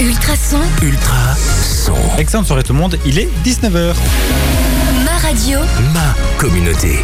Ultrason, 0.00 0.60
Ultra 0.80 1.34
son. 1.34 1.92
Excellente 2.18 2.46
soirée 2.46 2.62
tout 2.62 2.72
le 2.72 2.78
monde, 2.78 2.96
il 3.04 3.18
est 3.18 3.28
19h. 3.44 3.94
ma 5.04 5.18
radio, 5.18 5.58
Ma 5.92 6.14
communauté. 6.38 7.00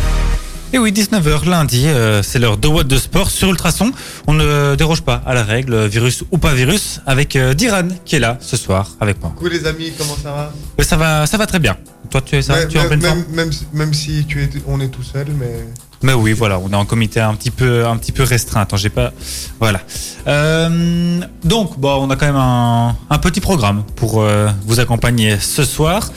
Et 0.73 0.79
oui, 0.79 0.93
19h 0.93 1.45
lundi, 1.49 1.89
euh, 1.89 2.23
c'est 2.23 2.39
l'heure 2.39 2.57
de 2.57 2.69
Watt 2.69 2.87
de 2.87 2.97
sport 2.97 3.31
sur 3.31 3.49
Ultrason. 3.49 3.91
On 4.29 4.35
ne 4.35 4.77
déroge 4.77 5.03
pas 5.03 5.21
à 5.27 5.35
la 5.35 5.43
règle, 5.43 5.87
virus 5.87 6.23
ou 6.31 6.39
pas 6.39 6.55
virus, 6.55 7.01
avec 7.05 7.35
euh, 7.35 7.53
Diran 7.53 7.89
qui 8.05 8.15
est 8.15 8.21
là 8.21 8.39
ce 8.41 8.57
soir 8.57 8.89
avec 9.01 9.21
moi. 9.21 9.33
Coucou 9.37 9.51
les 9.51 9.67
amis, 9.67 9.93
comment 9.99 10.17
ça 10.17 10.31
va? 10.31 10.53
Mais 10.79 10.85
ça 10.85 10.97
va, 10.97 11.27
ça 11.27 11.37
va 11.37 11.47
très 11.47 11.59
bien. 11.59 11.77
Toi, 12.11 12.21
tu 12.21 12.37
es 12.37 12.43
ça, 12.43 12.55
même, 12.55 12.69
tu 12.69 12.77
es 12.77 12.81
en 12.81 12.83
même, 12.89 13.01
pleine 13.01 13.03
forme? 13.03 13.25
même, 13.31 13.47
même, 13.49 13.51
même 13.73 13.95
si 13.95 14.25
tu 14.25 14.41
es, 14.41 14.49
on 14.69 14.81
est 14.81 14.89
tout 14.89 15.03
seul, 15.03 15.27
mais 15.37 15.67
Mais 16.03 16.13
oui, 16.13 16.33
voilà, 16.33 16.59
on 16.59 16.71
est 16.71 16.77
en 16.77 16.85
comité 16.85 17.21
un 17.21 17.35
petit 17.35 17.51
peu, 17.51 17.87
un 17.87 17.97
petit 17.97 18.13
peu 18.13 18.23
restreint. 18.23 18.61
Attends, 18.61 18.77
j'ai 18.77 18.91
pas, 18.91 19.13
voilà. 19.59 19.81
Euh, 20.27 21.21
donc, 21.45 21.79
bon, 21.79 22.07
on 22.07 22.11
a 22.11 22.17
quand 22.17 22.27
même 22.27 22.37
un, 22.37 22.97
un 23.11 23.19
petit 23.19 23.41
programme 23.41 23.85
pour 23.97 24.21
euh, 24.21 24.49
vous 24.67 24.81
accompagner 24.81 25.39
ce 25.39 25.65
soir, 25.65 26.11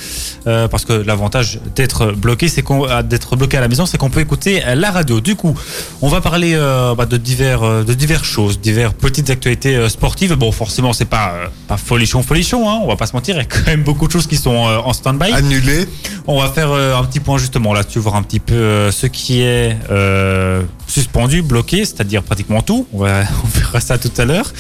euh, 0.46 0.68
parce 0.68 0.86
que 0.86 0.94
l'avantage 0.94 1.60
d'être 1.76 2.12
bloqué, 2.12 2.48
c'est 2.48 2.62
qu'on, 2.62 2.88
d'être 3.02 3.36
bloqué 3.36 3.58
à 3.58 3.62
la 3.62 3.68
maison, 3.68 3.86
c'est 3.86 3.98
qu'on 3.98 4.10
peut 4.10 4.20
écouter 4.22 4.62
la 4.76 4.92
radio. 4.92 5.20
Du 5.20 5.36
coup, 5.36 5.58
on 6.02 6.10
va 6.10 6.22
parler 6.22 6.56
bah, 6.98 7.06
de 7.06 7.18
divers, 7.18 7.86
de 7.86 7.94
diverses 7.94 8.28
choses, 8.28 8.60
diverses 8.60 8.94
petites 8.94 9.30
actualités 9.30 9.90
sportives. 9.90 10.36
Bon, 10.36 10.52
forcément, 10.52 10.94
c'est 10.94 11.06
pas, 11.06 11.34
pas 11.68 11.78
folichon, 11.78 12.24
folichon, 12.24 12.70
hein, 12.70 12.80
on 12.84 12.88
va 12.88 12.96
pas 12.96 13.08
se 13.08 13.14
mentir. 13.14 13.36
Il 13.36 13.40
y 13.40 13.42
a 13.42 13.46
quand 13.46 13.68
même 13.68 13.84
beaucoup 13.84 14.08
de 14.08 14.12
choses 14.12 14.28
qui 14.28 14.38
sont 14.38 14.56
en 14.56 14.94
stand-by. 14.94 15.32
annulé. 15.34 15.88
On 16.28 16.40
va 16.40 16.50
faire 16.50 16.72
un 16.72 17.04
petit 17.04 17.20
point 17.20 17.38
justement 17.38 17.74
là-dessus, 17.74 18.00
voir 18.00 18.16
un 18.16 18.24
petit 18.24 18.40
peu 18.40 18.90
ce 18.92 19.08
qui 19.08 19.42
est 19.42 19.67
euh, 19.90 20.64
suspendu, 20.88 21.42
bloqué, 21.42 21.86
c'est-à-dire 21.86 22.24
pratiquement 22.24 22.62
tout. 22.62 22.88
On, 22.94 23.00
va, 23.00 23.22
on 23.44 23.48
verra 23.60 23.80
ça 23.80 23.98
tout 23.98 24.12
à 24.18 24.26
l'heure. 24.26 24.52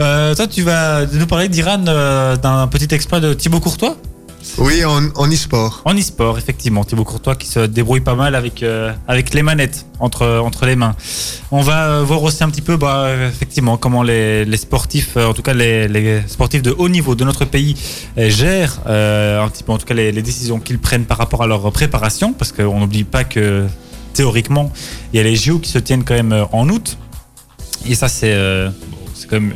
Euh, 0.00 0.34
toi, 0.34 0.46
tu 0.46 0.62
vas 0.62 1.06
nous 1.06 1.26
parler 1.26 1.48
d'Iran 1.48 1.84
euh, 1.86 2.36
d'un 2.36 2.66
petit 2.68 2.94
exploit 2.94 3.20
de 3.20 3.34
Thibaut 3.34 3.60
Courtois? 3.60 3.96
Oui, 4.56 4.82
en, 4.84 5.30
e-sport. 5.30 5.82
en 5.84 5.94
e-sport, 5.94 6.38
effectivement. 6.38 6.82
Thibaut 6.82 7.04
Courtois 7.04 7.36
qui 7.36 7.46
se 7.46 7.60
débrouille 7.60 8.00
pas 8.00 8.14
mal 8.14 8.34
avec, 8.34 8.64
avec 9.06 9.34
les 9.34 9.42
manettes 9.42 9.84
entre, 10.00 10.26
entre 10.38 10.64
les 10.64 10.74
mains. 10.74 10.94
On 11.50 11.60
va 11.60 12.02
voir 12.02 12.22
aussi 12.22 12.42
un 12.42 12.48
petit 12.48 12.62
peu, 12.62 12.76
bah, 12.76 13.08
effectivement, 13.28 13.76
comment 13.76 14.02
les, 14.02 14.44
les 14.44 14.56
sportifs, 14.56 15.16
en 15.16 15.34
tout 15.34 15.42
cas 15.42 15.54
les, 15.54 15.86
les 15.86 16.22
sportifs 16.26 16.62
de 16.62 16.74
haut 16.76 16.88
niveau 16.88 17.14
de 17.14 17.24
notre 17.24 17.44
pays, 17.44 17.76
gèrent 18.16 18.80
euh, 18.86 19.42
un 19.42 19.48
petit 19.48 19.62
peu, 19.64 19.72
en 19.72 19.78
tout 19.78 19.86
cas, 19.86 19.94
les, 19.94 20.12
les 20.12 20.22
décisions 20.22 20.58
qu'ils 20.60 20.78
prennent 20.78 21.04
par 21.04 21.18
rapport 21.18 21.42
à 21.42 21.46
leur 21.46 21.70
préparation. 21.70 22.32
Parce 22.32 22.52
qu'on 22.52 22.80
n'oublie 22.80 23.04
pas 23.04 23.24
que 23.24 23.66
théoriquement, 24.12 24.72
il 25.12 25.16
y 25.16 25.20
a 25.20 25.22
les 25.22 25.36
JO 25.36 25.58
qui 25.58 25.70
se 25.70 25.78
tiennent 25.78 26.04
quand 26.04 26.14
même 26.14 26.32
euh, 26.32 26.44
en 26.52 26.68
août. 26.68 26.98
Et 27.86 27.94
ça, 27.94 28.08
c'est 28.08 28.32
euh, 28.32 28.70
quand 29.28 29.40
même 29.40 29.54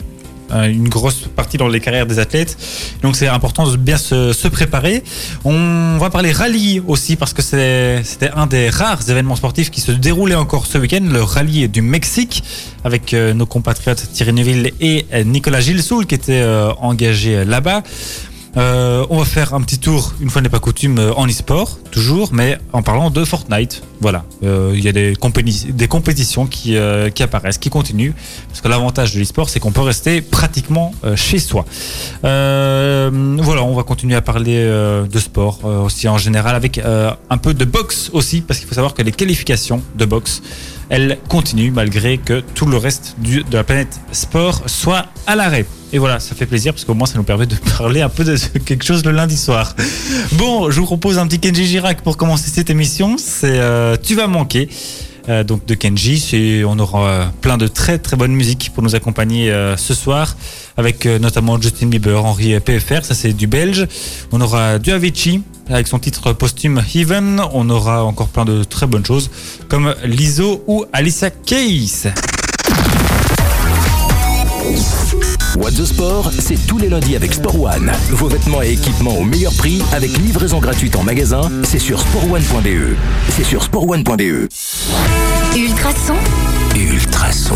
euh, 0.52 0.66
une 0.66 0.88
grosse 0.88 1.28
partie 1.34 1.56
dans 1.56 1.68
les 1.68 1.80
carrières 1.80 2.06
des 2.06 2.18
athlètes. 2.18 2.56
Donc 3.02 3.16
c'est 3.16 3.26
important 3.26 3.70
de 3.70 3.76
bien 3.76 3.96
se, 3.96 4.48
préparer. 4.48 5.02
On 5.44 5.98
va 5.98 6.10
parler 6.10 6.32
rallye 6.32 6.82
aussi 6.86 7.16
parce 7.16 7.32
que 7.32 7.42
c'était 7.42 8.30
un 8.34 8.46
des 8.46 8.68
rares 8.68 9.08
événements 9.08 9.36
sportifs 9.36 9.70
qui 9.70 9.80
se 9.80 9.92
déroulait 9.92 10.34
encore 10.34 10.66
ce 10.66 10.78
week-end, 10.78 11.02
le 11.02 11.22
rallye 11.22 11.68
du 11.68 11.82
Mexique, 11.82 12.44
avec 12.84 13.14
nos 13.14 13.46
compatriotes 13.46 14.12
Thierry 14.12 14.32
Neuville 14.32 14.72
et 14.80 15.06
Nicolas 15.24 15.60
Gilsoul 15.60 16.06
qui 16.06 16.14
étaient 16.14 16.44
engagés 16.78 17.44
là-bas. 17.44 17.82
Euh, 18.56 19.06
on 19.08 19.18
va 19.18 19.24
faire 19.24 19.54
un 19.54 19.62
petit 19.62 19.78
tour, 19.78 20.12
une 20.20 20.28
fois 20.28 20.42
n'est 20.42 20.50
pas 20.50 20.58
coutume, 20.58 20.98
euh, 20.98 21.14
en 21.14 21.26
e-sport, 21.26 21.78
toujours, 21.90 22.30
mais 22.32 22.58
en 22.72 22.82
parlant 22.82 23.08
de 23.10 23.24
Fortnite. 23.24 23.82
Voilà, 24.00 24.24
Euh, 24.42 24.72
il 24.74 24.84
y 24.84 24.88
a 24.88 24.92
des, 24.92 25.14
des 25.14 25.88
compétitions 25.88 26.46
qui, 26.46 26.76
qui 27.14 27.22
apparaissent, 27.22 27.58
qui 27.58 27.70
continuent, 27.70 28.12
parce 28.48 28.60
que 28.60 28.68
l'avantage 28.68 29.14
de 29.14 29.20
l'e-sport, 29.20 29.48
c'est 29.48 29.60
qu'on 29.60 29.70
peut 29.72 29.80
rester 29.80 30.20
pratiquement 30.20 30.92
chez 31.14 31.38
soi. 31.38 31.64
Voilà, 32.22 33.62
on 33.62 33.74
va 33.74 33.82
continuer 33.84 34.16
à 34.16 34.22
parler 34.22 34.56
de 35.10 35.18
sport 35.18 35.64
aussi 35.64 36.08
en 36.08 36.18
général, 36.18 36.56
avec 36.56 36.80
un 37.30 37.38
peu 37.38 37.54
de 37.54 37.64
boxe 37.64 38.10
aussi, 38.12 38.40
parce 38.40 38.58
qu'il 38.58 38.68
faut 38.68 38.74
savoir 38.74 38.94
que 38.94 39.02
les 39.02 39.12
qualifications 39.12 39.80
de 39.96 40.04
boxe, 40.04 40.42
elles 40.88 41.18
continuent 41.28 41.72
malgré 41.72 42.18
que 42.18 42.40
tout 42.54 42.66
le 42.66 42.76
reste 42.76 43.16
de 43.20 43.42
la 43.52 43.64
planète 43.64 44.00
sport 44.12 44.62
soit 44.66 45.06
à 45.26 45.36
l'arrêt. 45.36 45.66
Et 45.92 45.98
voilà, 45.98 46.20
ça 46.20 46.34
fait 46.34 46.46
plaisir 46.46 46.72
parce 46.72 46.84
qu'au 46.84 46.94
moins 46.94 47.06
ça 47.06 47.18
nous 47.18 47.24
permet 47.24 47.46
de 47.46 47.56
parler 47.78 48.00
un 48.00 48.08
peu 48.08 48.24
de 48.24 48.36
quelque 48.58 48.84
chose 48.84 49.04
le 49.04 49.10
lundi 49.10 49.36
soir. 49.36 49.76
Bon, 50.32 50.70
je 50.70 50.80
vous 50.80 50.86
propose 50.86 51.18
un 51.18 51.26
petit 51.26 51.38
Kenji 51.38 51.66
Girac 51.66 52.00
pour 52.00 52.16
commencer 52.16 52.50
cette 52.50 52.70
émission. 52.70 53.16
C'est 53.18 53.58
euh, 53.58 53.96
Tu 54.02 54.14
vas 54.14 54.26
manquer. 54.26 54.68
Euh, 55.28 55.44
donc 55.44 55.66
de 55.66 55.74
Kenji, 55.74 56.64
on 56.66 56.78
aura 56.78 57.32
plein 57.40 57.56
de 57.56 57.68
très 57.68 57.98
très 57.98 58.16
bonnes 58.16 58.32
musiques 58.32 58.72
pour 58.74 58.82
nous 58.82 58.94
accompagner 58.94 59.50
euh, 59.50 59.76
ce 59.76 59.94
soir, 59.94 60.36
avec 60.76 61.06
euh, 61.06 61.18
notamment 61.18 61.60
Justin 61.60 61.86
Bieber, 61.86 62.24
Henri 62.24 62.58
PFR, 62.60 63.04
ça 63.04 63.14
c'est 63.14 63.32
du 63.32 63.46
belge. 63.46 63.86
On 64.32 64.40
aura 64.40 64.78
du 64.78 64.90
Avicii 64.90 65.42
avec 65.68 65.86
son 65.86 65.98
titre 65.98 66.32
posthume 66.32 66.82
Heaven. 66.94 67.40
On 67.52 67.70
aura 67.70 68.04
encore 68.04 68.28
plein 68.28 68.44
de 68.44 68.64
très 68.64 68.86
bonnes 68.86 69.06
choses 69.06 69.30
comme 69.68 69.94
Lizzo 70.04 70.64
ou 70.66 70.84
Alicia 70.92 71.30
Keys. 71.30 72.08
What 75.56 75.72
the 75.72 75.84
Sport, 75.84 76.30
c'est 76.38 76.66
tous 76.66 76.78
les 76.78 76.88
lundis 76.88 77.14
avec 77.16 77.34
Sport 77.34 77.60
One. 77.60 77.90
Vos 78.10 78.28
vêtements 78.28 78.62
et 78.62 78.72
équipements 78.72 79.16
au 79.18 79.24
meilleur 79.24 79.52
prix 79.54 79.82
avec 79.92 80.16
livraison 80.18 80.58
gratuite 80.60 80.96
en 80.96 81.02
magasin. 81.02 81.42
C'est 81.64 81.78
sur 81.78 82.00
sportone.be. 82.00 82.96
C'est 83.30 83.44
sur 83.44 83.62
sportone.be. 83.62 84.48
Ultrason, 85.56 86.14
Ultra 86.76 87.32
son. 87.32 87.54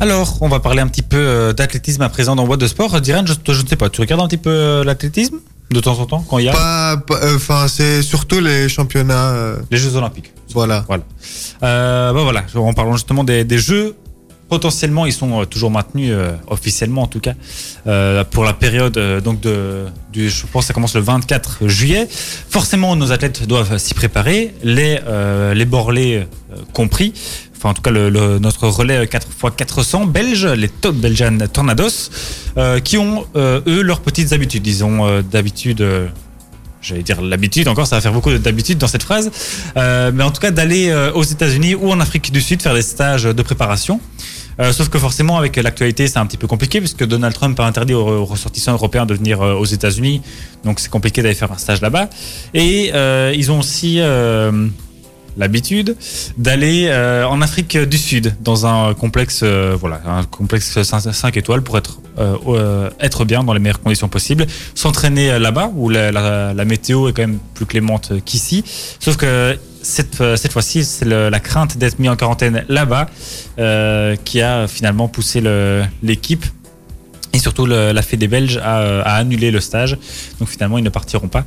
Alors, 0.00 0.38
on 0.40 0.48
va 0.48 0.60
parler 0.60 0.80
un 0.80 0.86
petit 0.86 1.02
peu 1.02 1.16
euh, 1.16 1.52
d'athlétisme 1.52 2.02
à 2.02 2.08
présent 2.08 2.36
dans 2.36 2.46
What 2.46 2.58
de 2.58 2.66
Sport. 2.68 3.00
Diran, 3.00 3.24
je, 3.26 3.32
je 3.52 3.62
ne 3.62 3.66
sais 3.66 3.76
pas, 3.76 3.88
tu 3.90 4.00
regardes 4.00 4.20
un 4.22 4.28
petit 4.28 4.36
peu 4.36 4.50
euh, 4.50 4.84
l'athlétisme 4.84 5.38
de 5.70 5.80
temps 5.80 5.98
en 5.98 6.06
temps 6.06 6.24
quand 6.28 6.38
il 6.38 6.46
y 6.46 6.48
a? 6.48 6.92
Euh, 7.10 7.36
enfin, 7.36 7.66
c'est 7.68 8.02
surtout 8.02 8.40
les 8.40 8.68
championnats. 8.68 9.30
euh, 9.30 9.56
les 9.70 9.78
Jeux 9.78 9.96
Olympiques. 9.96 10.32
voilà. 10.54 10.84
Voilà. 10.86 11.02
Euh, 11.62 12.12
bah 12.12 12.22
voilà, 12.22 12.44
en 12.54 12.72
parlant 12.72 12.92
justement 12.94 13.24
des, 13.24 13.44
des 13.44 13.58
jeux, 13.58 13.96
potentiellement 14.48 15.06
ils 15.06 15.12
sont 15.12 15.42
euh, 15.42 15.44
toujours 15.44 15.70
maintenus 15.70 16.10
euh, 16.12 16.32
officiellement 16.46 17.02
en 17.02 17.06
tout 17.06 17.20
cas 17.20 17.34
euh, 17.86 18.24
pour 18.24 18.44
la 18.44 18.52
période 18.52 18.98
donc 19.22 19.40
de 19.40 19.86
du, 20.12 20.30
je 20.30 20.46
pense 20.46 20.66
ça 20.66 20.74
commence 20.74 20.94
le 20.94 21.00
24 21.00 21.68
juillet. 21.68 22.08
Forcément 22.10 22.96
nos 22.96 23.12
athlètes 23.12 23.46
doivent 23.46 23.78
s'y 23.78 23.94
préparer, 23.94 24.54
les 24.62 24.98
les 25.54 25.64
borlés 25.64 26.26
compris. 26.72 27.12
Enfin, 27.56 27.70
en 27.70 27.74
tout 27.74 27.82
cas, 27.82 27.90
notre 27.90 28.68
relais 28.68 29.04
4x400 29.04 30.08
belge, 30.08 30.46
les 30.46 30.68
Top 30.68 30.94
Belgian 30.94 31.36
Tornados, 31.52 32.10
qui 32.84 32.98
ont, 32.98 33.26
eux, 33.36 33.82
leurs 33.82 34.00
petites 34.00 34.32
habitudes. 34.32 34.66
Ils 34.66 34.84
ont 34.84 35.22
d'habitude, 35.22 35.84
j'allais 36.80 37.02
dire 37.02 37.20
l'habitude, 37.20 37.66
encore, 37.68 37.86
ça 37.86 37.96
va 37.96 38.00
faire 38.00 38.12
beaucoup 38.12 38.32
d'habitude 38.32 38.78
dans 38.78 38.86
cette 38.86 39.02
phrase, 39.02 39.30
mais 39.74 40.22
en 40.22 40.30
tout 40.30 40.40
cas 40.40 40.52
d'aller 40.52 40.92
aux 41.14 41.24
États-Unis 41.24 41.74
ou 41.74 41.90
en 41.90 42.00
Afrique 42.00 42.30
du 42.32 42.40
Sud 42.40 42.62
faire 42.62 42.74
des 42.74 42.82
stages 42.82 43.24
de 43.24 43.42
préparation. 43.42 44.00
Euh, 44.60 44.72
sauf 44.72 44.88
que 44.88 44.98
forcément, 44.98 45.38
avec 45.38 45.56
l'actualité, 45.56 46.08
c'est 46.08 46.18
un 46.18 46.26
petit 46.26 46.36
peu 46.36 46.46
compliqué 46.46 46.80
puisque 46.80 47.04
Donald 47.04 47.34
Trump 47.34 47.58
a 47.60 47.64
interdit 47.66 47.94
aux, 47.94 48.24
ressortissants 48.24 48.72
européens 48.72 49.06
de 49.06 49.14
venir 49.14 49.40
euh, 49.40 49.54
aux 49.54 49.64
États-Unis. 49.64 50.20
Donc, 50.64 50.80
c'est 50.80 50.90
compliqué 50.90 51.22
d'aller 51.22 51.34
faire 51.34 51.52
un 51.52 51.58
stage 51.58 51.80
là-bas. 51.80 52.08
Et 52.54 52.90
euh, 52.94 53.32
ils 53.36 53.52
ont 53.52 53.60
aussi 53.60 54.00
l'habitude 55.36 55.94
d'aller 56.36 56.90
en 57.30 57.40
Afrique 57.40 57.76
du 57.78 57.96
Sud 57.96 58.34
dans 58.40 58.66
un 58.66 58.92
complexe, 58.94 59.44
voilà, 59.44 60.00
un 60.04 60.24
complexe 60.24 60.82
5, 60.82 61.36
étoiles 61.36 61.62
pour 61.62 61.78
être 61.78 62.00
être 62.98 63.24
bien 63.24 63.44
dans 63.44 63.52
les 63.52 63.60
meilleures 63.60 63.80
conditions 63.80 64.08
possibles, 64.08 64.46
s'entraîner 64.74 65.38
là-bas 65.38 65.70
où 65.76 65.88
la- 65.90 66.10
la 66.10 66.64
météo 66.64 67.08
est 67.08 67.12
quand 67.12 67.22
même 67.22 67.38
plus 67.54 67.66
clémente 67.66 68.12
qu'ici. 68.24 68.64
Sauf 68.98 69.16
que 69.16 69.56
cette, 69.82 70.20
euh, 70.20 70.36
cette 70.36 70.52
fois-ci, 70.52 70.84
c'est 70.84 71.04
la 71.04 71.40
crainte 71.40 71.76
d'être 71.76 71.98
mis 71.98 72.08
en 72.08 72.16
quarantaine 72.16 72.64
là-bas 72.68 73.08
euh, 73.58 74.16
qui 74.24 74.40
a 74.40 74.68
finalement 74.68 75.08
poussé 75.08 75.42
l'équipe 76.02 76.44
et 77.32 77.38
surtout 77.38 77.66
la 77.66 78.02
Fédé 78.02 78.26
belge 78.26 78.58
à, 78.62 78.80
euh, 78.80 79.02
à 79.04 79.14
annuler 79.14 79.50
le 79.50 79.60
stage. 79.60 79.98
Donc 80.40 80.48
finalement, 80.48 80.78
ils 80.78 80.84
ne 80.84 80.90
partiront 80.90 81.28
pas. 81.28 81.44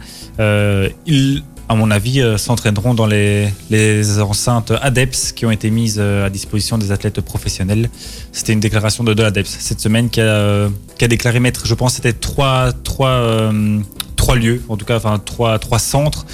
À 1.71 1.75
mon 1.75 1.89
avis, 1.89 2.19
euh, 2.21 2.37
s'entraîneront 2.37 2.93
dans 2.93 3.05
les, 3.05 3.47
les 3.69 4.19
enceintes 4.19 4.73
ADEPS 4.81 5.31
qui 5.35 5.45
ont 5.45 5.51
été 5.51 5.69
mises 5.71 5.97
euh, 5.99 6.25
à 6.27 6.29
disposition 6.29 6.77
des 6.77 6.91
athlètes 6.91 7.21
professionnels. 7.21 7.89
C'était 8.33 8.53
une 8.53 8.59
déclaration 8.59 9.03
de, 9.05 9.13
de 9.13 9.23
l'ADEPS 9.23 9.49
cette 9.59 9.79
semaine 9.79 10.09
qui 10.09 10.19
a, 10.19 10.25
euh, 10.25 10.69
qui 10.97 11.05
a 11.05 11.07
déclaré 11.07 11.39
mettre, 11.39 11.65
je 11.65 11.73
pense, 11.73 11.93
c'était 11.93 12.13
trois, 12.13 12.73
trois, 12.83 13.51
trois 14.17 14.35
lieux, 14.35 14.61
en 14.67 14.75
tout 14.77 14.85
cas, 14.85 14.97
enfin 14.97 15.17
trois, 15.23 15.57
trois 15.59 15.79
centres. 15.79 16.25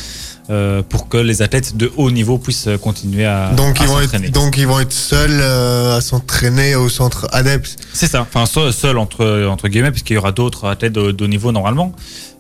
euh, 0.50 0.82
pour 0.82 1.10
que 1.10 1.18
les 1.18 1.42
athlètes 1.42 1.76
de 1.76 1.92
haut 1.98 2.12
niveau 2.12 2.38
puissent 2.38 2.70
continuer 2.82 3.26
à, 3.26 3.52
Donc, 3.56 3.80
à 3.80 3.84
ils 3.84 3.88
vont 3.88 4.00
s'entraîner. 4.02 4.28
être, 4.28 4.34
donc 4.34 4.58
ils 4.58 4.68
vont 4.68 4.80
être 4.80 4.94
seuls 4.94 5.40
euh, 5.42 5.98
à 5.98 6.02
s'entraîner 6.02 6.76
au 6.76 6.90
centre 6.90 7.28
ADEPS. 7.32 7.76
C'est 7.94 8.08
ça, 8.08 8.22
enfin 8.22 8.46
seul, 8.46 8.72
seul 8.74 8.98
entre, 8.98 9.46
entre 9.50 9.68
guillemets, 9.68 9.92
puisqu'il 9.92 10.14
y 10.14 10.18
aura 10.18 10.32
d'autres 10.32 10.66
athlètes 10.66 10.94
de, 10.94 11.12
de 11.12 11.24
haut 11.24 11.28
niveau 11.28 11.52
normalement. 11.52 11.92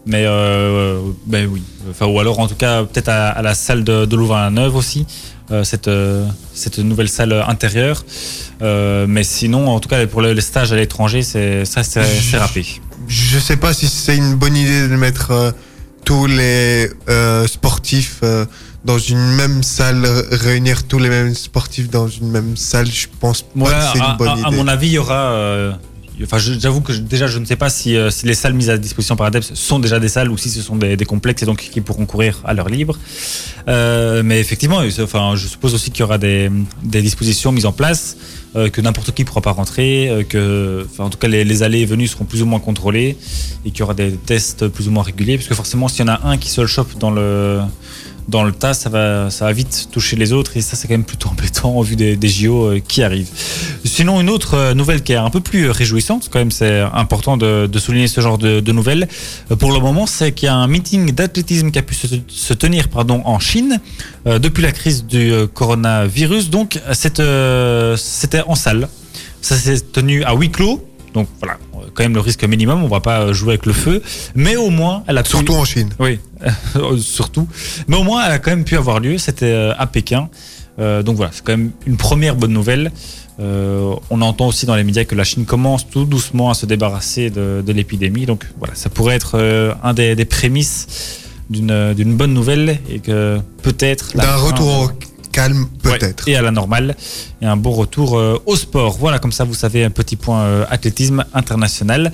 Mais 0.09 0.23
euh, 0.25 1.01
ben 1.25 1.47
oui, 1.51 1.61
enfin, 1.91 2.05
ou 2.05 2.17
alors 2.19 2.39
en 2.39 2.47
tout 2.47 2.55
cas 2.55 2.83
peut-être 2.83 3.09
à, 3.09 3.27
à 3.29 3.41
la 3.41 3.53
salle 3.53 3.83
de, 3.83 4.05
de 4.05 4.15
Louvain-la-Neuve 4.15 4.73
aussi, 4.75 5.05
euh, 5.51 5.65
cette, 5.65 5.89
euh, 5.89 6.25
cette 6.53 6.79
nouvelle 6.79 7.09
salle 7.09 7.33
intérieure. 7.45 8.05
Euh, 8.61 9.05
mais 9.07 9.23
sinon, 9.25 9.67
en 9.67 9.79
tout 9.81 9.89
cas, 9.89 10.07
pour 10.07 10.21
le- 10.21 10.31
les 10.33 10.41
stages 10.41 10.71
à 10.71 10.77
l'étranger, 10.77 11.23
c'est 11.23 11.65
ça, 11.65 11.83
c'est 11.83 12.37
râpé. 12.37 12.65
Je 13.09 13.37
sais 13.37 13.57
pas 13.57 13.73
si 13.73 13.87
c'est 13.89 14.15
une 14.15 14.35
bonne 14.35 14.55
idée 14.55 14.87
de 14.87 14.95
mettre 14.95 15.31
euh, 15.31 15.51
tous 16.05 16.25
les 16.25 16.89
euh, 17.09 17.45
sportifs 17.47 18.19
euh, 18.23 18.45
dans 18.85 18.97
une 18.99 19.35
même 19.35 19.61
salle, 19.61 20.05
réunir 20.31 20.83
tous 20.87 20.99
les 20.99 21.09
mêmes 21.09 21.35
sportifs 21.35 21.89
dans 21.89 22.07
une 22.07 22.31
même 22.31 22.55
salle. 22.55 22.87
Je 22.89 23.07
pense 23.19 23.41
pas 23.41 23.47
Ouais, 23.59 23.71
que 23.71 23.77
c'est 23.93 23.99
une 23.99 24.17
bonne 24.17 24.27
à- 24.29 24.33
à 24.33 24.47
idée. 24.47 24.55
mon 24.55 24.67
avis, 24.69 24.87
il 24.87 24.93
y 24.93 24.97
aura. 24.97 25.31
Enfin, 26.23 26.37
j'avoue 26.39 26.81
que 26.81 26.93
déjà, 26.93 27.27
je 27.27 27.37
ne 27.37 27.45
sais 27.45 27.55
pas 27.55 27.69
si, 27.69 27.95
euh, 27.95 28.09
si 28.09 28.25
les 28.25 28.33
salles 28.33 28.53
mises 28.53 28.69
à 28.69 28.77
disposition 28.77 29.15
par 29.15 29.27
Adeps 29.27 29.53
sont 29.53 29.79
déjà 29.79 29.99
des 29.99 30.09
salles 30.09 30.31
ou 30.31 30.37
si 30.37 30.49
ce 30.49 30.61
sont 30.61 30.75
des, 30.75 30.97
complexes 31.05 31.43
et 31.43 31.45
donc 31.45 31.57
qui 31.57 31.81
pourront 31.81 32.05
courir 32.05 32.41
à 32.43 32.53
l'heure 32.53 32.69
libre. 32.69 32.97
Euh, 33.67 34.23
mais 34.23 34.39
effectivement, 34.39 34.81
enfin, 35.01 35.35
je 35.35 35.47
suppose 35.47 35.73
aussi 35.75 35.91
qu'il 35.91 35.99
y 36.01 36.03
aura 36.03 36.17
des, 36.17 36.49
dispositions 36.83 37.51
mises 37.51 37.67
en 37.67 37.71
place, 37.71 38.17
euh, 38.55 38.69
que 38.69 38.81
n'importe 38.81 39.11
qui 39.11 39.21
ne 39.21 39.27
pourra 39.27 39.41
pas 39.41 39.51
rentrer, 39.51 40.25
que, 40.27 40.87
en 40.97 41.09
tout 41.09 41.19
cas, 41.19 41.27
les, 41.27 41.43
les 41.43 41.63
allées 41.63 41.79
et 41.81 41.85
venues 41.85 42.07
seront 42.07 42.25
plus 42.25 42.41
ou 42.41 42.45
moins 42.45 42.59
contrôlées 42.59 43.15
et 43.65 43.71
qu'il 43.71 43.81
y 43.81 43.83
aura 43.83 43.93
des 43.93 44.11
tests 44.13 44.67
plus 44.67 44.87
ou 44.87 44.91
moins 44.91 45.03
réguliers, 45.03 45.37
parce 45.37 45.47
que 45.47 45.55
forcément, 45.55 45.87
s'il 45.87 46.05
y 46.05 46.09
en 46.09 46.13
a 46.13 46.21
un 46.27 46.37
qui 46.37 46.49
se 46.49 46.65
chope 46.65 46.97
dans 46.97 47.11
le 47.11 47.61
dans 48.27 48.43
le 48.43 48.51
tas, 48.51 48.73
ça 48.73 48.89
va, 48.89 49.29
ça 49.29 49.45
va 49.45 49.53
vite 49.53 49.89
toucher 49.91 50.15
les 50.17 50.33
autres 50.33 50.57
et 50.57 50.61
ça, 50.61 50.75
c'est 50.75 50.87
quand 50.87 50.93
même 50.93 51.05
plutôt 51.05 51.29
embêtant 51.31 51.77
en 51.77 51.81
vue 51.81 51.95
des, 51.95 52.27
JO 52.27 52.65
euh, 52.65 52.79
qui 52.85 53.01
arrivent. 53.03 53.29
Sinon, 53.85 54.19
une 54.19 54.29
autre 54.29 54.55
euh, 54.55 54.73
nouvelle 54.73 55.01
qui 55.01 55.13
est 55.13 55.17
un 55.17 55.29
peu 55.29 55.39
plus 55.39 55.69
réjouissante, 55.69 56.29
quand 56.31 56.39
même, 56.39 56.51
c'est 56.51 56.81
important 56.81 57.37
de, 57.37 57.69
souligner 57.77 58.07
ce 58.07 58.21
genre 58.21 58.37
de, 58.37 58.71
nouvelles. 58.71 59.07
Euh, 59.51 59.55
Pour 59.55 59.71
le 59.71 59.79
moment, 59.79 60.05
c'est 60.05 60.33
qu'il 60.33 60.47
y 60.47 60.49
a 60.49 60.55
un 60.55 60.67
meeting 60.67 61.11
d'athlétisme 61.11 61.71
qui 61.71 61.79
a 61.79 61.83
pu 61.83 61.95
se, 61.95 62.53
tenir 62.53 62.89
pardon, 62.89 63.21
en 63.25 63.39
Chine 63.39 63.79
depuis 64.25 64.63
la 64.63 64.71
crise 64.71 65.05
du 65.05 65.31
coronavirus. 65.53 66.49
Donc, 66.49 66.79
c'était 66.91 68.41
en 68.45 68.55
salle. 68.55 68.89
Ça 69.41 69.55
s'est 69.55 69.79
tenu 69.79 70.23
à 70.23 70.33
huis 70.33 70.49
clos. 70.49 70.83
Donc 71.17 71.27
voilà, 71.39 71.57
euh, 71.75 71.87
quand 71.93 72.03
même 72.03 72.13
le 72.13 72.19
risque 72.21 72.43
minimum, 72.43 72.83
on 72.83 72.87
va 72.87 72.99
pas 72.99 73.21
euh, 73.21 73.33
jouer 73.33 73.49
avec 73.53 73.65
le 73.65 73.73
feu, 73.73 74.01
mais 74.35 74.55
au 74.55 74.69
moins 74.69 75.03
elle 75.07 75.17
a 75.17 75.23
pu- 75.23 75.29
Surtout 75.29 75.53
en 75.55 75.65
Chine. 75.65 75.89
oui, 75.99 76.19
surtout. 76.99 77.47
Mais 77.87 77.95
au 77.97 78.03
moins, 78.03 78.23
elle 78.25 78.31
a 78.33 78.39
quand 78.39 78.51
même 78.51 78.63
pu 78.63 78.77
avoir 78.77 78.99
lieu. 78.99 79.17
C'était 79.17 79.45
euh, 79.51 79.73
à 79.77 79.87
Pékin. 79.87 80.29
Euh, 80.79 81.01
donc 81.01 81.15
voilà, 81.17 81.31
c'est 81.33 81.43
quand 81.43 81.57
même 81.57 81.71
une 81.87 81.97
première 81.97 82.35
bonne 82.35 82.53
nouvelle. 82.53 82.91
Euh, 83.39 83.93
on 84.09 84.21
entend 84.21 84.47
aussi 84.47 84.65
dans 84.65 84.75
les 84.75 84.83
médias 84.83 85.03
que 85.05 85.15
la 85.15 85.23
Chine 85.23 85.45
commence 85.45 85.89
tout 85.89 86.05
doucement 86.05 86.49
à 86.49 86.53
se 86.53 86.65
débarrasser 86.67 87.29
de, 87.31 87.63
de 87.65 87.71
l'épidémie. 87.73 88.25
Donc 88.27 88.45
voilà, 88.59 88.73
ça 88.75 88.89
pourrait 88.89 89.15
être 89.15 89.31
euh, 89.39 89.73
un 89.83 89.93
des, 89.93 90.15
des 90.15 90.25
prémices 90.25 90.87
d'une 91.49 92.15
bonne 92.15 92.33
nouvelle 92.33 92.79
et 92.89 92.99
que 92.99 93.39
peut-être 93.63 94.15
D'un 94.17 94.35
retour 94.35 94.91
calme, 95.37 95.67
Ouais, 95.85 95.97
peut-être. 95.97 96.27
et 96.27 96.35
à 96.35 96.41
la 96.41 96.51
normale. 96.51 96.95
Et 97.41 97.45
un 97.45 97.57
bon 97.57 97.71
retour 97.71 98.17
euh, 98.17 98.41
au 98.45 98.55
sport. 98.55 98.97
Voilà, 98.97 99.19
comme 99.19 99.31
ça, 99.31 99.43
vous 99.43 99.53
savez, 99.53 99.83
un 99.83 99.89
petit 99.89 100.15
point 100.15 100.41
euh, 100.41 100.65
athlétisme 100.69 101.23
international. 101.33 102.11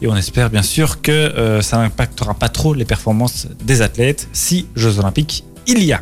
Et 0.00 0.06
on 0.08 0.16
espère 0.16 0.48
bien 0.50 0.62
sûr 0.62 1.00
que 1.02 1.12
euh, 1.12 1.62
ça 1.62 1.78
n'impactera 1.78 2.34
pas 2.34 2.48
trop 2.48 2.74
les 2.74 2.84
performances 2.84 3.46
des 3.64 3.82
athlètes 3.82 4.28
si 4.32 4.66
Jeux 4.76 4.98
Olympiques 4.98 5.44
il 5.66 5.82
y 5.82 5.92
a. 5.92 6.00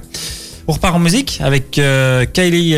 On 0.68 0.72
repart 0.72 0.94
en 0.94 0.98
musique 1.00 1.40
avec 1.42 1.72
Kylie 2.32 2.76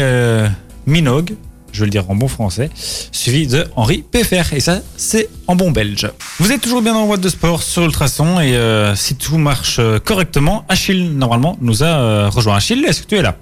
Minogue, 0.86 1.34
je 1.72 1.80
vais 1.80 1.86
le 1.86 1.90
dire 1.90 2.10
en 2.10 2.14
bon 2.16 2.28
français, 2.28 2.70
suivi 3.12 3.46
de 3.46 3.66
Henri 3.76 4.02
Pfeffer. 4.10 4.42
Et 4.52 4.60
ça, 4.60 4.80
c'est 4.96 5.28
en 5.46 5.54
bon 5.56 5.70
belge. 5.70 6.10
Vous 6.38 6.50
êtes 6.52 6.60
toujours 6.60 6.82
bien 6.82 6.92
dans 6.94 7.02
le 7.04 7.08
Watt 7.08 7.20
de 7.20 7.28
Sport 7.28 7.62
sur 7.62 7.82
Ultrason. 7.84 8.40
Et 8.40 8.56
euh, 8.56 8.94
si 8.96 9.14
tout 9.14 9.38
marche 9.38 9.80
correctement, 10.04 10.64
Achille, 10.68 11.10
normalement, 11.10 11.56
nous 11.60 11.82
a 11.82 11.86
euh, 11.86 12.28
rejoint. 12.30 12.56
Achille, 12.56 12.84
est-ce 12.84 13.02
que 13.02 13.06
tu 13.08 13.16
es 13.16 13.22
là? 13.22 13.36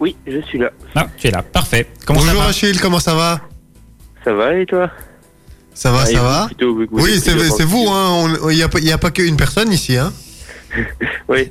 Oui, 0.00 0.16
je 0.26 0.40
suis 0.42 0.58
là. 0.58 0.70
ah, 0.94 1.06
tu 1.16 1.28
es 1.28 1.30
là, 1.30 1.42
parfait. 1.42 1.86
Comment 2.04 2.20
Bonjour 2.20 2.34
ça 2.34 2.40
va 2.42 2.48
Achille, 2.48 2.78
comment 2.80 2.98
ça 3.00 3.14
va? 3.14 3.40
Ça 4.24 4.32
va 4.34 4.54
et 4.54 4.66
toi? 4.66 4.90
Ça 5.72 5.90
va, 5.90 6.00
Ah, 6.02 6.06
ça 6.06 6.22
va? 6.22 6.46
plutôt, 6.46 6.74
vous 6.74 6.86
Oui, 6.90 7.18
c'est 7.20 7.32
vous, 7.64 7.86
hein. 7.90 8.32
Il 8.50 8.56
n'y 8.56 8.62
a, 8.62 8.68
pas- 8.68 8.80
y 8.80 8.92
a 8.92 8.98
pas 8.98 9.10
qu'une 9.10 9.36
personne 9.36 9.72
ici, 9.72 9.96
hein. 9.96 10.12
Oui, 11.28 11.50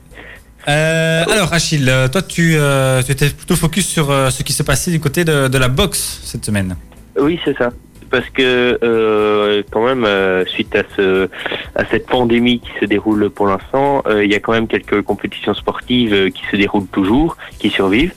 Euh, 0.69 1.24
alors 1.30 1.51
Achille, 1.54 1.90
euh, 1.90 2.07
toi 2.07 2.22
tu, 2.22 2.56
euh, 2.56 3.01
tu 3.04 3.12
étais 3.12 3.30
plutôt 3.30 3.57
focus 3.57 3.86
sur 3.86 4.10
euh, 4.12 4.30
ce 4.30 4.44
qui 4.44 4.54
se 4.54 4.63
passait 4.63 4.92
du 4.92 5.00
côté 5.01 5.25
de, 5.25 5.50
de 5.50 5.57
la 5.57 5.68
boxe 5.68 6.22
cette 6.24 6.45
semaine. 6.45 6.78
oui, 7.19 7.38
c'est 7.44 7.57
ça. 7.57 7.69
Parce 8.10 8.30
que 8.30 8.80
euh, 8.81 9.63
quand 9.72 9.84
même, 9.86 10.06
euh, 10.06 10.45
suite 10.45 10.74
à 10.75 10.84
ce 10.95 11.28
à 11.75 11.84
cette 11.92 12.06
pandémie 12.06 12.60
qui 12.62 12.69
se 12.80 12.86
déroule 12.86 13.30
pour 13.30 13.48
l'instant, 13.48 14.04
euh, 14.07 14.24
il 14.24 14.31
y 14.31 14.36
a 14.36 14.40
quand 14.40 14.54
même 14.54 14.68
quelques 14.68 15.01
compétitions 15.01 15.54
sportives 15.54 16.31
qui 16.31 16.44
se 16.50 16.56
déroulent 16.56 16.88
toujours, 16.94 17.36
qui 17.60 17.69
survivent. 17.69 18.13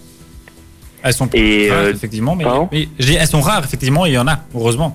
Elles 1.06 1.12
sont 1.12 1.29
Et, 1.35 1.70
rares 1.70 1.79
euh, 1.79 1.93
effectivement, 1.93 2.35
mais, 2.35 2.44
pardon 2.44 2.69
mais 2.73 2.88
je 2.99 3.06
dis, 3.06 3.14
elles 3.14 3.26
sont 3.26 3.41
rares 3.41 3.64
effectivement, 3.64 4.06
et 4.06 4.11
il 4.11 4.14
y 4.14 4.19
en 4.19 4.26
a 4.26 4.41
heureusement. 4.55 4.94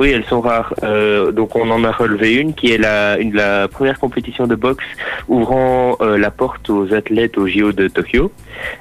Oui, 0.00 0.12
elles 0.12 0.24
sont 0.24 0.40
rares. 0.40 0.72
Euh, 0.82 1.30
donc 1.30 1.54
on 1.56 1.68
en 1.70 1.84
a 1.84 1.92
relevé 1.92 2.32
une 2.36 2.54
qui 2.54 2.72
est 2.72 2.78
la, 2.78 3.18
une, 3.18 3.34
la 3.34 3.68
première 3.68 3.98
compétition 3.98 4.46
de 4.46 4.54
boxe 4.54 4.86
ouvrant 5.28 5.98
euh, 6.00 6.16
la 6.16 6.30
porte 6.30 6.70
aux 6.70 6.94
athlètes 6.94 7.36
au 7.36 7.46
JO 7.46 7.72
de 7.72 7.86
Tokyo. 7.86 8.32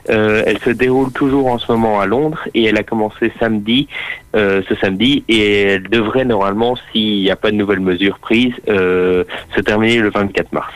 Euh, 0.10 0.44
elle 0.46 0.60
se 0.60 0.70
déroule 0.70 1.12
toujours 1.12 1.48
en 1.48 1.58
ce 1.58 1.70
moment 1.74 2.00
à 2.00 2.06
Londres 2.06 2.48
et 2.54 2.64
elle 2.64 2.78
a 2.78 2.84
commencé 2.84 3.34
samedi, 3.38 3.90
ce 4.34 4.75
samedi, 4.80 5.25
et 5.28 5.64
elle 5.64 5.90
devrait 5.90 6.24
normalement, 6.24 6.78
s'il 6.94 7.22
n'y 7.22 7.32
a 7.32 7.36
pas 7.36 7.52
de 7.52 7.58
nouvelles 7.58 7.82
mesures 7.82 8.20
prises, 8.20 8.54
se 8.66 9.60
terminer 9.66 9.98
le 9.98 10.12
24 10.12 10.54
mars. 10.54 10.72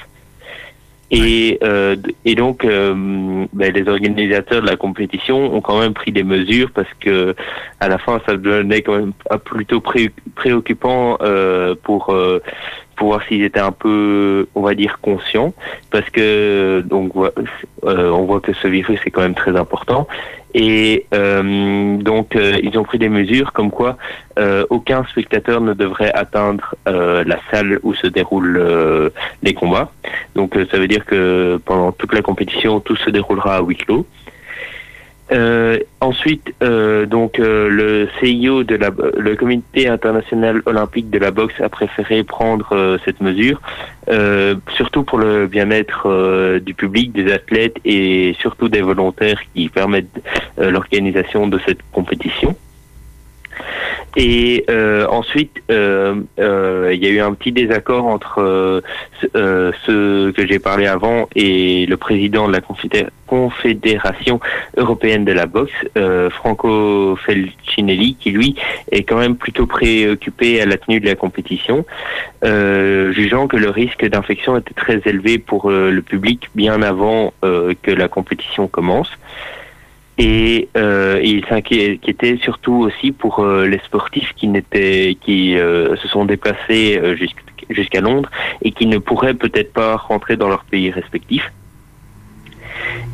Et, 1.16 1.60
euh, 1.64 1.96
et 2.26 2.34
donc, 2.34 2.66
euh, 2.66 3.46
ben, 3.54 3.72
les 3.72 3.88
organisateurs 3.88 4.64
de 4.64 4.68
la 4.68 4.76
compétition 4.76 5.54
ont 5.56 5.62
quand 5.62 5.80
même 5.80 5.94
pris 5.94 6.12
des 6.12 6.24
mesures 6.24 6.72
parce 6.74 6.92
que 7.00 7.36
à 7.80 7.88
la 7.88 8.00
fin, 8.00 8.20
ça 8.26 8.36
devenait 8.36 8.82
quand 8.82 8.98
même 8.98 9.14
un 9.30 9.38
plutôt 9.38 9.80
pré- 9.80 10.12
préoccupant 10.36 11.18
euh, 11.22 11.76
pour 11.84 12.10
euh, 12.10 12.40
pour 12.96 13.10
voir 13.10 13.24
s'ils 13.28 13.44
étaient 13.44 13.60
un 13.60 13.72
peu, 13.72 14.48
on 14.56 14.62
va 14.62 14.76
dire, 14.76 15.00
conscients, 15.02 15.54
parce 15.92 16.10
que 16.10 16.84
donc 16.86 17.12
euh, 17.16 18.10
on 18.10 18.26
voit 18.26 18.40
que 18.40 18.54
ce 18.54 18.68
virus 18.68 19.00
est 19.06 19.12
quand 19.12 19.22
même 19.22 19.36
très 19.36 19.56
important. 19.56 20.08
Et 20.54 21.08
euh, 21.14 21.98
donc, 21.98 22.36
euh, 22.36 22.58
ils 22.62 22.78
ont 22.78 22.84
pris 22.84 23.00
des 23.00 23.10
mesures 23.10 23.54
comme 23.54 23.72
quoi 23.72 23.98
euh, 24.38 24.66
aucun 24.70 25.04
spectateur 25.06 25.62
ne 25.62 25.74
devrait 25.74 26.12
atteindre 26.14 26.76
la 26.86 27.40
salle 27.50 27.80
où 27.84 27.94
se 27.94 28.08
déroulent 28.08 29.12
les 29.42 29.54
combats. 29.54 29.92
Donc, 30.36 30.56
ça 30.72 30.78
veut 30.78 30.88
dire 30.88 31.06
que 31.06 31.60
pendant 31.66 31.92
toute 31.92 32.14
la 32.14 32.22
compétition, 32.22 32.80
tout 32.80 32.96
se 32.96 33.10
déroulera 33.10 33.58
à 33.58 33.62
huis 33.62 33.78
clos. 33.78 34.06
Euh, 35.32 35.80
ensuite, 36.02 36.54
euh, 36.62 37.06
donc 37.06 37.40
euh, 37.40 37.70
le 37.70 38.10
CIO 38.20 38.64
de 38.64 38.76
la, 38.76 38.92
le 39.18 39.36
Comité 39.36 39.88
international 39.88 40.62
olympique 40.66 41.10
de 41.10 41.18
la 41.18 41.32
boxe 41.32 41.60
a 41.62 41.70
préféré 41.70 42.24
prendre 42.24 42.98
cette 43.06 43.22
mesure, 43.22 43.62
surtout 44.76 45.04
pour 45.04 45.18
le 45.18 45.48
bien-être 45.48 46.60
du 46.60 46.74
public, 46.74 47.14
des 47.14 47.32
athlètes 47.32 47.78
et 47.86 48.36
surtout 48.40 48.70
des 48.70 48.82
volontaires 48.82 49.42
qui 49.54 49.70
permettent 49.70 50.22
l'organisation 50.58 51.48
de 51.48 51.60
cette 51.66 51.80
compétition. 51.92 52.56
Et 54.16 54.64
euh, 54.70 55.08
ensuite, 55.08 55.62
euh, 55.72 56.16
euh, 56.40 56.92
il 56.94 57.04
y 57.04 57.08
a 57.08 57.10
eu 57.10 57.20
un 57.20 57.34
petit 57.34 57.52
désaccord 57.52 58.06
entre 58.06 58.40
euh, 58.42 58.82
ce- 59.22 59.28
euh, 59.36 60.32
que 60.32 60.46
j'ai 60.48 60.60
parlé 60.60 60.86
avant 60.86 61.28
et 61.36 61.86
le 61.88 61.98
président 61.98 62.48
de 62.48 62.54
la 62.54 62.60
confédé- 62.62 63.08
Confédération 63.26 64.40
européenne 64.78 65.26
de 65.26 65.32
la 65.32 65.48
boxe, 65.48 65.72
euh, 65.98 66.30
Franco 66.30 67.16
Felcinelli, 67.16 68.16
qui 68.20 68.30
lui 68.30 68.56
est 68.92 69.02
quand 69.04 69.18
même 69.18 69.36
plutôt 69.38 69.66
préoccupé 69.66 70.62
à 70.62 70.68
la 70.68 70.78
tenue 70.78 71.00
de 71.00 71.08
la 71.08 71.16
compétition, 71.16 71.84
euh, 72.44 73.12
jugeant 73.14 73.48
que 73.48 73.58
le 73.58 73.70
risque 73.72 74.06
d'infection 74.06 74.56
était 74.58 74.76
très 74.76 75.02
élevé 75.06 75.40
pour 75.40 75.72
euh, 75.72 75.90
le 75.90 76.04
public 76.04 76.50
bien 76.54 76.84
avant 76.84 77.34
euh, 77.44 77.74
que 77.82 77.90
la 77.90 78.08
compétition 78.08 78.68
commence. 78.68 79.10
Et, 80.20 80.70
euh, 80.78 81.20
il 81.24 81.44
s'inquiétait 81.48 82.38
surtout 82.38 82.76
aussi 82.76 83.12
pour 83.12 83.40
euh, 83.40 83.66
les 83.66 83.80
sportifs 83.80 84.34
qui 84.36 84.48
n'étaient, 84.48 85.18
qui 85.20 85.58
euh, 85.58 85.96
se 85.96 86.08
sont 86.08 86.26
déplacés 86.26 87.00
euh, 87.02 87.16
jusqu'- 87.16 87.66
jusqu'à 87.72 88.00
Londres 88.02 88.30
et 88.62 88.72
qui 88.72 88.86
ne 88.86 89.00
pourraient 89.00 89.34
peut-être 89.34 89.74
pas 89.74 89.96
rentrer 89.96 90.38
dans 90.38 90.50
leur 90.50 90.66
pays 90.66 90.92
respectif. 90.92 91.52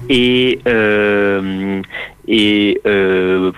Et 0.09 0.59
euh, 0.67 1.81
et 2.27 2.81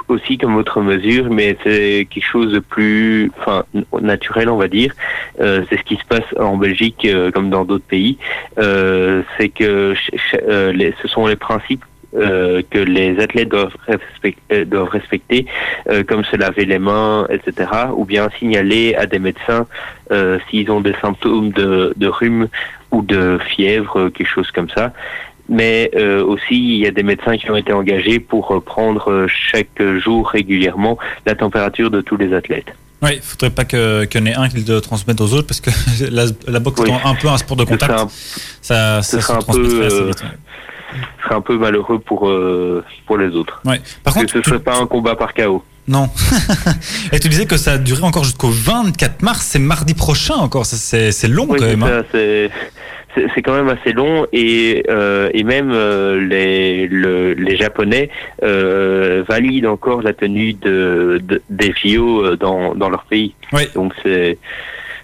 aussi 0.07 0.37
comme 0.37 0.55
autre 0.55 0.81
mesure, 0.81 1.29
mais 1.29 1.57
c'est 1.63 2.07
quelque 2.09 2.25
chose 2.25 2.53
de 2.53 2.59
plus, 2.59 3.29
enfin 3.37 3.65
naturel, 4.01 4.49
on 4.49 4.57
va 4.57 4.67
dire. 4.67 4.93
C'est 5.37 5.77
ce 5.77 5.83
qui 5.83 5.97
se 5.97 6.05
passe 6.05 6.25
en 6.39 6.55
Belgique 6.57 7.05
comme 7.33 7.49
dans 7.49 7.65
d'autres 7.65 7.85
pays. 7.85 8.17
C'est 8.57 9.49
que 9.49 9.93
ce 9.95 11.07
sont 11.07 11.27
les 11.27 11.35
principes 11.35 11.83
euh, 12.15 12.61
que 12.69 12.79
les 12.79 13.19
athlètes 13.19 13.49
doivent, 13.49 13.75
respect- 13.87 14.37
euh, 14.51 14.65
doivent 14.65 14.89
respecter, 14.89 15.45
euh, 15.89 16.03
comme 16.03 16.23
se 16.25 16.35
laver 16.35 16.65
les 16.65 16.79
mains, 16.79 17.25
etc., 17.29 17.69
ou 17.95 18.03
bien 18.05 18.29
signaler 18.39 18.95
à 18.95 19.05
des 19.05 19.19
médecins 19.19 19.65
euh, 20.11 20.37
s'ils 20.49 20.69
ont 20.71 20.81
des 20.81 20.95
symptômes 21.01 21.51
de, 21.51 21.93
de 21.95 22.07
rhume 22.07 22.47
ou 22.91 23.01
de 23.01 23.37
fièvre, 23.55 24.09
quelque 24.09 24.27
chose 24.27 24.51
comme 24.51 24.69
ça. 24.69 24.91
mais 25.49 25.91
aussi 26.33 26.55
il 26.75 26.79
y 26.85 26.87
a 26.87 26.91
des 26.91 27.03
médecins 27.03 27.35
qui 27.37 27.49
ont 27.51 27.55
été 27.57 27.73
engagés 27.73 28.19
pour 28.19 28.61
prendre 28.63 29.25
chaque 29.27 29.81
jour 30.03 30.29
régulièrement 30.29 30.97
la 31.25 31.35
température 31.35 31.89
de 31.89 31.99
tous 32.01 32.17
les 32.17 32.33
athlètes. 32.33 32.73
Oui, 33.01 33.11
il 33.15 33.21
faudrait 33.21 33.49
pas 33.49 33.65
qu'il 33.65 33.79
y 34.13 34.17
en 34.19 34.25
ait 34.27 34.35
un 34.35 34.47
qui 34.47 34.57
le 34.63 34.79
transmette 34.79 35.19
aux 35.21 35.33
autres 35.33 35.47
parce 35.47 35.59
que 35.59 35.71
la, 36.17 36.25
la 36.47 36.59
boxe 36.59 36.81
Oui. 36.81 36.89
étant 36.89 37.01
un 37.09 37.15
peu 37.15 37.27
un 37.29 37.37
sport 37.37 37.57
de 37.57 37.63
contact, 37.63 37.93
ça, 38.61 39.01
ça 39.01 39.19
se 39.21 39.39
transmettrait 39.39 39.85
assez 39.87 40.03
vite. 40.05 40.21
ouais. 40.23 40.37
Ce 40.91 41.23
serait 41.25 41.35
un 41.35 41.41
peu 41.41 41.57
malheureux 41.57 41.99
pour, 41.99 42.27
euh, 42.29 42.83
pour 43.07 43.17
les 43.17 43.29
autres. 43.35 43.61
Ouais. 43.65 43.79
Par 44.03 44.13
Que 44.13 44.19
contre, 44.19 44.33
ce 44.33 44.39
tu- 44.39 44.49
serait 44.49 44.59
pas 44.59 44.77
un 44.77 44.87
combat 44.87 45.15
par 45.15 45.33
chaos. 45.33 45.63
non. 45.87 46.09
Et 47.11 47.19
tu 47.19 47.27
disais 47.29 47.45
que 47.45 47.57
ça 47.57 47.73
a 47.73 47.77
duré 47.77 48.03
encore 48.03 48.23
jusqu'au 48.23 48.49
24 48.49 49.21
mars, 49.21 49.45
c'est 49.45 49.59
mardi 49.59 49.93
prochain 49.93 50.35
encore. 50.35 50.65
C'est 50.65 51.27
long 51.27 51.47
Oui, 51.49 51.59
quand 51.59 51.65
même. 51.65 51.83
hein. 51.83 52.03
c'est 53.35 53.41
quand 53.41 53.53
même 53.53 53.67
assez 53.67 53.91
long 53.91 54.25
et, 54.31 54.83
euh, 54.89 55.29
et 55.33 55.43
même 55.43 55.71
euh, 55.73 56.17
les, 56.25 56.87
le- 56.87 57.33
les 57.33 57.57
Japonais 57.57 58.09
euh, 58.41 59.23
valident 59.27 59.65
encore 59.65 60.01
la 60.01 60.13
tenue 60.13 60.53
de, 60.53 61.19
de- 61.21 61.41
des 61.49 61.73
JO 61.83 62.37
dans, 62.37 62.73
dans 62.73 62.89
leur 62.89 63.03
pays. 63.03 63.33
Oui. 63.51 63.63
Donc 63.75 63.93
c'est 64.03 64.37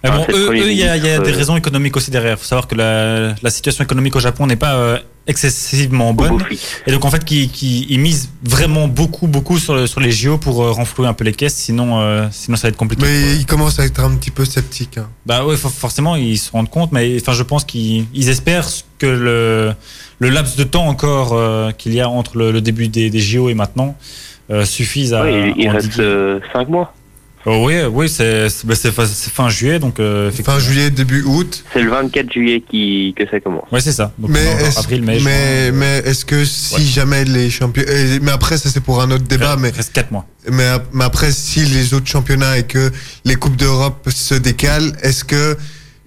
Mais 0.04 0.10
bon, 0.10 0.24
eux, 0.32 0.56
il 0.56 0.72
y 0.74 0.84
a, 0.84 0.96
il 0.96 1.04
y 1.04 1.08
a 1.10 1.18
des 1.18 1.32
euh, 1.32 1.36
raisons 1.36 1.56
économiques 1.56 1.96
aussi 1.96 2.10
derrière. 2.10 2.32
Il 2.34 2.38
faut 2.38 2.44
savoir 2.44 2.68
que 2.68 2.74
la, 2.74 3.34
la 3.42 3.50
situation 3.50 3.82
économique 3.84 4.14
au 4.16 4.20
Japon 4.20 4.46
n'est 4.46 4.56
pas 4.56 4.74
euh, 4.76 4.98
excessivement 5.26 6.12
bonne. 6.14 6.38
Et 6.86 6.92
donc 6.92 7.04
en 7.04 7.10
fait, 7.10 7.24
qui, 7.24 7.48
qui 7.48 7.86
ils 7.88 7.98
misent 7.98 8.30
vraiment 8.42 8.88
beaucoup, 8.88 9.26
beaucoup 9.26 9.58
sur, 9.58 9.74
le- 9.74 9.86
sur 9.86 10.00
les 10.00 10.10
JO 10.10 10.38
pour 10.38 10.62
euh, 10.62 10.70
renflouer 10.72 11.06
un 11.08 11.14
peu 11.14 11.24
les 11.24 11.32
caisses. 11.32 11.54
Sinon, 11.54 12.00
euh, 12.00 12.26
sinon 12.30 12.56
ça 12.56 12.62
va 12.64 12.68
être 12.70 12.76
compliqué. 12.76 13.02
Mais 13.04 13.36
il 13.36 13.46
commence 13.46 13.78
à 13.80 13.84
être 13.84 14.00
un 14.00 14.14
petit 14.16 14.30
peu 14.30 14.44
sceptique. 14.44 14.98
hein. 14.98 15.08
Bah 15.26 15.44
ouais, 15.44 15.56
for- 15.56 15.70
forcément, 15.72 16.16
ils 16.16 16.38
se 16.38 16.50
rendent 16.52 16.70
compte, 16.70 16.92
mais 16.92 17.16
enfin, 17.20 17.32
je 17.32 17.42
pense 17.42 17.64
qu'ils 17.64 18.06
ils 18.14 18.28
espèrent 18.28 18.68
que 18.98 19.06
le, 19.06 19.72
le 20.18 20.28
laps 20.30 20.56
de 20.56 20.64
temps 20.64 20.86
encore 20.86 21.32
euh, 21.34 21.70
qu'il 21.72 21.94
y 21.94 22.00
a 22.00 22.08
entre 22.08 22.36
le, 22.38 22.52
le 22.52 22.60
début 22.60 22.88
des, 22.88 23.10
des 23.10 23.18
JO 23.20 23.48
et 23.48 23.54
maintenant 23.54 23.96
euh, 24.50 24.64
suffise 24.64 25.12
à. 25.14 25.22
Ouais, 25.22 25.52
il, 25.56 25.64
il 25.64 25.68
reste 25.68 25.98
euh, 25.98 26.40
cinq 26.52 26.68
mois. 26.68 26.94
Oh, 27.50 27.64
oui, 27.66 27.76
oui, 27.90 28.08
c'est 28.08 28.48
c'est- 28.50 28.66
c'est 28.74 28.92
fin, 29.32 29.48
juillet, 29.48 29.78
donc 29.78 29.98
euh, 30.00 30.30
Fin 30.30 30.58
juillet, 30.58 30.90
début 30.90 31.22
août. 31.24 31.64
C'est 31.72 31.80
le 31.82 31.90
24 31.90 32.30
juillet 32.32 32.62
qui, 32.70 33.14
que 33.16 33.24
ça 33.30 33.40
commence. 33.40 33.64
Ouais, 33.72 33.80
c'est 33.80 33.92
ça. 33.92 34.12
Donc, 34.18 34.30
Mais 34.30 34.46
encore 34.48 34.66
est-ce 34.66 34.78
avril, 34.80 35.02
mai, 35.02 35.18
mais, 35.24 35.70
mais 35.72 35.98
est-ce 36.04 36.24
que 36.24 36.44
si 36.44 36.74
Ouais. 36.74 36.80
jamais 36.82 37.24
les 37.24 37.48
champions. 37.48 37.84
Mais 38.22 38.30
après, 38.32 38.58
ça 38.58 38.68
c'est 38.68 38.80
pour 38.82 39.00
un 39.00 39.10
autre 39.10 39.24
débat. 39.24 39.54
Il 39.56 39.62
Mais, 39.62 39.70
reste 39.70 39.92
4 39.94 40.10
mois. 40.12 40.26
mais, 40.50 40.68
mais 40.92 41.04
après, 41.04 41.32
si 41.32 41.60
les 41.60 41.94
autres 41.94 42.06
championnats 42.08 42.58
et 42.58 42.64
que 42.64 42.90
les 43.24 43.34
Coupes 43.36 43.56
d'Europe 43.56 44.08
se 44.10 44.34
décalent, 44.34 44.92
est-ce 45.02 45.24
que 45.24 45.56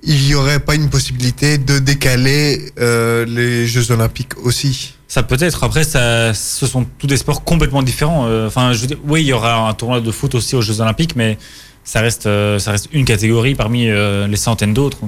il 0.04 0.28
y 0.28 0.36
aurait 0.36 0.60
pas 0.60 0.76
une 0.76 0.90
possibilité 0.90 1.58
de 1.58 1.80
décaler 1.80 2.72
euh, 2.80 3.26
les 3.26 3.68
Jeux 3.68 3.92
Olympiques 3.92 4.38
aussi 4.44 4.96
Ça 5.08 5.24
peut 5.24 5.38
être. 5.40 5.64
Après, 5.64 5.84
ça, 5.84 6.34
ce 6.34 6.66
sont 6.66 6.86
tous 6.98 7.08
des 7.08 7.18
sports 7.18 7.44
complètement 7.44 7.84
différents. 7.84 8.26
Euh, 8.28 8.48
Enfin, 8.48 8.72
oui, 9.06 9.22
il 9.22 9.28
y 9.28 9.34
aura 9.34 9.70
un 9.70 9.74
tournoi 9.74 10.02
de 10.02 10.12
foot 10.12 10.34
aussi 10.36 10.56
aux 10.56 10.62
Jeux 10.62 10.82
Olympiques, 10.82 11.16
mais 11.16 11.38
ça 11.84 12.02
reste, 12.02 12.28
euh, 12.28 12.60
ça 12.60 12.72
reste 12.72 12.90
une 12.94 13.06
catégorie 13.06 13.56
parmi 13.56 13.90
euh, 13.90 14.28
les 14.28 14.36
centaines 14.36 14.74
d'autres. 14.74 15.00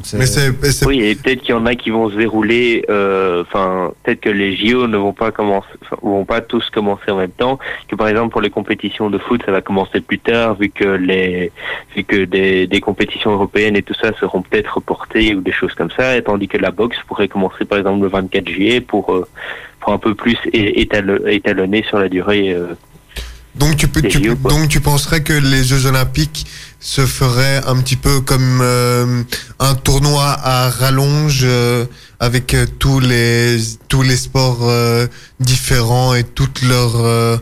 Oui, 0.88 1.02
et 1.04 1.16
peut-être 1.16 1.42
qu'il 1.42 1.52
y 1.52 1.58
en 1.58 1.66
a 1.66 1.76
qui 1.76 1.90
vont 1.92 2.10
se 2.10 2.16
dérouler. 2.16 2.84
euh, 2.90 3.44
Enfin, 3.44 3.92
peut-être 4.04 4.22
que 4.22 4.30
les 4.30 4.56
JO 4.56 4.88
ne 4.88 4.98
vont 4.98 5.14
pas 5.14 5.32
commencer, 5.32 5.68
enfin, 5.84 5.98
vont 6.02 6.26
pas 6.26 6.42
tous 6.42 6.70
commencer 6.72 7.12
en 7.12 7.18
même 7.18 7.30
temps. 7.32 7.60
Que 7.88 7.96
par 7.96 8.08
exemple 8.08 8.32
pour 8.32 8.42
les 8.42 8.50
compétitions 8.50 9.10
de 9.10 9.18
foot, 9.20 9.42
ça 9.46 9.52
va 9.52 9.62
commencer 9.62 10.02
plus 10.02 10.20
tard, 10.20 10.56
vu 10.56 10.70
que 10.70 10.84
les, 10.86 11.52
vu 11.96 12.04
que 12.04 12.26
des, 12.26 12.66
des 12.68 12.82
compétitions 12.82 13.32
européennes 13.32 13.76
et 13.76 13.84
tout 13.84 13.94
ça 13.94 14.12
seront 14.20 14.42
peut-être 14.42 14.76
reportées 14.76 15.36
ou 15.36 15.42
des 15.42 15.52
choses 15.52 15.74
comme 15.76 15.92
ça, 15.92 16.18
et 16.18 16.24
tandis 16.24 16.48
que 16.48 16.58
la 16.58 16.72
boxe 16.72 16.98
pourrait 17.08 17.28
commencer 17.28 17.66
par 17.66 17.78
exemple 17.78 18.02
le 18.02 18.08
24 18.10 18.48
juillet 18.50 18.82
pour 18.82 19.14
euh, 19.14 19.28
pour 19.80 19.94
un 19.94 19.98
peu 19.98 20.16
plus 20.16 20.38
étalonner 20.54 21.84
sur 21.84 22.00
la 22.00 22.10
durée. 22.10 22.52
euh, 22.54 22.74
donc 23.56 23.78
tu 23.78 23.88
peux 23.88 24.02
tu, 24.02 24.20
donc 24.36 24.70
tu 24.70 24.82
penserais 24.82 25.22
que 25.22 25.34
les 25.34 25.64
Jeux 25.64 25.86
Olympiques 25.86 26.48
se 26.80 27.06
feraient 27.06 27.62
un 27.66 27.78
petit 27.82 27.96
peu 27.96 28.20
comme 28.22 28.60
euh, 28.62 29.24
un 29.60 29.76
tournoi 29.76 30.38
à 30.44 30.70
rallonge 30.70 31.42
euh, 31.44 31.86
avec 32.20 32.54
euh, 32.54 32.66
tous 32.80 33.00
les 33.00 33.58
tous 33.88 34.02
les 34.02 34.18
sports 34.18 34.60
euh, 34.64 35.08
différents 35.40 36.14
et 36.16 36.24
toutes 36.24 36.62
leurs 36.64 37.00
euh, 37.00 37.38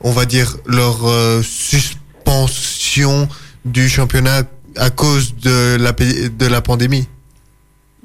on 0.00 0.10
va 0.10 0.26
dire 0.26 0.56
leur 0.66 1.06
euh, 1.06 1.42
suspension 1.42 3.28
du 3.64 3.88
championnat 3.88 4.42
à 4.76 4.90
cause 4.90 5.34
de 5.36 5.76
la 5.76 5.92
de 5.92 6.46
la 6.46 6.60
pandémie. 6.60 7.06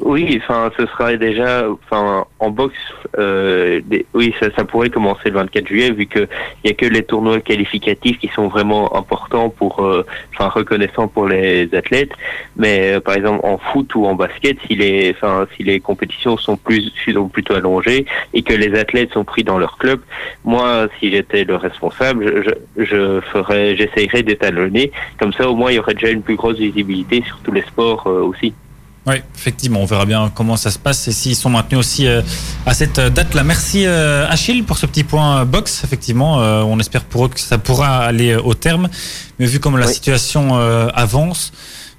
Oui, 0.01 0.39
enfin, 0.41 0.71
ce 0.77 0.85
sera 0.85 1.17
déjà, 1.17 1.65
en 1.91 2.49
boxe, 2.49 2.77
euh, 3.17 3.81
oui, 4.13 4.33
ça, 4.39 4.47
ça 4.55 4.63
pourrait 4.63 4.89
commencer 4.89 5.29
le 5.29 5.35
24 5.35 5.67
juillet, 5.67 5.91
vu 5.91 6.05
que 6.05 6.25
y 6.63 6.69
a 6.69 6.73
que 6.73 6.85
les 6.85 7.03
tournois 7.03 7.41
qualificatifs 7.41 8.17
qui 8.17 8.29
sont 8.29 8.47
vraiment 8.47 8.95
importants 8.95 9.49
pour, 9.49 9.83
euh, 9.83 10.05
reconnaissants 10.39 11.09
pour 11.09 11.27
les 11.27 11.69
athlètes. 11.73 12.11
Mais 12.55 12.93
euh, 12.93 12.99
par 13.01 13.15
exemple, 13.15 13.45
en 13.45 13.57
foot 13.57 13.93
ou 13.95 14.05
en 14.05 14.15
basket, 14.15 14.57
si 14.67 14.75
les, 14.75 15.13
enfin, 15.15 15.47
si 15.57 15.63
les 15.63 15.81
compétitions 15.81 16.37
sont 16.37 16.55
plus, 16.55 16.93
sont 17.13 17.27
plutôt 17.27 17.55
allongées 17.55 18.05
et 18.33 18.41
que 18.41 18.53
les 18.53 18.79
athlètes 18.79 19.11
sont 19.11 19.25
pris 19.25 19.43
dans 19.43 19.59
leur 19.59 19.77
club, 19.77 19.99
moi, 20.45 20.87
si 20.99 21.11
j'étais 21.11 21.43
le 21.43 21.57
responsable, 21.57 22.43
je, 22.45 22.83
je, 22.85 22.85
je 22.85 23.21
ferais, 23.21 23.75
j'essayerais 23.75 24.23
d'étalonner. 24.23 24.93
Comme 25.19 25.33
ça, 25.33 25.49
au 25.49 25.55
moins, 25.55 25.71
il 25.71 25.75
y 25.75 25.79
aurait 25.79 25.93
déjà 25.93 26.09
une 26.09 26.21
plus 26.21 26.37
grosse 26.37 26.57
visibilité 26.57 27.21
sur 27.27 27.37
tous 27.39 27.51
les 27.51 27.63
sports 27.63 28.07
euh, 28.07 28.21
aussi. 28.21 28.53
Oui, 29.09 29.15
effectivement, 29.35 29.81
on 29.81 29.85
verra 29.85 30.05
bien 30.05 30.31
comment 30.33 30.55
ça 30.57 30.69
se 30.71 30.77
passe 30.79 31.07
et 31.07 31.11
s'ils 31.11 31.35
sont 31.35 31.49
maintenus 31.49 31.79
aussi 31.79 32.05
euh, 32.07 32.21
à 32.65 32.73
cette 32.73 32.99
date-là. 32.99 33.43
Merci 33.43 33.85
euh, 33.85 34.27
Achille 34.29 34.63
pour 34.63 34.77
ce 34.77 34.85
petit 34.85 35.03
point 35.03 35.41
euh, 35.41 35.45
box. 35.45 35.83
Effectivement, 35.83 36.41
euh, 36.41 36.61
on 36.61 36.79
espère 36.79 37.03
pour 37.05 37.25
eux 37.25 37.29
que 37.29 37.39
ça 37.39 37.57
pourra 37.57 37.99
aller 38.05 38.31
euh, 38.31 38.41
au 38.41 38.53
terme. 38.53 38.87
Mais 39.39 39.45
vu 39.45 39.59
comme 39.59 39.77
la 39.77 39.87
Oui. 39.87 39.93
situation 39.93 40.59
euh, 40.59 40.87
avance, 40.93 41.51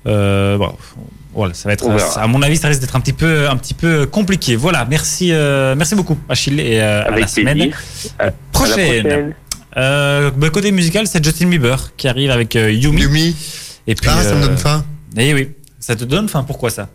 euh, 0.06 0.56
bon, 0.56 0.72
voilà, 1.34 1.54
ça 1.54 1.68
va 1.68 1.72
être. 1.72 1.88
À 2.18 2.26
mon 2.26 2.42
avis, 2.42 2.56
ça 2.56 2.68
risque 2.68 2.80
d'être 2.80 2.96
un 2.96 3.00
petit 3.00 3.12
peu, 3.12 3.48
un 3.48 3.56
petit 3.56 3.74
peu 3.74 4.06
compliqué. 4.06 4.56
Voilà, 4.56 4.84
merci, 4.84 5.30
euh, 5.32 5.74
merci 5.76 5.94
beaucoup 5.94 6.18
Achille 6.28 6.60
et 6.60 6.80
euh, 6.80 7.04
à 7.06 7.10
la 7.18 7.26
semaine. 7.26 7.72
À- 8.18 8.22
à 8.22 8.26
la 8.26 8.32
prochaine. 8.52 9.34
Euh, 9.76 10.30
bah, 10.36 10.50
côté 10.50 10.72
musical, 10.72 11.06
c'est 11.06 11.24
Justin 11.24 11.46
Bieber 11.48 11.92
qui 11.96 12.08
arrive 12.08 12.30
avec 12.30 12.56
euh, 12.56 12.70
Yumi. 12.72 13.02
Yumi, 13.02 13.36
Et 13.86 13.94
puis, 13.94 14.10
ah 14.12 14.22
ça 14.22 14.34
me 14.34 14.42
euh, 14.42 14.46
donne 14.48 14.56
faim. 14.58 14.84
Eh 15.16 15.32
oui, 15.32 15.50
ça 15.78 15.94
te 15.96 16.04
donne 16.04 16.28
faim. 16.28 16.42
Pourquoi 16.44 16.70
ça? 16.70 16.88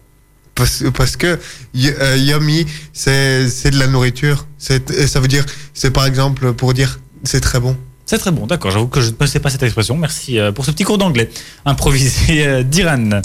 Parce, 0.55 1.17
que 1.17 1.37
euh, 1.75 2.17
yummy, 2.17 2.65
c'est 2.93 3.71
de 3.71 3.77
la 3.77 3.87
nourriture. 3.87 4.47
Ça 4.57 4.79
veut 5.19 5.27
dire, 5.27 5.45
c'est 5.73 5.91
par 5.91 6.05
exemple 6.05 6.53
pour 6.53 6.73
dire 6.73 6.99
c'est 7.23 7.41
très 7.41 7.59
bon. 7.59 7.75
C'est 8.05 8.19
très 8.19 8.31
bon, 8.31 8.45
d'accord. 8.45 8.71
J'avoue 8.71 8.87
que 8.87 9.01
je 9.01 9.07
ne 9.07 9.11
connaissais 9.15 9.39
pas 9.39 9.49
cette 9.49 9.63
expression. 9.63 9.97
Merci 9.97 10.39
euh, 10.39 10.51
pour 10.51 10.63
ce 10.63 10.71
petit 10.71 10.83
cours 10.83 10.97
d'anglais 10.97 11.29
improvisé 11.65 12.47
euh, 12.47 12.63
d'Iran. 12.63 13.21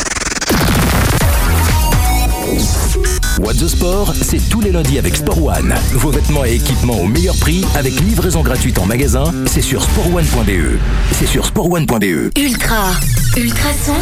What 3.41 3.55
the 3.55 3.69
Sport, 3.69 4.13
c'est 4.15 4.51
tous 4.51 4.61
les 4.61 4.71
lundis 4.71 4.99
avec 4.99 5.17
Sport 5.17 5.43
One. 5.43 5.75
Vos 5.93 6.11
vêtements 6.11 6.45
et 6.45 6.57
équipements 6.57 7.01
au 7.01 7.07
meilleur 7.07 7.35
prix 7.41 7.65
avec 7.75 7.99
livraison 7.99 8.43
gratuite 8.43 8.79
en 8.79 8.85
magasin, 8.85 9.25
c'est 9.47 9.63
sur 9.63 9.83
sportone.be. 9.83 10.79
C'est 11.13 11.25
sur 11.25 11.47
sportone.be. 11.47 12.37
Ultra. 12.39 12.91
Ultrason. 13.39 13.95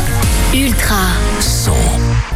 Ultra. 0.53 0.97
Son. 1.39 1.71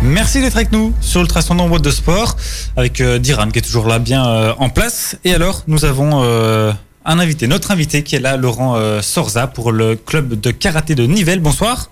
Merci 0.00 0.42
d'être 0.42 0.54
avec 0.54 0.70
nous 0.70 0.92
sur 1.00 1.22
Ultrasondant 1.22 1.68
What 1.68 1.80
de 1.80 1.90
Sport 1.90 2.36
avec 2.76 3.00
euh, 3.00 3.18
Diran 3.18 3.48
qui 3.48 3.58
est 3.58 3.62
toujours 3.62 3.88
là 3.88 3.98
bien 3.98 4.24
euh, 4.24 4.52
en 4.58 4.68
place. 4.68 5.18
Et 5.24 5.34
alors, 5.34 5.64
nous 5.66 5.84
avons 5.84 6.22
euh, 6.22 6.70
un 7.04 7.18
invité, 7.18 7.48
notre 7.48 7.72
invité 7.72 8.04
qui 8.04 8.14
est 8.14 8.20
là, 8.20 8.36
Laurent 8.36 8.76
euh, 8.76 9.00
Sorza 9.00 9.48
pour 9.48 9.72
le 9.72 9.96
club 9.96 10.40
de 10.40 10.52
karaté 10.52 10.94
de 10.94 11.02
Nivelles. 11.02 11.40
Bonsoir. 11.40 11.90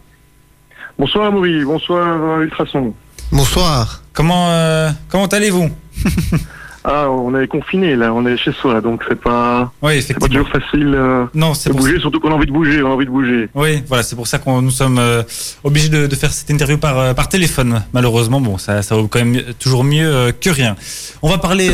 Bonsoir 0.97 1.27
Amaury, 1.27 1.65
bonsoir 1.65 2.41
Ultrason. 2.43 2.95
Bonsoir. 3.33 4.03
Comment, 4.13 4.51
euh, 4.51 4.91
comment 5.09 5.27
allez-vous? 5.27 5.71
Ah, 6.85 7.11
on 7.11 7.39
est 7.39 7.47
confiné 7.47 7.95
là, 7.95 8.15
on 8.15 8.25
est 8.25 8.39
chez 8.39 8.53
soi, 8.53 8.81
donc 8.81 9.03
c'est 9.07 9.21
pas, 9.21 9.71
Oui, 9.83 10.01
c'est 10.01 10.19
pas 10.19 10.27
toujours 10.29 10.49
facile 10.49 10.95
euh, 10.95 11.27
Non, 11.35 11.53
de 11.53 11.73
bouger, 11.73 12.01
surtout 12.01 12.21
qu'on 12.21 12.31
a 12.31 12.35
envie 12.35 12.47
de 12.47 12.53
bouger, 12.53 12.83
on 12.83 12.87
a 12.87 12.95
envie 12.95 13.05
de 13.05 13.11
bouger. 13.11 13.49
Oui, 13.55 13.83
voilà, 13.87 14.03
c'est 14.03 14.17
pour 14.17 14.27
ça 14.27 14.39
qu'on 14.39 14.63
nous 14.63 14.71
sommes 14.71 14.99
euh, 14.99 15.23
obligés 15.63 15.91
de, 15.91 16.07
de 16.07 16.15
faire 16.15 16.33
cette 16.33 16.49
interview 16.49 16.79
par, 16.79 16.99
euh, 16.99 17.13
par 17.13 17.29
téléphone. 17.29 17.83
Malheureusement, 17.93 18.41
bon, 18.41 18.57
ça, 18.57 18.81
ça 18.83 18.95
vaut 18.95 19.09
quand 19.09 19.19
même 19.19 19.43
toujours 19.59 19.85
mieux 19.85 20.33
que 20.41 20.49
rien. 20.49 20.75
On 21.21 21.29
va 21.29 21.37
parler, 21.37 21.71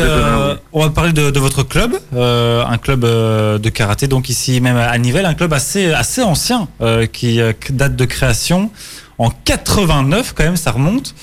on 0.73 0.83
va 0.83 0.91
parler 0.91 1.13
de, 1.13 1.31
de 1.31 1.41
votre 1.41 1.63
club, 1.63 1.97
un 2.13 2.79
club 2.79 3.03
de 3.03 3.69
karaté, 3.69 4.09
donc 4.09 4.29
ici 4.29 4.61
même 4.61 4.77
à 4.77 4.97
Nivelles, 4.99 5.27
un 5.27 5.35
club 5.35 5.53
assez 5.53 5.93
assez 5.93 6.23
ancien 6.23 6.69
qui 7.13 7.41
date 7.71 7.95
de 7.97 8.05
création 8.05 8.71
en 9.19 9.31
89 9.31 10.35
quand 10.37 10.45
même, 10.45 10.57
ça 10.57 10.73
remonte. 10.73 11.15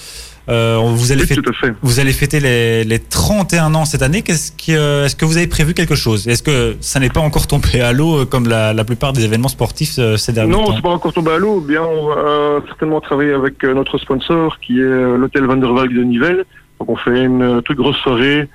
Euh, 0.49 0.77
vous 0.83 1.11
allez 1.13 1.21
Oui, 1.21 1.27
fêter, 1.27 1.41
vous 1.81 1.99
allez 2.01 2.11
fêter 2.11 2.39
les, 2.41 2.83
les 2.83 2.99
31 2.99 3.73
ans 3.75 3.85
cette 3.85 4.01
année. 4.01 4.23
Qu'est-ce 4.23 4.51
qui, 4.51 4.75
euh, 4.75 5.05
est-ce 5.05 5.15
que 5.15 5.23
vous 5.23 5.37
avez 5.37 5.47
prévu 5.47 5.73
quelque 5.73 5.95
chose? 5.95 6.27
Est-ce 6.27 6.43
que 6.43 6.75
ça 6.81 6.99
n'est 6.99 7.09
pas 7.09 7.21
encore 7.21 7.47
tombé 7.47 7.79
à 7.79 7.93
l'eau 7.93 8.17
euh, 8.19 8.25
comme 8.25 8.47
la, 8.49 8.73
la 8.73 8.83
plupart 8.83 9.13
des 9.13 9.23
événements 9.23 9.47
sportifs 9.47 9.95
euh, 9.99 10.17
ces 10.17 10.33
derniers 10.33 10.51
Non, 10.51 10.65
temps? 10.65 10.75
c'est 10.75 10.81
pas 10.81 10.89
encore 10.89 11.13
tombé 11.13 11.31
à 11.31 11.37
l'eau. 11.37 11.61
Bien, 11.61 11.81
on 11.83 12.09
va 12.09 12.15
euh, 12.17 12.59
certainement 12.67 12.99
travailler 12.99 13.31
avec 13.31 13.63
notre 13.63 13.97
sponsor 13.97 14.59
qui 14.59 14.79
est 14.81 15.17
l'hôtel 15.17 15.45
Van 15.45 15.55
der 15.55 15.71
Valk 15.71 15.93
de 15.93 16.03
Nivelles. 16.03 16.43
Donc 16.79 16.89
on 16.89 16.95
fait 16.97 17.23
une 17.23 17.61
toute 17.63 17.77
grosse 17.77 17.97
soirée 17.97 18.49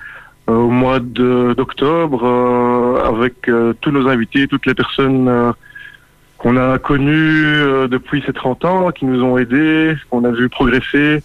au 0.45 0.69
mois 0.69 0.99
de- 0.99 1.53
d'octobre 1.57 2.23
avec 3.07 3.49
tous 3.81 3.91
nos 3.91 4.07
invités, 4.07 4.47
toutes 4.47 4.65
les 4.67 4.73
personnes 4.75 5.53
qu'on 6.37 6.57
a 6.57 6.77
connues 6.79 7.87
depuis 7.89 8.23
ces 8.25 8.33
30 8.33 8.65
ans, 8.65 8.91
qui 8.91 9.05
nous 9.05 9.21
ont 9.23 9.37
aidés, 9.37 9.93
qu'on 10.09 10.23
a 10.25 10.31
vu 10.31 10.49
progresser, 10.49 11.21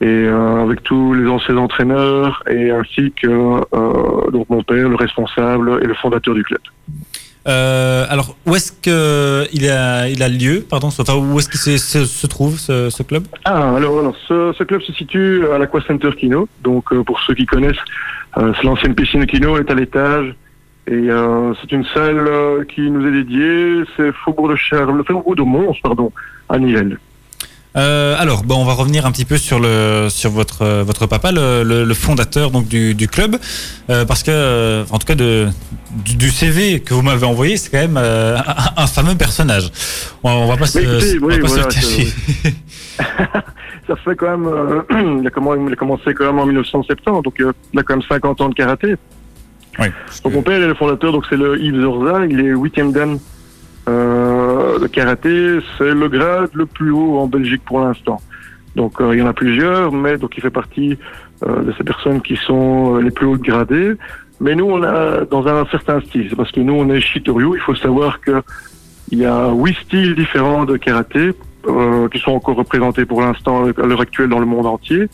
et 0.00 0.06
euh, 0.06 0.62
avec 0.62 0.82
tous 0.82 1.14
les 1.14 1.28
anciens 1.28 1.56
entraîneurs, 1.56 2.42
et 2.50 2.70
ainsi 2.70 3.12
que 3.12 3.28
euh, 3.28 4.30
donc 4.30 4.48
mon 4.50 4.62
père, 4.62 4.88
le 4.88 4.96
responsable 4.96 5.80
et 5.82 5.86
le 5.86 5.94
fondateur 5.94 6.34
du 6.34 6.42
club. 6.42 6.60
Euh, 7.46 8.06
alors, 8.08 8.36
où 8.46 8.56
est-ce 8.56 8.72
que 8.72 9.46
il 9.52 9.68
a, 9.68 10.08
il 10.08 10.22
a 10.22 10.28
lieu, 10.28 10.64
pardon, 10.68 10.88
enfin, 10.88 11.14
où 11.14 11.38
est-ce 11.38 11.48
qu'il 11.48 11.78
se, 11.78 12.26
trouve 12.26 12.58
ce, 12.58 12.90
ce 12.90 13.02
club? 13.02 13.24
Ah, 13.44 13.76
alors, 13.76 13.98
alors 14.00 14.16
ce, 14.26 14.52
ce 14.56 14.64
club 14.64 14.80
se 14.80 14.92
situe 14.92 15.46
à 15.54 15.58
l'Aqua 15.58 15.80
Center 15.86 16.10
Kino. 16.18 16.48
Donc, 16.62 16.94
pour 17.04 17.20
ceux 17.20 17.34
qui 17.34 17.44
connaissent, 17.44 17.84
c'est 18.36 18.62
l'ancienne 18.64 18.94
piscine 18.94 19.26
Kino, 19.26 19.58
est 19.58 19.70
à 19.70 19.74
l'étage. 19.74 20.34
Et 20.86 21.08
c'est 21.60 21.72
une 21.72 21.84
salle 21.94 22.66
qui 22.74 22.90
nous 22.90 23.06
est 23.06 23.12
dédiée. 23.12 23.82
C'est 23.96 24.12
Faubourg 24.12 24.48
de 24.48 24.56
Charles, 24.56 24.96
le 24.96 25.04
Faubourg 25.04 25.36
de 25.36 25.42
Mons, 25.42 25.76
pardon, 25.82 26.12
à 26.48 26.58
Nivelles. 26.58 26.98
Euh, 27.76 28.14
alors, 28.18 28.44
bon, 28.44 28.56
on 28.56 28.64
va 28.64 28.72
revenir 28.74 29.04
un 29.04 29.10
petit 29.10 29.24
peu 29.24 29.36
sur 29.36 29.58
le 29.58 30.06
sur 30.08 30.30
votre 30.30 30.62
euh, 30.62 30.84
votre 30.84 31.06
papa, 31.06 31.32
le, 31.32 31.64
le, 31.64 31.84
le 31.84 31.94
fondateur 31.94 32.52
donc 32.52 32.68
du, 32.68 32.94
du 32.94 33.08
club, 33.08 33.36
euh, 33.90 34.04
parce 34.04 34.22
que 34.22 34.30
euh, 34.30 34.84
en 34.90 34.98
tout 34.98 35.06
cas 35.06 35.16
de 35.16 35.48
du, 36.04 36.14
du 36.16 36.30
CV 36.30 36.80
que 36.80 36.94
vous 36.94 37.02
m'avez 37.02 37.26
envoyé, 37.26 37.56
c'est 37.56 37.70
quand 37.70 37.78
même 37.80 37.96
euh, 37.96 38.36
un, 38.38 38.82
un 38.82 38.86
fameux 38.86 39.16
personnage. 39.16 39.70
On, 40.22 40.30
on 40.30 40.46
va 40.46 40.56
pas 40.56 40.66
se, 40.66 40.78
écoutez, 40.78 41.18
on 41.20 41.26
va 41.26 41.34
oui, 41.34 41.48
se 41.50 41.58
le 41.58 41.64
cacher. 41.64 42.08
Ça 43.88 43.96
fait 43.96 44.14
quand 44.16 44.30
même... 44.38 44.46
euh, 44.46 45.20
il, 45.20 45.26
a 45.26 45.30
commencé 45.76 46.14
quand 46.14 46.26
même 46.26 46.38
en 46.38 46.46
1970, 46.46 47.22
donc 47.22 47.40
euh, 47.40 47.52
il 47.72 47.80
a 47.80 47.82
quand 47.82 47.96
même 47.96 48.06
50 48.08 48.40
ans 48.40 48.48
de 48.48 48.54
karaté. 48.54 48.94
Oui. 49.80 49.86
Donc 50.22 50.32
mon 50.32 50.42
père 50.42 50.62
est 50.62 50.66
le 50.68 50.74
fondateur, 50.74 51.10
donc 51.12 51.24
c'est 51.28 51.36
le 51.36 51.60
Yves 51.60 51.80
Zorza, 51.82 52.24
il 52.26 52.38
est 52.40 52.50
huitième 52.50 52.92
dan 52.92 53.18
euh, 53.88 54.78
de 54.78 54.86
karaté. 54.86 55.58
C'est 55.78 55.92
le 55.92 56.08
grade 56.08 56.50
le 56.54 56.66
plus 56.66 56.90
haut 56.90 57.18
en 57.18 57.26
Belgique 57.26 57.62
pour 57.64 57.80
l'instant. 57.80 58.20
Donc 58.76 59.00
euh, 59.00 59.14
il 59.14 59.20
y 59.20 59.22
en 59.22 59.26
a 59.26 59.32
plusieurs, 59.32 59.92
mais 59.92 60.18
donc 60.18 60.36
il 60.36 60.42
fait 60.42 60.50
partie 60.50 60.98
euh, 61.44 61.62
de 61.62 61.72
ces 61.78 61.84
personnes 61.84 62.20
qui 62.20 62.36
sont 62.36 62.96
les 62.96 63.10
plus 63.10 63.26
hautes 63.26 63.42
gradées. 63.42 63.94
Mais 64.40 64.54
nous 64.54 64.66
on 64.66 64.82
a 64.82 65.24
dans 65.24 65.46
un 65.46 65.64
certain 65.66 66.00
style, 66.00 66.26
c'est 66.28 66.36
parce 66.36 66.50
que 66.50 66.60
nous 66.60 66.74
on 66.74 66.88
est 66.90 67.00
Shitoryu. 67.00 67.54
Il 67.54 67.60
faut 67.60 67.76
savoir 67.76 68.20
que 68.20 68.42
il 69.10 69.18
y 69.18 69.26
a 69.26 69.52
huit 69.52 69.76
styles 69.84 70.14
différents 70.14 70.64
de 70.64 70.76
karaté 70.76 71.32
euh, 71.66 72.08
qui 72.08 72.18
sont 72.18 72.32
encore 72.32 72.56
représentés 72.56 73.04
pour 73.04 73.20
l'instant 73.20 73.64
à 73.64 73.86
l'heure 73.86 74.00
actuelle 74.00 74.28
dans 74.28 74.38
le 74.38 74.46
monde 74.46 74.66
entier. 74.66 75.08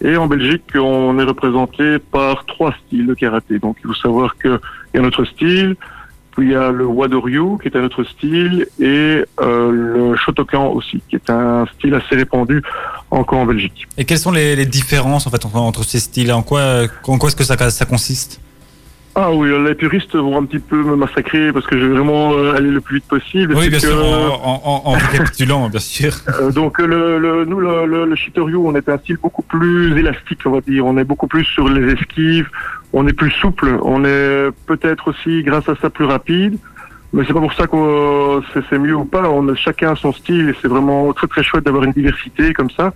Et 0.00 0.16
en 0.16 0.28
Belgique, 0.28 0.62
on 0.76 1.18
est 1.18 1.24
représenté 1.24 1.98
par 1.98 2.44
trois 2.46 2.72
styles 2.86 3.06
de 3.06 3.14
karaté. 3.14 3.58
Donc, 3.58 3.76
il 3.82 3.88
faut 3.88 3.94
savoir 3.94 4.36
qu'il 4.36 4.58
y 4.94 4.98
a 4.98 5.00
notre 5.00 5.24
style, 5.24 5.76
il 6.40 6.50
y 6.50 6.54
a 6.54 6.70
le 6.70 6.86
Wadoryu, 6.86 7.58
qui 7.60 7.68
est 7.68 7.76
un 7.76 7.84
autre 7.84 8.04
style, 8.04 8.66
et 8.80 9.24
euh, 9.40 9.70
le 9.70 10.16
Shotokan 10.16 10.68
aussi, 10.72 11.02
qui 11.08 11.16
est 11.16 11.30
un 11.30 11.66
style 11.74 11.94
assez 11.94 12.14
répandu 12.16 12.62
encore 13.10 13.38
en 13.38 13.46
Belgique. 13.46 13.86
Et 13.96 14.04
quelles 14.04 14.18
sont 14.18 14.32
les, 14.32 14.56
les 14.56 14.66
différences 14.66 15.26
en 15.26 15.30
fait 15.30 15.44
entre, 15.44 15.56
entre 15.56 15.84
ces 15.84 15.98
styles 16.00 16.32
En 16.32 16.42
quoi 16.42 16.82
en 17.06 17.18
quoi 17.18 17.28
est-ce 17.28 17.36
que 17.36 17.44
ça, 17.44 17.70
ça 17.70 17.84
consiste? 17.84 18.40
Ah 19.20 19.32
oui, 19.32 19.48
les 19.66 19.74
puristes 19.74 20.14
vont 20.14 20.38
un 20.38 20.44
petit 20.44 20.60
peu 20.60 20.76
me 20.76 20.94
massacrer 20.94 21.52
parce 21.52 21.66
que 21.66 21.76
je 21.76 21.84
vais 21.86 21.94
vraiment 21.94 22.34
euh, 22.34 22.54
aller 22.54 22.70
le 22.70 22.80
plus 22.80 22.96
vite 22.98 23.08
possible. 23.08 23.52
Oui, 23.56 23.68
bien 23.68 23.80
que, 23.80 23.86
sûr, 23.86 23.96
en, 23.96 24.62
en, 24.64 24.90
en 24.90 24.92
récapitulant, 24.92 25.68
bien 25.68 25.80
sûr. 25.80 26.12
Euh, 26.40 26.52
donc 26.52 26.78
le, 26.78 27.18
le, 27.18 27.44
nous, 27.44 27.58
le, 27.58 27.84
le, 27.86 28.04
le 28.04 28.14
Shitoryu, 28.14 28.54
on 28.56 28.76
est 28.76 28.88
un 28.88 28.98
style 28.98 29.16
beaucoup 29.20 29.42
plus 29.42 29.98
élastique, 29.98 30.40
on 30.44 30.50
va 30.50 30.60
dire. 30.60 30.86
On 30.86 30.96
est 30.98 31.04
beaucoup 31.04 31.26
plus 31.26 31.44
sur 31.44 31.68
les 31.68 31.94
esquives, 31.94 32.48
on 32.92 33.06
est 33.06 33.12
plus 33.12 33.30
souple, 33.30 33.78
on 33.82 34.04
est 34.04 34.50
peut-être 34.66 35.08
aussi, 35.08 35.42
grâce 35.42 35.68
à 35.68 35.74
ça, 35.80 35.90
plus 35.90 36.04
rapide. 36.04 36.58
Mais 37.12 37.24
c'est 37.26 37.32
pas 37.32 37.40
pour 37.40 37.54
ça 37.54 37.66
que 37.66 38.42
c'est 38.68 38.78
mieux 38.78 38.94
ou 38.94 39.06
pas. 39.06 39.30
On 39.30 39.48
a 39.48 39.54
chacun 39.54 39.94
son 39.94 40.12
style 40.12 40.50
et 40.50 40.54
c'est 40.60 40.68
vraiment 40.68 41.10
très 41.14 41.26
très 41.26 41.42
chouette 41.42 41.64
d'avoir 41.64 41.84
une 41.84 41.92
diversité 41.92 42.52
comme 42.52 42.70
ça. 42.70 42.92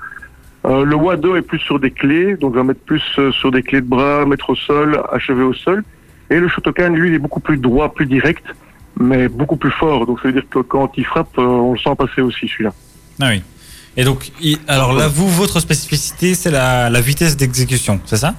Euh, 0.65 0.85
le 0.85 0.95
Wado 0.95 1.35
est 1.35 1.43
plus 1.43 1.59
sur 1.59 1.81
des 1.81 1.91
clés, 1.91 2.37
donc 2.37 2.53
on 2.53 2.59
va 2.59 2.63
mettre 2.63 2.81
plus 2.81 3.03
euh, 3.19 3.33
sur 3.33 3.51
des 3.51 3.63
clés 3.63 3.81
de 3.81 3.87
bras, 3.87 4.27
mettre 4.27 4.51
au 4.51 4.55
sol, 4.55 5.03
achever 5.13 5.43
au 5.43 5.55
sol. 5.55 5.83
Et 6.31 6.39
le 6.39 6.47
Shotokan, 6.49 6.91
lui, 6.91 7.09
il 7.09 7.15
est 7.15 7.19
beaucoup 7.19 7.41
plus 7.41 7.57
droit, 7.57 7.93
plus 7.93 8.07
direct, 8.07 8.45
mais 9.01 9.29
beaucoup 9.29 9.57
plus 9.57 9.73
fort. 9.73 10.07
Donc 10.07 10.21
ça 10.21 10.29
veut 10.29 10.35
dire 10.35 10.49
que 10.49 10.61
quand 10.61 10.93
il 10.97 11.07
frappe, 11.07 11.37
euh, 11.39 11.43
on 11.43 11.73
le 11.73 11.79
sent 11.79 11.95
passer 11.97 12.21
aussi 12.21 12.47
celui-là. 12.49 12.73
Ah 13.21 13.29
oui. 13.31 13.43
Et 13.97 14.05
donc, 14.05 14.31
alors 14.69 14.93
là, 14.93 15.09
vous, 15.09 15.29
votre 15.29 15.59
spécificité, 15.59 16.35
c'est 16.35 16.51
la 16.51 17.01
vitesse 17.01 17.37
d'exécution, 17.37 17.99
c'est 18.05 18.19
ça? 18.19 18.35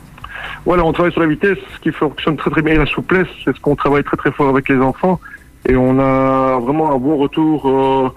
Voilà, 0.66 0.84
on 0.84 0.94
travaille 0.94 1.12
sur 1.12 1.22
la 1.22 1.28
vitesse, 1.28 1.58
ce 1.76 1.80
qui 1.80 1.92
fonctionne 1.92 2.38
très 2.38 2.50
très 2.50 2.62
bien, 2.62 2.76
et 2.76 2.78
la 2.78 2.86
souplesse, 2.86 3.28
c'est 3.44 3.56
ce 3.56 3.60
qu'on 3.60 3.76
travaille 3.76 4.04
très 4.04 4.18
très 4.18 4.32
fort 4.32 4.50
avec 4.50 4.70
les 4.70 4.78
enfants, 4.78 5.20
et 5.68 5.76
on 5.76 6.00
a 6.00 6.60
vraiment 6.60 6.94
un 6.94 6.98
bon 6.98 7.18
retour 7.18 7.68
euh, 7.68 8.10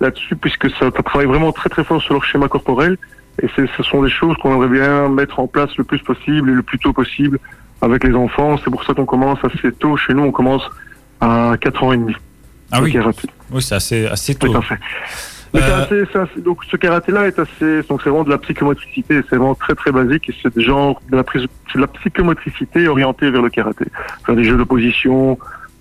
là-dessus, 0.00 0.36
puisque 0.36 0.70
ça, 0.70 0.90
ça 0.94 1.02
travaille 1.02 1.26
vraiment 1.26 1.52
très 1.52 1.68
très 1.68 1.84
fort 1.84 2.00
sur 2.02 2.14
leur 2.14 2.24
schéma 2.24 2.48
corporel, 2.48 2.96
et 3.42 3.48
ce 3.56 3.82
sont 3.82 4.02
des 4.02 4.10
choses 4.10 4.36
qu'on 4.38 4.54
aimerait 4.54 4.68
bien 4.68 5.08
mettre 5.08 5.38
en 5.38 5.46
place 5.46 5.70
le 5.76 5.84
plus 5.84 6.00
possible 6.00 6.50
et 6.50 6.54
le 6.54 6.62
plus 6.62 6.78
tôt 6.78 6.92
possible 6.92 7.38
avec 7.80 8.02
les 8.04 8.14
enfants. 8.14 8.58
C'est 8.64 8.70
pour 8.70 8.82
ça 8.84 8.94
qu'on 8.94 9.06
commence 9.06 9.38
assez 9.44 9.70
tôt. 9.72 9.96
Chez 9.96 10.12
nous, 10.14 10.24
on 10.24 10.32
commence 10.32 10.68
à 11.20 11.54
4 11.60 11.84
ans 11.84 11.92
et 11.92 11.98
demi. 11.98 12.14
Ah 12.72 12.82
oui, 12.82 12.96
oui 13.52 13.62
c'est 13.62 13.76
assez, 13.76 14.06
assez 14.06 14.34
tôt. 14.34 14.52
Mais 15.54 15.60
Euh, 15.62 15.84
assez- 16.14 16.40
donc 16.42 16.58
ce 16.70 16.76
karaté-là 16.76 17.26
est 17.26 17.38
assez, 17.38 17.82
donc 17.88 18.00
c'est 18.02 18.10
vraiment 18.10 18.24
de 18.24 18.30
la 18.30 18.38
psychomotricité, 18.38 19.20
c'est 19.28 19.36
vraiment 19.36 19.54
très 19.54 19.74
très 19.74 19.90
basique 19.92 20.28
et 20.28 20.34
c'est 20.42 20.60
genre 20.60 21.00
de 21.10 21.16
la, 21.16 21.24
prise- 21.24 21.46
c'est 21.72 21.76
de 21.78 21.80
la 21.82 21.86
psychomotricité 21.88 22.86
orientée 22.88 23.30
vers 23.30 23.42
le 23.42 23.48
karaté. 23.48 23.86
Faire 24.26 24.36
des 24.36 24.44
jeux 24.44 24.56
d'opposition, 24.58 25.38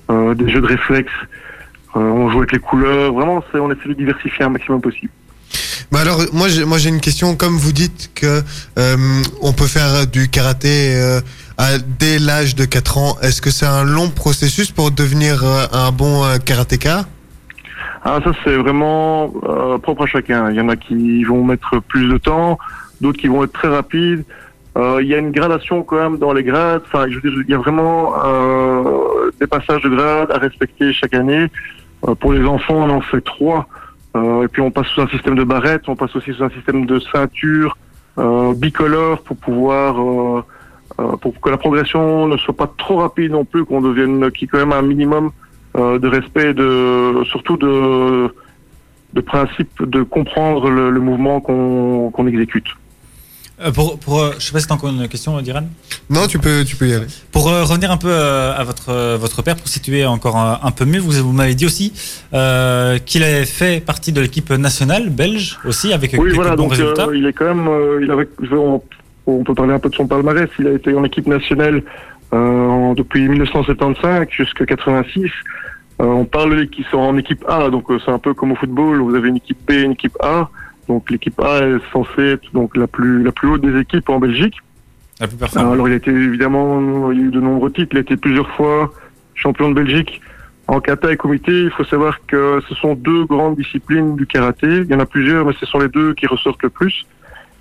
euh, 0.09 0.33
des 0.35 0.49
jeux 0.49 0.61
de 0.61 0.67
réflexe, 0.67 1.11
euh, 1.95 1.99
on 1.99 2.29
joue 2.29 2.37
avec 2.39 2.53
les 2.53 2.59
couleurs, 2.59 3.11
vraiment 3.13 3.43
c'est, 3.51 3.59
on 3.59 3.69
essaie 3.71 3.89
de 3.89 3.93
diversifier 3.93 4.45
un 4.45 4.49
maximum 4.49 4.79
possible. 4.81 5.11
Bah 5.91 5.99
alors, 6.01 6.21
moi 6.33 6.49
j'ai, 6.49 6.65
moi 6.65 6.77
j'ai 6.77 6.89
une 6.89 6.99
question. 6.99 7.35
Comme 7.37 7.55
vous 7.57 7.71
dites 7.71 8.11
que 8.13 8.41
euh, 8.77 8.97
on 9.41 9.53
peut 9.53 9.67
faire 9.67 10.05
du 10.07 10.27
karaté 10.29 10.93
euh, 10.95 11.21
à, 11.57 11.77
dès 11.77 12.19
l'âge 12.19 12.55
de 12.55 12.65
4 12.65 12.97
ans, 12.97 13.17
est-ce 13.21 13.41
que 13.41 13.51
c'est 13.51 13.65
un 13.65 13.83
long 13.85 14.09
processus 14.09 14.69
pour 14.71 14.91
devenir 14.91 15.43
euh, 15.45 15.65
un 15.71 15.91
bon 15.93 16.25
euh, 16.25 16.37
karatéka? 16.39 17.05
Ah, 18.09 18.21
ça 18.23 18.31
c'est 18.41 18.55
vraiment 18.55 19.33
euh, 19.43 19.77
propre 19.79 20.03
à 20.03 20.05
chacun. 20.05 20.49
Il 20.49 20.55
y 20.55 20.61
en 20.61 20.69
a 20.69 20.77
qui 20.77 21.25
vont 21.25 21.43
mettre 21.43 21.81
plus 21.89 22.07
de 22.07 22.17
temps, 22.17 22.57
d'autres 23.01 23.19
qui 23.19 23.27
vont 23.27 23.43
être 23.43 23.51
très 23.51 23.67
rapides. 23.67 24.23
Euh, 24.77 24.99
il 25.01 25.09
y 25.09 25.13
a 25.13 25.17
une 25.17 25.31
gradation 25.31 25.83
quand 25.83 25.97
même 25.97 26.17
dans 26.17 26.31
les 26.31 26.45
grades. 26.45 26.83
Enfin, 26.85 27.07
je 27.09 27.15
veux 27.15 27.21
dire, 27.21 27.33
il 27.45 27.51
y 27.51 27.53
a 27.53 27.57
vraiment 27.57 28.13
euh, 28.23 29.29
des 29.41 29.47
passages 29.47 29.81
de 29.81 29.89
grades 29.89 30.31
à 30.31 30.37
respecter 30.37 30.93
chaque 30.93 31.13
année. 31.15 31.47
Pour 32.21 32.31
les 32.31 32.45
enfants, 32.45 32.75
on 32.75 32.89
en 32.91 33.01
fait 33.01 33.19
trois. 33.19 33.67
Et 34.15 34.47
puis 34.47 34.61
on 34.61 34.71
passe 34.71 34.87
sous 34.87 35.01
un 35.01 35.07
système 35.09 35.35
de 35.35 35.43
barrette, 35.43 35.89
on 35.89 35.97
passe 35.97 36.15
aussi 36.15 36.33
sous 36.33 36.43
un 36.43 36.49
système 36.49 36.85
de 36.85 36.99
ceinture 36.99 37.77
bicolore 38.55 39.21
pour 39.21 39.35
pouvoir 39.35 39.95
pour 41.21 41.41
que 41.41 41.49
la 41.49 41.57
progression 41.57 42.27
ne 42.27 42.37
soit 42.37 42.55
pas 42.55 42.71
trop 42.77 42.97
rapide 42.97 43.33
non 43.33 43.43
plus, 43.43 43.65
qu'on 43.65 43.81
devienne 43.81 44.31
qui 44.31 44.47
quand 44.47 44.59
même 44.59 44.71
un 44.71 44.81
minimum 44.81 45.31
de 45.77 46.07
respect, 46.07 46.53
de 46.53 47.23
surtout 47.25 47.57
de 47.57 48.33
de 49.13 49.21
principe 49.21 49.69
de 49.83 50.03
comprendre 50.03 50.69
le, 50.69 50.89
le 50.89 50.99
mouvement 50.99 51.39
qu'on 51.41 52.11
qu'on 52.11 52.27
exécute. 52.27 52.65
Euh, 53.59 53.71
pour, 53.71 53.97
pour, 53.97 54.19
euh, 54.21 54.33
je 54.37 54.43
sais 54.45 54.51
pas 54.51 54.59
si 54.59 54.67
t'as 54.67 54.75
encore 54.75 54.91
une 54.91 55.07
question, 55.07 55.41
Diran. 55.41 55.63
Non, 56.11 56.27
tu 56.27 56.37
peux, 56.37 56.63
tu 56.63 56.75
peux 56.75 56.87
y 56.87 56.93
aller. 56.93 57.07
Pour 57.31 57.47
euh, 57.49 57.63
revenir 57.63 57.89
un 57.89 57.97
peu 57.97 58.09
euh, 58.11 58.53
à 58.55 58.63
votre 58.63 58.89
euh, 58.89 59.17
votre 59.19 59.41
père, 59.41 59.55
pour 59.55 59.67
situer 59.67 60.05
encore 60.05 60.37
un, 60.37 60.59
un 60.61 60.69
peu 60.69 60.85
mieux, 60.85 60.99
vous, 60.99 61.11
vous 61.13 61.31
m'avez 61.31 61.55
dit 61.55 61.65
aussi 61.65 61.91
euh, 62.35 62.99
qu'il 62.99 63.23
avait 63.23 63.45
fait 63.45 63.83
partie 63.83 64.11
de 64.11 64.21
l'équipe 64.21 64.51
nationale 64.51 65.09
belge 65.09 65.57
aussi 65.65 65.91
avec 65.91 66.11
Oui, 66.13 66.19
quelques 66.19 66.35
voilà, 66.35 66.51
bons 66.55 66.63
donc 66.63 66.71
résultats. 66.73 67.07
euh, 67.07 67.17
il 67.17 67.25
est 67.25 67.33
quand 67.33 67.45
même, 67.45 67.67
euh, 67.67 67.99
il 68.03 68.11
avait, 68.11 68.27
on, 68.51 68.79
on 69.25 69.43
peut 69.43 69.55
parler 69.55 69.73
un 69.73 69.79
peu 69.79 69.89
de 69.89 69.95
son 69.95 70.05
palmarès. 70.05 70.49
Il 70.59 70.67
a 70.67 70.73
été 70.73 70.93
en 70.93 71.03
équipe 71.03 71.25
nationale 71.25 71.81
euh, 72.33 72.37
en- 72.37 72.93
depuis 72.93 73.27
1975 73.27 74.27
jusqu'à 74.29 74.67
86. 74.67 75.31
Euh, 75.99 76.05
on 76.05 76.25
parle 76.25 76.67
qu'ils 76.67 76.85
sont 76.85 76.97
en 76.97 77.17
équipe 77.17 77.43
A, 77.47 77.69
donc 77.69 77.89
euh, 77.89 77.97
c'est 78.03 78.11
un 78.11 78.19
peu 78.19 78.33
comme 78.33 78.51
au 78.51 78.55
football. 78.55 78.99
Vous 78.99 79.15
avez 79.15 79.29
une 79.29 79.37
équipe 79.37 79.57
B, 79.67 79.71
et 79.71 79.81
une 79.81 79.91
équipe 79.93 80.17
A. 80.21 80.49
Donc 80.87 81.09
l'équipe 81.09 81.39
A 81.39 81.59
est 81.65 81.79
censée 81.91 82.33
être 82.33 82.53
donc 82.53 82.77
la 82.77 82.87
plus 82.87 83.23
la 83.23 83.31
plus 83.31 83.49
haute 83.49 83.61
des 83.61 83.79
équipes 83.79 84.09
en 84.09 84.19
Belgique. 84.19 84.55
La 85.19 85.27
plus 85.27 85.37
performante. 85.37 85.73
Alors 85.73 85.87
il 85.87 85.93
a 85.93 85.97
été 85.97 86.11
évidemment, 86.11 87.11
il 87.11 87.19
y 87.19 87.23
a 87.23 87.25
eu 87.25 87.31
de 87.31 87.41
nombreux 87.41 87.71
titres. 87.71 87.89
Il 87.93 87.97
a 87.97 88.01
été 88.01 88.15
plusieurs 88.15 88.49
fois 88.51 88.91
champion 89.33 89.69
de 89.69 89.73
Belgique 89.73 90.21
en 90.67 90.79
kata 90.79 91.11
et 91.11 91.17
comité. 91.17 91.63
Il 91.63 91.71
faut 91.71 91.83
savoir 91.83 92.19
que 92.27 92.61
ce 92.69 92.75
sont 92.75 92.93
deux 92.93 93.25
grandes 93.25 93.55
disciplines 93.55 94.15
du 94.15 94.27
karaté. 94.27 94.67
Il 94.67 94.87
y 94.87 94.93
en 94.93 94.99
a 94.99 95.05
plusieurs, 95.05 95.45
mais 95.45 95.53
ce 95.59 95.65
sont 95.65 95.79
les 95.79 95.89
deux 95.89 96.13
qui 96.13 96.27
ressortent 96.27 96.63
le 96.63 96.69
plus. 96.69 97.05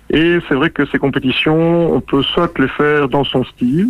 Et 0.09 0.39
c'est 0.47 0.55
vrai 0.55 0.69
que 0.69 0.85
ces 0.85 0.99
compétitions, 0.99 1.93
on 1.93 2.01
peut 2.01 2.21
soit 2.21 2.57
les 2.59 2.69
faire 2.69 3.09
dans 3.09 3.23
son 3.23 3.43
style, 3.43 3.89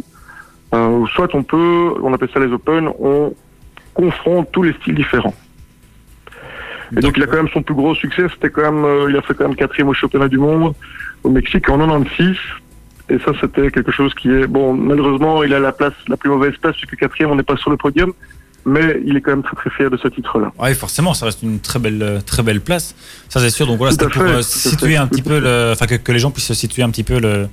euh, 0.73 0.88
ou 0.88 1.07
soit 1.07 1.33
on 1.36 1.43
peut, 1.43 1.93
on 2.01 2.13
appelle 2.13 2.29
ça 2.33 2.39
les 2.39 2.51
open, 2.51 2.89
on 2.99 3.33
confronte 3.97 4.49
tous 4.51 4.63
les 4.63 4.73
styles 4.73 4.95
différents. 4.95 5.36
Et 6.95 7.01
donc 7.01 7.17
il 7.17 7.23
a 7.23 7.27
quand 7.27 7.41
même 7.43 7.49
son 7.53 7.63
plus 7.63 7.75
gros 7.75 7.95
succès, 7.95 8.27
c'était 8.33 8.49
quand 8.49 8.71
même, 8.71 8.86
euh, 8.86 9.10
il 9.10 9.17
a 9.17 9.21
fait 9.21 9.33
quand 9.33 9.47
même 9.47 9.57
quatrième 9.57 9.89
au 9.89 9.93
championnat 9.93 10.29
du 10.29 10.38
monde 10.38 10.73
au 11.23 11.29
Mexique 11.29 11.69
en 11.69 11.77
96. 11.77 12.38
Et 13.10 13.19
ça, 13.19 13.31
c'était 13.39 13.71
quelque 13.71 13.91
chose 13.91 14.13
qui 14.13 14.29
est 14.29 14.47
bon. 14.47 14.73
Malheureusement, 14.73 15.43
il 15.43 15.53
a 15.53 15.60
la 15.60 15.71
place, 15.71 15.93
la 16.07 16.17
plus 16.17 16.29
mauvaise 16.29 16.53
place, 16.62 16.75
puisque 16.75 16.97
quatrième, 16.97 17.31
on 17.31 17.36
n'est 17.36 17.43
pas 17.43 17.55
sur 17.55 17.71
le 17.71 17.77
podium. 17.77 18.12
Mais 18.65 19.01
il 19.05 19.15
est 19.15 19.21
quand 19.21 19.31
même 19.31 19.43
très 19.43 19.55
très 19.55 19.69
fier 19.69 19.89
de 19.89 19.95
ce 19.95 20.10
titre-là. 20.10 20.51
Oui, 20.60 20.73
forcément, 20.73 21.13
ça 21.13 21.25
reste 21.25 21.41
une 21.41 21.60
très 21.62 21.79
belle, 21.79 22.03
euh, 22.03 22.19
très 22.19 22.43
belle 22.43 22.60
place. 22.60 22.95
Ça, 23.29 23.39
c'est 23.39 23.49
sûr. 23.49 23.65
Donc 23.65 23.77
voilà, 23.77 23.93
c'était 23.93 24.07
pour 24.07 24.23
fait, 24.23 24.29
euh, 24.29 24.41
situer 24.41 24.97
un 24.97 25.07
petit 25.07 25.21
peu, 25.21 25.39
le, 25.39 25.71
enfin 25.71 25.88
que, 25.88 25.95
que 25.95 26.12
les 26.12 26.19
gens 26.19 26.31
puissent 26.31 26.51
situer 26.51 26.83
un 26.83 26.89
petit 26.89 27.05
peu 27.05 27.17
le, 27.21 27.47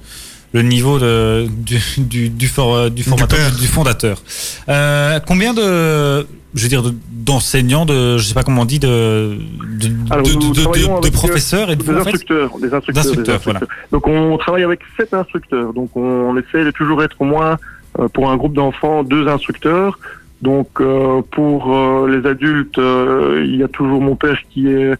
le 0.55 0.63
niveau 0.63 0.99
de, 1.01 1.47
du, 1.49 1.79
du, 1.99 2.29
du, 2.31 2.47
for- 2.47 2.89
du 2.91 3.03
formateur, 3.03 3.51
du, 3.61 3.67
fondateur. 3.67 4.23
Euh, 4.69 5.19
combien 5.27 5.53
de, 5.53 6.25
je 6.55 6.63
veux 6.63 6.69
dire, 6.69 6.83
de- 6.83 6.95
d'enseignants, 7.11 7.85
de, 7.87 8.19
je 8.19 8.23
sais 8.25 8.35
pas 8.35 8.45
comment 8.45 8.63
on 8.63 8.65
dit, 8.65 8.79
de, 8.79 9.37
de, 9.81 9.89
Alors, 10.11 10.25
de, 10.25 11.07
euh, 11.07 11.11
professeurs 11.11 11.71
et 11.73 11.77
de 11.77 11.83
Des 11.83 11.93
vous, 11.93 11.99
en 11.99 12.05
fait 12.05 12.11
instructeurs, 12.11 12.51
des 12.61 12.73
instructeurs, 12.73 12.83
des 12.87 12.93
D'instructeurs, 12.93 13.41
voilà. 13.43 13.61
Donc 13.91 14.07
on 14.07 14.37
travaille 14.39 14.63
avec 14.63 14.81
sept 14.97 15.13
instructeurs. 15.13 15.73
Donc 15.73 15.97
on, 15.97 16.37
essaie 16.39 16.65
de 16.65 16.71
toujours 16.71 17.03
être 17.03 17.17
au 17.21 17.25
moins 17.25 17.57
euh, 17.99 18.07
pour 18.09 18.31
un 18.31 18.37
groupe 18.37 18.55
d'enfants 18.55 19.03
deux 19.03 19.27
instructeurs. 19.27 19.99
Donc 20.41 20.69
euh, 20.81 21.21
pour 21.33 21.75
euh, 21.75 22.09
les 22.17 22.29
adultes, 22.29 22.79
euh, 22.79 23.43
il 23.45 23.57
y 23.57 23.63
a 23.65 23.69
toujours 23.69 24.01
mon 24.01 24.15
père 24.15 24.39
qui 24.51 24.69
est 24.69 24.95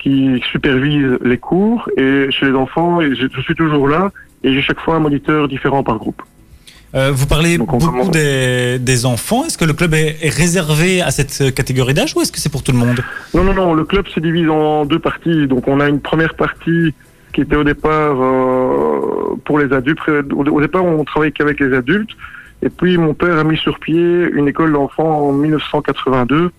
qui 0.00 0.40
supervise 0.52 1.18
les 1.22 1.38
cours 1.38 1.88
et 1.96 2.28
chez 2.30 2.46
les 2.46 2.52
enfants, 2.52 3.00
je 3.02 3.40
suis 3.42 3.54
toujours 3.56 3.88
là 3.88 4.10
et 4.44 4.52
j'ai 4.52 4.62
chaque 4.62 4.80
fois 4.80 4.96
un 4.96 5.00
moniteur 5.00 5.48
différent 5.48 5.82
par 5.82 5.98
groupe. 5.98 6.22
Euh, 6.94 7.10
vous 7.12 7.26
parlez 7.26 7.58
beaucoup 7.58 7.78
commence- 7.78 8.10
des, 8.10 8.78
des 8.78 9.04
enfants. 9.04 9.44
Est-ce 9.44 9.58
que 9.58 9.66
le 9.66 9.74
club 9.74 9.92
est, 9.92 10.16
est 10.22 10.30
réservé 10.34 11.02
à 11.02 11.10
cette 11.10 11.54
catégorie 11.54 11.92
d'âge 11.92 12.14
ou 12.16 12.22
est-ce 12.22 12.32
que 12.32 12.38
c'est 12.40 12.48
pour 12.48 12.62
tout 12.62 12.72
le 12.72 12.78
monde? 12.78 13.00
Non, 13.34 13.44
non, 13.44 13.52
non, 13.52 13.74
le 13.74 13.84
club 13.84 14.06
se 14.08 14.20
divise 14.20 14.48
en 14.48 14.86
deux 14.86 14.98
parties. 14.98 15.46
Donc 15.46 15.68
on 15.68 15.80
a 15.80 15.88
une 15.88 16.00
première 16.00 16.34
partie 16.34 16.94
qui 17.34 17.42
était 17.42 17.56
au 17.56 17.64
départ 17.64 18.16
euh, 18.18 19.36
pour 19.44 19.58
les 19.58 19.70
adultes. 19.74 19.98
Au 20.32 20.42
au 20.44 20.60
départ, 20.62 20.82
on 20.84 21.04
travaillait 21.04 21.32
qu'avec 21.32 21.60
les 21.60 21.74
adultes. 21.76 22.10
Et 22.62 22.70
puis 22.70 22.96
mon 22.96 23.12
père 23.14 23.36
a 23.38 23.44
mis 23.44 23.58
sur 23.58 23.78
pied 23.78 24.26
une 24.32 24.48
école 24.48 24.72
d'enfants 24.72 25.28
en 25.28 25.32
1982. 25.32 26.50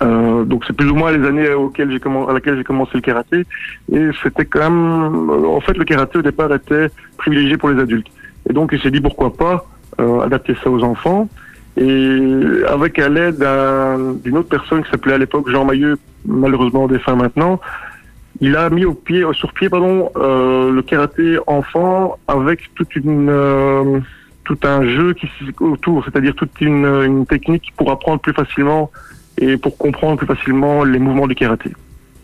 Euh, 0.00 0.44
donc 0.44 0.64
c'est 0.66 0.76
plus 0.76 0.88
ou 0.90 0.94
moins 0.94 1.10
les 1.10 1.26
années 1.26 1.50
auxquelles 1.50 1.90
j'ai 1.90 2.00
à 2.28 2.32
laquelle 2.32 2.56
j'ai 2.56 2.64
commencé 2.64 2.92
le 2.94 3.00
karaté. 3.00 3.44
Et 3.92 4.08
c'était 4.22 4.44
quand 4.44 4.70
même... 4.70 5.30
euh, 5.30 5.46
En 5.48 5.60
fait, 5.60 5.76
le 5.76 5.84
karaté 5.84 6.18
au 6.18 6.22
départ 6.22 6.52
était 6.54 6.88
privilégié 7.16 7.56
pour 7.56 7.68
les 7.70 7.80
adultes. 7.80 8.06
Et 8.48 8.52
donc 8.52 8.70
il 8.72 8.80
s'est 8.80 8.90
dit 8.90 9.00
pourquoi 9.00 9.34
pas 9.34 9.66
euh, 10.00 10.20
adapter 10.20 10.54
ça 10.62 10.70
aux 10.70 10.82
enfants. 10.84 11.28
Et 11.76 12.20
avec 12.68 12.98
à 12.98 13.08
l'aide 13.08 13.38
d'un- 13.38 14.14
d'une 14.24 14.38
autre 14.38 14.48
personne 14.48 14.82
qui 14.84 14.90
s'appelait 14.90 15.14
à 15.14 15.18
l'époque 15.18 15.48
Jean 15.50 15.64
Mailleux, 15.64 15.98
malheureusement 16.26 16.86
défunt 16.88 17.14
maintenant, 17.16 17.60
il 18.40 18.56
a 18.56 18.70
mis 18.70 18.84
au 18.84 18.94
pied, 18.94 19.24
euh, 19.24 19.32
sur 19.32 19.52
pied 19.52 19.68
pardon, 19.68 20.10
euh, 20.16 20.70
le 20.72 20.82
karaté 20.82 21.38
enfant 21.46 22.18
avec 22.28 22.72
toute 22.74 22.94
une, 22.96 23.28
euh, 23.28 23.98
tout 24.44 24.58
un 24.64 24.84
jeu 24.88 25.12
qui 25.14 25.28
autour, 25.60 26.04
c'est-à-dire 26.04 26.34
toute 26.34 26.60
une, 26.60 26.84
une 26.86 27.26
technique 27.26 27.72
pour 27.76 27.90
apprendre 27.90 28.20
plus 28.20 28.32
facilement 28.32 28.90
et 29.40 29.56
pour 29.56 29.76
comprendre 29.76 30.16
plus 30.16 30.26
facilement 30.26 30.84
les 30.84 30.98
mouvements 30.98 31.26
du 31.26 31.34
karaté. 31.34 31.70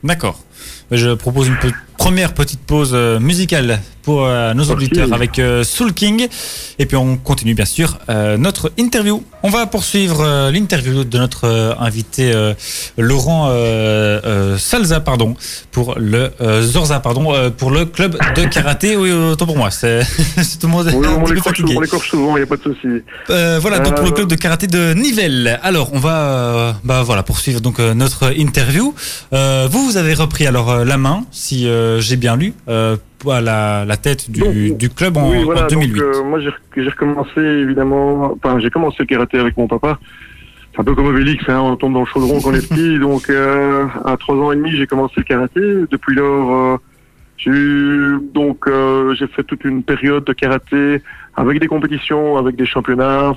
D'accord. 0.02 0.42
Je 0.90 1.14
propose 1.14 1.48
une 1.48 1.56
première 1.96 2.34
petite 2.34 2.60
pause 2.60 2.90
euh, 2.92 3.18
musicale 3.20 3.80
pour 4.02 4.26
euh, 4.26 4.52
nos 4.52 4.64
auditeurs 4.64 5.12
avec 5.14 5.38
euh, 5.38 5.64
Soul 5.64 5.94
King. 5.94 6.28
Et 6.78 6.84
puis 6.84 6.96
on 6.96 7.16
continue 7.16 7.54
bien 7.54 7.64
sûr 7.64 7.98
notre 8.38 8.72
interview. 8.76 9.22
On 9.42 9.48
va 9.48 9.66
poursuivre 9.66 10.50
l'interview 10.50 11.04
de 11.04 11.18
notre 11.18 11.76
invité 11.78 12.32
Laurent 12.98 13.50
Salza, 14.58 15.00
pardon, 15.00 15.36
pour 15.70 15.94
le 15.98 16.30
Zorza, 16.60 17.00
pardon, 17.00 17.32
pour 17.56 17.70
le 17.70 17.84
club 17.84 18.16
de 18.36 18.44
karaté. 18.44 18.96
Oui, 18.96 19.12
autant 19.12 19.46
pour 19.46 19.56
moi. 19.56 19.70
C'est 19.70 20.04
tout 20.58 20.66
le 20.66 20.72
monde 20.72 20.90
Oui, 20.94 21.06
on 21.06 21.26
l'écorche 21.80 22.10
souvent, 22.10 22.36
il 22.36 22.40
n'y 22.40 22.44
a 22.44 22.46
pas 22.46 22.56
de 22.56 22.62
souci. 22.62 23.02
Euh, 23.30 23.58
voilà, 23.60 23.78
donc 23.78 23.94
pour 23.94 24.04
le 24.04 24.12
club 24.12 24.28
de 24.28 24.34
karaté 24.34 24.66
de 24.66 24.94
Nivelles. 24.94 25.60
Alors, 25.62 25.90
on 25.92 25.98
va 25.98 26.76
bah, 26.84 27.02
voilà, 27.02 27.22
poursuivre 27.22 27.60
donc 27.60 27.78
notre 27.78 28.36
interview. 28.36 28.94
Euh, 29.32 29.68
vous, 29.70 29.84
vous 29.84 29.96
avez 29.96 30.14
repris 30.14 30.43
alors 30.46 30.70
euh, 30.70 30.84
la 30.84 30.96
main, 30.96 31.24
si 31.30 31.68
euh, 31.68 32.00
j'ai 32.00 32.16
bien 32.16 32.36
lu, 32.36 32.52
euh, 32.68 32.96
à 33.30 33.40
la, 33.40 33.84
la 33.84 33.96
tête 33.96 34.30
du, 34.30 34.40
Donc, 34.40 34.78
du 34.78 34.88
club 34.90 35.16
en, 35.16 35.30
oui, 35.30 35.42
voilà, 35.44 35.64
en 35.64 35.66
2008. 35.68 35.98
Donc, 36.00 36.24
moi, 36.26 36.40
j'ai 36.40 36.88
recommencé, 36.88 37.40
évidemment, 37.40 38.32
enfin, 38.36 38.58
j'ai 38.58 38.70
commencé 38.70 38.96
le 39.00 39.06
karaté 39.06 39.38
avec 39.38 39.56
mon 39.56 39.66
papa. 39.66 39.98
C'est 40.72 40.80
un 40.80 40.84
peu 40.84 40.94
comme 40.94 41.06
Obélix, 41.06 41.42
hein, 41.48 41.60
on 41.60 41.76
tombe 41.76 41.94
dans 41.94 42.00
le 42.00 42.06
chaudron 42.06 42.40
quand 42.40 42.50
on 42.50 42.54
est 42.54 42.68
petit. 42.68 42.98
Donc, 43.00 43.30
à 43.30 44.16
trois 44.18 44.36
ans 44.36 44.52
et 44.52 44.56
demi, 44.56 44.76
j'ai 44.76 44.86
commencé 44.86 45.14
le 45.18 45.22
karaté. 45.22 45.60
Depuis 45.90 46.14
lors, 46.16 46.78
j'ai 47.36 47.50
eu- 47.50 48.18
donc, 48.32 48.66
euh, 48.66 49.14
j'ai 49.14 49.26
fait 49.26 49.42
toute 49.44 49.64
une 49.64 49.82
période 49.82 50.24
de 50.24 50.32
karaté 50.32 51.02
avec 51.36 51.60
des 51.60 51.66
compétitions, 51.66 52.36
avec 52.36 52.56
des 52.56 52.66
championnats. 52.66 53.32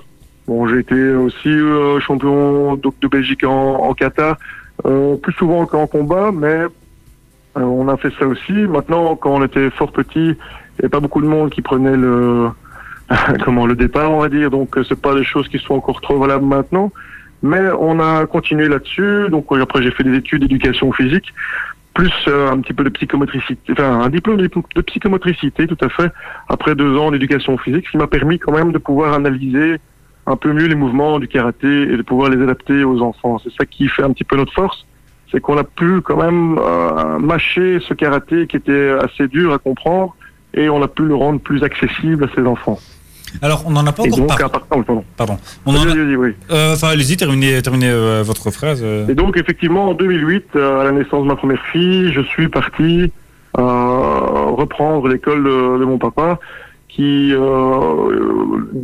Bon, 0.48 0.68
j'ai 0.68 0.80
été 0.80 0.96
aussi 1.14 1.50
euh, 1.50 2.00
champion 2.00 2.76
de, 2.76 2.90
de 3.02 3.08
Belgique 3.08 3.44
en, 3.44 3.76
en 3.84 3.94
kata, 3.94 4.38
euh, 4.86 5.16
plus 5.16 5.34
souvent 5.34 5.66
qu'en 5.66 5.88
combat, 5.88 6.32
mais 6.34 6.66
on 7.64 7.88
a 7.88 7.98
fait 7.98 8.12
ça 8.20 8.26
aussi. 8.26 8.54
Maintenant, 8.54 9.16
quand 9.16 9.32
on 9.32 9.44
était 9.44 9.70
fort 9.72 9.92
petit, 9.92 10.20
il 10.20 10.36
n'y 10.36 10.80
avait 10.80 10.90
pas 10.90 11.00
beaucoup 11.00 11.22
de 11.22 11.28
monde 11.28 11.50
qui 11.50 11.62
prenait 11.62 11.96
le 11.96 12.50
comment 13.44 13.66
le 13.66 13.76
départ, 13.76 14.12
on 14.12 14.20
va 14.20 14.30
dire. 14.30 14.50
Donc, 14.50 14.78
euh, 14.78 14.84
c'est 14.88 15.00
pas 15.00 15.16
des 15.16 15.24
choses 15.24 15.48
qui 15.48 15.60
sont 15.60 15.76
encore 15.76 16.02
trop 16.02 16.20
valables 16.20 16.46
maintenant. 16.46 16.92
Mais 17.44 17.62
on 17.80 18.00
a 18.00 18.26
continué 18.26 18.68
là-dessus. 18.68 19.30
Donc, 19.30 19.52
euh, 19.52 19.62
après, 19.62 19.84
j'ai 19.84 19.92
fait 19.92 20.04
des 20.04 20.16
études 20.16 20.42
d'éducation 20.42 20.92
physique, 20.92 21.34
plus 21.94 22.14
euh, 22.28 22.52
un 22.52 22.60
petit 22.62 22.74
peu 22.74 22.84
de 22.84 22.90
psychomotricité, 22.90 23.72
enfin 23.72 24.02
un 24.02 24.10
diplôme 24.10 24.38
de 24.38 24.82
psychomotricité, 24.82 25.68
tout 25.68 25.78
à 25.82 25.90
fait. 25.90 26.12
Après 26.48 26.76
deux 26.76 26.98
ans 26.98 27.12
d'éducation 27.12 27.58
physique, 27.58 27.86
ce 27.86 27.92
qui 27.92 27.98
m'a 27.98 28.08
permis 28.08 28.40
quand 28.40 28.52
même 28.52 28.72
de 28.72 28.78
pouvoir 28.78 29.14
analyser 29.14 29.78
un 30.26 30.36
peu 30.36 30.52
mieux 30.52 30.68
les 30.68 30.76
mouvements 30.76 31.20
du 31.20 31.28
karaté 31.28 31.84
et 31.84 31.98
de 31.98 32.02
pouvoir 32.02 32.30
les 32.30 32.42
adapter 32.42 32.84
aux 32.84 33.02
enfants. 33.02 33.40
C'est 33.40 33.54
ça 33.54 33.66
qui 33.66 33.88
fait 33.88 34.04
un 34.04 34.12
petit 34.12 34.26
peu 34.26 34.36
notre 34.36 34.54
force 34.54 34.86
c'est 35.32 35.40
qu'on 35.42 35.58
a 35.58 35.64
pu 35.64 36.02
quand 36.02 36.18
même 36.18 36.58
euh, 36.58 37.20
mâcher 37.20 37.80
ce 37.88 37.94
karaté 37.94 38.48
qui 38.48 38.58
était 38.58 38.92
assez 39.02 39.28
dur 39.28 39.54
à 39.54 39.58
comprendre 39.58 40.16
et 40.54 40.70
on 40.70 40.82
a 40.82 40.88
pu 40.88 41.04
le 41.04 41.16
rendre 41.16 41.40
plus 41.40 41.64
accessible 41.64 42.24
à 42.26 42.36
ses 42.36 42.46
enfants. 42.48 42.80
Alors, 43.42 43.64
on 43.68 43.72
n'en 43.72 43.86
a 43.86 43.92
pas 43.92 44.04
Et 44.04 44.12
encore 44.14 44.26
parlé. 44.28 44.84
pardon. 44.86 45.04
Pardon. 45.18 45.38
On 45.66 45.76
en 45.76 45.82
a- 45.86 45.94
oui. 45.94 46.34
euh, 46.50 46.74
Enfin, 46.74 46.88
allez-y, 46.88 47.18
terminez, 47.18 47.62
terminez 47.62 47.90
euh, 47.90 48.24
votre 48.26 48.50
phrase. 48.52 48.82
euh. 48.84 49.06
Et 49.10 49.16
donc, 49.16 49.36
effectivement, 49.38 49.90
en 49.90 49.94
2008, 49.94 50.46
euh, 50.56 50.80
à 50.80 50.84
la 50.86 50.92
naissance 50.94 51.24
de 51.24 51.28
ma 51.28 51.36
première 51.36 51.62
fille, 51.74 52.12
je 52.14 52.22
suis 52.22 52.48
parti 52.48 53.12
euh, 53.58 53.62
reprendre 53.62 55.08
l'école 55.10 55.44
de, 55.44 55.80
de 55.80 55.86
mon 55.86 55.98
papa, 55.98 56.40
qui 56.88 57.34
euh, 57.34 58.16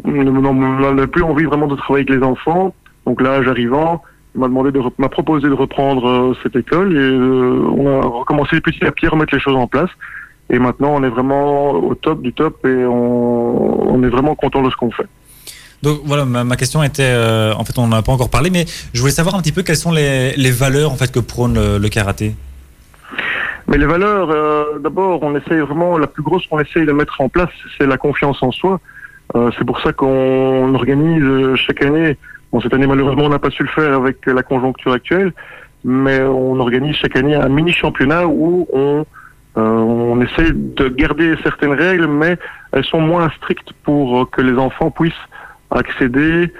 n'avait 0.05 1.07
plus 1.07 1.23
envie 1.23 1.45
vraiment 1.45 1.67
de 1.67 1.75
travailler 1.75 2.05
avec 2.09 2.19
les 2.21 2.25
enfants. 2.27 2.75
Donc 3.05 3.21
là, 3.21 3.41
j'arrivant, 3.43 4.01
il 4.35 4.41
m'a 4.41 4.47
demandé 4.47 4.71
de 4.71 4.81
m'a 4.97 5.09
proposé 5.09 5.47
de 5.47 5.53
reprendre 5.53 6.07
euh, 6.07 6.33
cette 6.41 6.55
école 6.55 6.93
et 6.93 6.99
euh, 6.99 7.61
on 7.77 8.01
a 8.01 8.05
recommencé 8.05 8.59
petit 8.61 8.83
à 8.85 8.91
petit 8.91 9.05
à 9.05 9.09
remettre 9.09 9.33
les 9.33 9.39
choses 9.39 9.55
en 9.55 9.67
place. 9.67 9.89
Et 10.49 10.59
maintenant, 10.59 10.93
on 10.93 11.03
est 11.03 11.09
vraiment 11.09 11.71
au 11.71 11.95
top 11.95 12.21
du 12.21 12.33
top 12.33 12.65
et 12.65 12.85
on, 12.85 13.93
on 13.93 14.03
est 14.03 14.09
vraiment 14.09 14.35
content 14.35 14.61
de 14.61 14.69
ce 14.69 14.75
qu'on 14.75 14.91
fait. 14.91 15.07
Donc 15.81 16.01
voilà, 16.05 16.25
ma, 16.25 16.43
ma 16.43 16.55
question 16.55 16.83
était, 16.83 17.03
euh, 17.03 17.53
en 17.53 17.63
fait, 17.63 17.77
on 17.77 17.87
n'en 17.87 17.97
a 17.97 18.01
pas 18.01 18.11
encore 18.11 18.29
parlé, 18.29 18.49
mais 18.49 18.65
je 18.93 18.99
voulais 18.99 19.13
savoir 19.13 19.35
un 19.35 19.41
petit 19.41 19.51
peu 19.51 19.63
quelles 19.63 19.77
sont 19.77 19.91
les, 19.91 20.33
les 20.35 20.51
valeurs 20.51 20.91
en 20.91 20.95
fait 20.95 21.11
que 21.11 21.19
prône 21.19 21.55
le, 21.55 21.77
le 21.77 21.89
karaté. 21.89 22.35
Mais 23.67 23.77
les 23.77 23.85
valeurs, 23.85 24.27
d'abord, 24.81 25.23
on 25.23 25.35
essaye 25.37 25.59
vraiment, 25.59 25.97
la 25.97 26.07
plus 26.07 26.21
grosse 26.21 26.45
qu'on 26.47 26.59
essaye 26.59 26.85
de 26.85 26.91
mettre 26.91 27.21
en 27.21 27.29
place, 27.29 27.49
c'est 27.77 27.87
la 27.87 27.97
confiance 27.97 28.43
en 28.43 28.51
soi. 28.51 28.81
C'est 29.33 29.65
pour 29.65 29.79
ça 29.79 29.93
qu'on 29.93 30.75
organise 30.75 31.55
chaque 31.55 31.81
année, 31.81 32.17
bon 32.53 32.61
cette 32.61 32.73
année 32.73 32.87
malheureusement 32.87 33.23
on 33.25 33.29
n'a 33.29 33.39
pas 33.39 33.49
su 33.49 33.63
le 33.63 33.69
faire 33.69 33.93
avec 33.93 34.25
la 34.27 34.43
conjoncture 34.43 34.93
actuelle, 34.93 35.33
mais 35.83 36.21
on 36.21 36.59
organise 36.59 36.95
chaque 36.95 37.15
année 37.17 37.35
un 37.35 37.49
mini 37.49 37.73
championnat 37.73 38.27
où 38.27 38.67
on, 38.71 39.05
euh, 39.57 39.61
on 39.61 40.21
essaie 40.21 40.51
de 40.53 40.87
garder 40.87 41.35
certaines 41.43 41.73
règles, 41.73 42.07
mais 42.07 42.37
elles 42.71 42.85
sont 42.85 43.01
moins 43.01 43.29
strictes 43.37 43.73
pour 43.83 44.29
que 44.29 44.41
les 44.41 44.57
enfants 44.57 44.91
puissent 44.91 45.13
accéder 45.71 46.53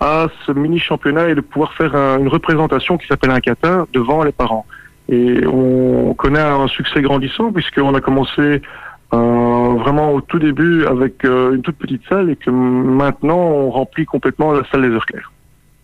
à 0.00 0.26
ce 0.46 0.52
mini 0.52 0.78
championnat 0.78 1.28
et 1.30 1.34
de 1.34 1.40
pouvoir 1.40 1.72
faire 1.74 1.94
un- 1.96 2.18
une 2.18 2.28
représentation 2.28 2.96
qui 2.96 3.06
s'appelle 3.06 3.30
un 3.30 3.40
kata 3.40 3.86
devant 3.92 4.22
les 4.22 4.32
parents. 4.32 4.66
Et 5.08 5.46
on 5.46 6.14
connaît 6.14 6.40
un 6.40 6.66
succès 6.68 7.02
grandissant 7.02 7.52
puisqu'on 7.52 7.94
a 7.94 8.00
commencé 8.00 8.62
euh, 9.14 9.74
vraiment 9.78 10.12
au 10.12 10.20
tout 10.20 10.38
début 10.38 10.84
avec 10.86 11.24
euh, 11.24 11.54
une 11.54 11.62
toute 11.62 11.76
petite 11.76 12.02
salle 12.08 12.30
et 12.30 12.36
que 12.36 12.50
maintenant 12.50 13.38
on 13.38 13.70
remplit 13.70 14.04
complètement 14.04 14.52
la 14.52 14.64
salle 14.70 14.82
des 14.82 14.94
heures 14.94 15.06
claires. 15.06 15.30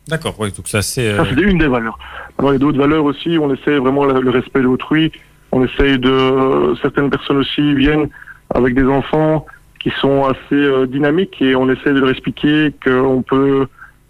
D'accord, 0.09 0.35
oui, 0.41 0.51
donc 0.51 0.67
c'est 0.67 0.79
assez. 0.79 1.07
euh, 1.07 1.17
Ça 1.19 1.25
c'est 1.31 1.41
une 1.41 1.59
des 1.59 1.69
valeurs. 1.69 1.99
Alors 2.39 2.51
il 2.53 2.55
y 2.55 2.57
a 2.57 2.59
d'autres 2.59 2.79
valeurs 2.79 3.05
aussi, 3.05 3.39
on 3.41 3.53
essaie 3.55 3.79
vraiment 3.79 4.05
le, 4.05 4.21
le 4.21 4.31
respect 4.31 4.63
de 4.63 4.67
autrui, 4.67 5.13
on 5.53 5.65
essaye 5.65 5.99
de... 5.99 6.75
Certaines 6.83 7.11
personnes 7.11 7.39
aussi 7.39 7.75
viennent 7.75 8.09
avec 8.53 8.75
des 8.75 8.85
enfants 8.85 9.47
qui 9.81 9.91
sont 10.01 10.25
assez 10.25 10.37
euh, 10.53 10.87
dynamiques 10.87 11.41
et 11.41 11.55
on 11.55 11.69
essaie 11.71 11.93
de 11.93 12.01
leur 12.01 12.11
expliquer 12.11 12.75
qu'on 12.85 13.23
peut 13.23 13.67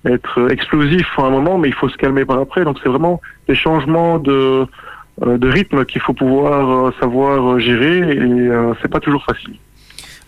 être 0.07 0.51
explosif 0.51 1.07
à 1.19 1.23
un 1.23 1.31
moment 1.31 1.59
mais 1.59 1.69
il 1.69 1.75
faut 1.75 1.89
se 1.91 1.97
calmer 1.97 2.25
par 2.25 2.39
après. 2.39 2.65
Donc 2.65 2.79
c'est 2.83 2.89
vraiment 2.89 3.21
des 3.49 3.55
changements 3.55 4.19
de, 4.19 4.67
de 5.27 5.49
rythme 5.49 5.85
qu'il 5.85 6.01
faut 6.01 6.15
pouvoir 6.15 6.87
euh, 6.87 6.95
savoir 7.01 7.53
euh, 7.53 7.59
gérer 7.59 7.99
et 7.99 8.21
euh, 8.21 8.73
c'est 8.81 8.89
pas 8.89 9.01
toujours 9.01 9.25
facile. 9.25 9.55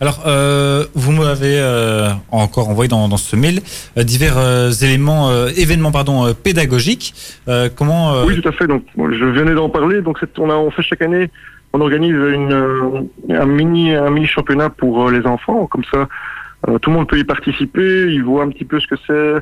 Alors, 0.01 0.23
euh, 0.25 0.85
vous 0.95 1.11
m'avez 1.11 1.57
euh, 1.59 2.09
encore 2.29 2.67
envoyé 2.69 2.89
dans, 2.89 3.07
dans 3.07 3.17
ce 3.17 3.35
mail 3.35 3.61
euh, 3.97 4.03
divers 4.03 4.37
euh, 4.37 4.69
éléments, 4.71 5.29
euh, 5.29 5.49
événements 5.55 5.91
pardon, 5.91 6.25
euh, 6.25 6.33
pédagogiques. 6.33 7.13
Euh, 7.47 7.69
comment 7.73 8.13
euh, 8.13 8.25
Oui, 8.27 8.41
tout 8.41 8.49
à 8.49 8.51
fait. 8.51 8.67
Donc, 8.67 8.83
je 8.97 9.25
venais 9.25 9.53
d'en 9.53 9.69
parler. 9.69 10.01
Donc, 10.01 10.19
on, 10.39 10.49
a, 10.49 10.55
on 10.55 10.71
fait 10.71 10.81
chaque 10.81 11.01
année, 11.01 11.29
on 11.71 11.79
organise 11.79 12.11
une, 12.11 12.51
euh, 12.51 13.01
un 13.29 13.45
mini, 13.45 13.95
un 13.95 14.09
mini 14.09 14.27
championnat 14.27 14.69
pour 14.69 15.07
euh, 15.07 15.11
les 15.11 15.25
enfants. 15.25 15.67
Comme 15.67 15.85
ça, 15.89 16.09
euh, 16.67 16.79
tout 16.79 16.89
le 16.89 16.97
monde 16.97 17.07
peut 17.07 17.19
y 17.19 17.23
participer. 17.23 18.11
Ils 18.11 18.23
voient 18.23 18.43
un 18.43 18.49
petit 18.49 18.65
peu 18.65 18.79
ce 18.79 18.87
que 18.87 18.95
c'est 19.07 19.41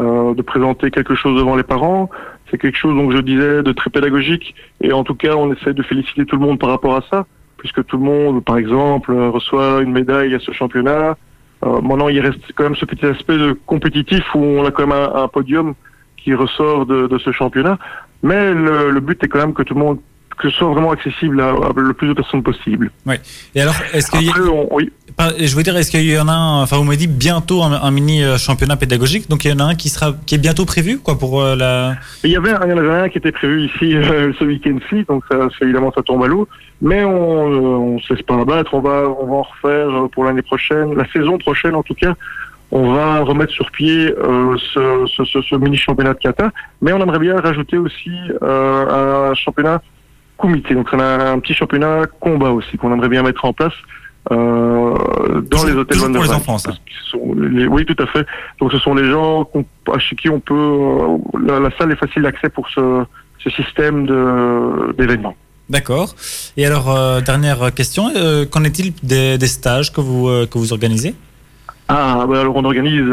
euh, 0.00 0.34
de 0.34 0.42
présenter 0.42 0.90
quelque 0.90 1.14
chose 1.14 1.38
devant 1.38 1.56
les 1.56 1.62
parents. 1.62 2.10
C'est 2.50 2.58
quelque 2.58 2.76
chose, 2.76 2.94
donc 2.94 3.12
je 3.12 3.18
disais, 3.18 3.62
de 3.62 3.72
très 3.72 3.90
pédagogique. 3.90 4.54
Et 4.80 4.92
en 4.92 5.04
tout 5.04 5.14
cas, 5.14 5.34
on 5.36 5.52
essaie 5.52 5.74
de 5.74 5.82
féliciter 5.82 6.26
tout 6.26 6.36
le 6.36 6.42
monde 6.42 6.58
par 6.58 6.70
rapport 6.70 6.96
à 6.96 7.02
ça, 7.10 7.26
puisque 7.56 7.84
tout 7.86 7.96
le 7.96 8.04
monde, 8.04 8.44
par 8.44 8.58
exemple, 8.58 9.12
reçoit 9.12 9.80
une 9.82 9.92
médaille 9.92 10.34
à 10.34 10.38
ce 10.38 10.52
championnat. 10.52 11.16
Euh, 11.64 11.80
maintenant, 11.80 12.08
il 12.08 12.20
reste 12.20 12.52
quand 12.54 12.64
même 12.64 12.76
ce 12.76 12.84
petit 12.84 13.06
aspect 13.06 13.38
de 13.38 13.52
compétitif 13.66 14.34
où 14.34 14.40
on 14.40 14.64
a 14.64 14.70
quand 14.70 14.86
même 14.86 15.08
un, 15.14 15.28
podium 15.28 15.74
qui 16.16 16.34
ressort 16.34 16.86
de, 16.86 17.06
de 17.06 17.18
ce 17.18 17.32
championnat. 17.32 17.78
Mais 18.22 18.52
le, 18.52 18.90
le 18.90 19.00
but 19.00 19.22
est 19.24 19.28
quand 19.28 19.38
même 19.38 19.54
que 19.54 19.62
tout 19.62 19.74
le 19.74 19.80
monde, 19.80 19.98
que 20.36 20.50
ce 20.50 20.56
soit 20.58 20.68
vraiment 20.70 20.90
accessible 20.92 21.40
à, 21.40 21.48
à 21.50 21.72
le 21.76 21.92
plus 21.92 22.08
de 22.08 22.12
personnes 22.14 22.42
possible. 22.42 22.90
Et 23.54 23.60
alors, 23.60 23.74
est-ce 23.92 24.10
qu'il 24.10 24.22
y 24.22 24.30
a- 24.30 24.40
on- 24.50 24.68
oui. 24.70 24.90
Je 25.38 25.54
veux 25.54 25.62
dire, 25.62 25.76
est-ce 25.76 25.90
qu'il 25.90 26.04
y 26.10 26.18
en 26.18 26.26
a 26.28 26.32
un, 26.32 26.62
enfin 26.62 26.76
vous 26.78 26.84
m'avez 26.84 26.96
dit 26.96 27.06
bientôt 27.06 27.62
un, 27.62 27.72
un 27.72 27.90
mini 27.90 28.24
euh, 28.24 28.38
championnat 28.38 28.76
pédagogique, 28.76 29.28
donc 29.28 29.44
il 29.44 29.50
y 29.50 29.54
en 29.54 29.58
a 29.60 29.64
un 29.64 29.74
qui 29.74 29.88
sera, 29.90 30.14
qui 30.26 30.34
est 30.34 30.38
bientôt 30.38 30.64
prévu, 30.64 30.98
quoi, 30.98 31.18
pour 31.18 31.40
euh, 31.42 31.54
la. 31.54 31.94
Il 32.24 32.30
y 32.30 32.36
avait, 32.36 32.50
il 32.64 32.70
y 32.70 32.72
en 32.72 32.78
avait 32.78 32.90
un 33.02 33.08
qui 33.08 33.18
était 33.18 33.30
prévu 33.30 33.66
ici 33.66 33.94
euh, 33.96 34.32
ce 34.38 34.44
week-end-ci, 34.44 35.04
donc 35.08 35.22
ça, 35.30 35.36
évidemment 35.60 35.92
ça 35.94 36.02
tombe 36.02 36.24
à 36.24 36.26
l'eau. 36.26 36.48
Mais 36.80 37.04
on, 37.04 37.12
euh, 37.52 37.58
on 37.60 37.98
se 38.00 38.14
laisse 38.14 38.22
pas 38.22 38.40
abattre, 38.40 38.72
on 38.74 38.80
va, 38.80 39.02
on 39.20 39.26
va 39.26 39.34
en 39.34 39.42
refaire 39.42 40.08
pour 40.12 40.24
l'année 40.24 40.42
prochaine, 40.42 40.94
la 40.96 41.06
saison 41.12 41.36
prochaine 41.38 41.74
en 41.74 41.82
tout 41.82 41.94
cas. 41.94 42.14
On 42.74 42.94
va 42.94 43.20
remettre 43.20 43.52
sur 43.52 43.70
pied 43.70 44.14
ce, 44.16 45.04
ce, 45.14 45.24
ce, 45.24 45.42
ce 45.42 45.56
mini 45.56 45.76
championnat 45.76 46.14
de 46.14 46.18
kata, 46.20 46.50
mais 46.80 46.90
on 46.94 47.00
aimerait 47.02 47.18
bien 47.18 47.38
rajouter 47.38 47.76
aussi 47.76 48.10
un 48.40 49.34
championnat 49.34 49.82
comité. 50.38 50.74
Donc 50.74 50.88
on 50.92 50.98
a 51.00 51.30
un 51.32 51.38
petit 51.38 51.54
championnat 51.54 52.06
combat 52.20 52.50
aussi 52.50 52.76
qu'on 52.78 52.92
aimerait 52.92 53.08
bien 53.08 53.22
mettre 53.22 53.44
en 53.44 53.52
place 53.52 53.72
euh, 54.30 54.94
dans 55.50 55.64
les 55.64 55.72
hôtels 55.72 55.96
toujours 55.98 56.06
pour 56.12 56.22
les 56.22 56.28
Wonderland. 56.28 56.34
enfants, 56.36 56.58
ça. 56.58 56.72
Sont 57.10 57.34
les- 57.36 57.66
oui, 57.66 57.84
tout 57.84 58.00
à 58.02 58.06
fait. 58.06 58.24
Donc 58.60 58.72
ce 58.72 58.78
sont 58.78 58.94
les 58.94 59.10
gens 59.10 59.44
qu'on- 59.44 59.64
chez 59.98 60.16
qui 60.16 60.28
on 60.28 60.40
peut 60.40 60.54
euh, 60.54 61.18
la, 61.46 61.60
la 61.60 61.70
salle 61.76 61.92
est 61.92 61.96
facile 61.96 62.22
d'accès 62.22 62.48
pour 62.48 62.68
ce, 62.68 63.04
ce 63.42 63.50
système 63.50 64.06
d'événements. 64.96 65.34
D'accord. 65.68 66.14
Et 66.56 66.66
alors 66.66 66.90
euh, 66.90 67.20
dernière 67.20 67.72
question, 67.74 68.10
qu'en 68.50 68.64
est-il 68.64 68.92
des, 69.02 69.38
des 69.38 69.46
stages 69.46 69.92
que 69.92 70.00
vous 70.00 70.28
que 70.50 70.56
vous 70.58 70.72
organisez? 70.72 71.14
Ah, 71.88 72.24
bah 72.28 72.40
alors 72.40 72.56
on 72.56 72.64
organise 72.64 73.04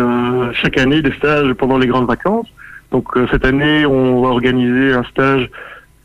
chaque 0.62 0.78
année 0.78 1.02
des 1.02 1.12
stages 1.14 1.52
pendant 1.54 1.78
les 1.78 1.88
grandes 1.88 2.08
vacances. 2.08 2.48
Donc 2.92 3.08
cette 3.32 3.46
année, 3.46 3.86
on 3.86 4.22
va 4.22 4.30
organiser 4.30 4.94
un 4.94 5.04
stage 5.06 5.50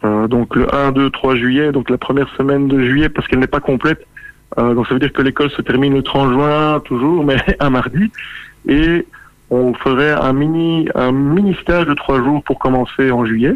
euh, 0.05 0.29
donc 0.29 0.55
le 0.55 0.73
1, 0.75 0.93
2, 0.93 1.11
3 1.11 1.37
juillet, 1.37 1.73
donc 1.73 1.89
la 1.89 1.99
première 1.99 2.29
semaine 2.37 2.69
de 2.69 2.81
juillet 2.81 3.09
parce 3.09 3.27
qu'elle 3.27 3.39
n'est 3.39 3.47
pas 3.47 3.61
complète. 3.61 4.07
Euh, 4.59 4.75
donc 4.75 4.87
ça 4.87 4.95
veut 4.95 5.01
dire 5.01 5.13
que 5.13 5.23
l'école 5.23 5.51
se 5.51 5.63
termine 5.63 5.95
le 5.95 6.03
30 6.03 6.33
juin 6.33 6.81
toujours, 6.85 7.25
mais 7.27 7.39
un 7.61 7.71
mardi. 7.71 8.11
Et 8.69 9.07
on 9.51 9.75
ferait 9.75 10.13
un 10.13 10.33
mini 10.33 10.89
un 10.95 11.13
mini 11.13 11.55
stage 11.61 11.87
de 11.87 11.95
trois 11.95 12.19
jours 12.19 12.43
pour 12.43 12.59
commencer 12.59 13.11
en 13.11 13.25
juillet. 13.25 13.55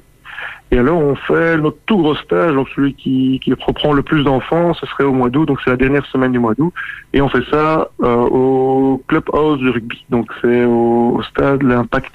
Et 0.70 0.78
alors 0.78 0.98
on 0.98 1.14
fait 1.14 1.56
notre 1.56 1.78
tout 1.86 1.96
gros 1.96 2.14
stage, 2.14 2.52
donc 2.54 2.68
celui 2.76 2.94
qui, 2.94 3.40
qui 3.42 3.52
reprend 3.54 3.94
le 3.94 4.02
plus 4.02 4.22
d'enfants, 4.22 4.74
ce 4.74 4.84
serait 4.86 5.04
au 5.04 5.12
mois 5.12 5.30
d'août, 5.30 5.46
donc 5.46 5.60
c'est 5.64 5.70
la 5.70 5.76
dernière 5.76 6.04
semaine 6.06 6.32
du 6.32 6.38
mois 6.38 6.54
d'août. 6.54 6.72
Et 7.14 7.22
on 7.22 7.28
fait 7.28 7.44
ça 7.50 7.90
euh, 8.02 8.14
au 8.14 9.02
clubhouse 9.08 9.58
du 9.58 9.70
rugby. 9.70 10.04
Donc 10.10 10.30
c'est 10.40 10.64
au, 10.64 11.16
au 11.16 11.22
stade 11.22 11.62
L'Impact 11.62 12.12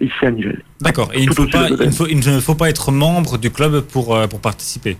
ici 0.00 0.26
à 0.26 0.30
Nivelles. 0.30 0.62
D'accord. 0.80 1.10
Et 1.14 1.20
il 1.20 1.28
ne, 1.28 1.34
faut 1.34 1.46
pas, 1.46 1.68
de 1.70 1.76
il, 1.82 1.86
ne 1.86 1.90
faut, 1.92 2.06
il 2.06 2.18
ne 2.18 2.40
faut 2.40 2.54
pas 2.54 2.68
être 2.68 2.92
membre 2.92 3.38
du 3.38 3.50
club 3.50 3.80
pour, 3.80 4.14
euh, 4.14 4.26
pour 4.26 4.40
participer. 4.40 4.96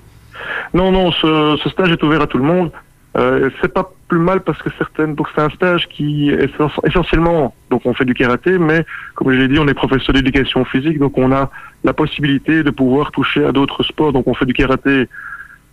Non, 0.73 0.93
non, 0.93 1.11
ce, 1.13 1.59
ce 1.63 1.69
stage 1.69 1.91
est 1.91 2.03
ouvert 2.03 2.23
à 2.23 2.27
tout 2.27 2.39
le 2.39 2.45
monde. 2.45 2.71
Euh, 3.17 3.49
c'est 3.61 3.73
pas 3.73 3.93
plus 4.09 4.19
mal 4.19 4.41
parce 4.41 4.61
que 4.61 4.71
certaines, 4.77 5.15
donc 5.15 5.29
c'est 5.35 5.41
un 5.41 5.51
stage 5.51 5.87
qui 5.89 6.31
est 6.31 6.47
essen- 6.47 6.69
essentiellement, 6.85 7.55
donc 7.71 7.83
on 7.85 7.95
fait 7.95 8.05
du 8.05 8.13
karaté, 8.13 8.59
mais 8.59 8.85
comme 9.15 9.33
je 9.33 9.39
l'ai 9.39 9.47
dit, 9.47 9.59
on 9.61 9.69
est 9.69 9.75
professeur 9.75 10.13
d'éducation 10.13 10.65
physique, 10.65 10.99
donc 10.99 11.17
on 11.17 11.31
a 11.31 11.49
la 11.85 11.93
possibilité 11.93 12.65
de 12.65 12.71
pouvoir 12.71 13.13
toucher 13.13 13.45
à 13.45 13.53
d'autres 13.53 13.85
sports. 13.85 14.13
Donc 14.13 14.27
on 14.27 14.35
fait 14.35 14.47
du 14.47 14.53
karaté 14.53 15.09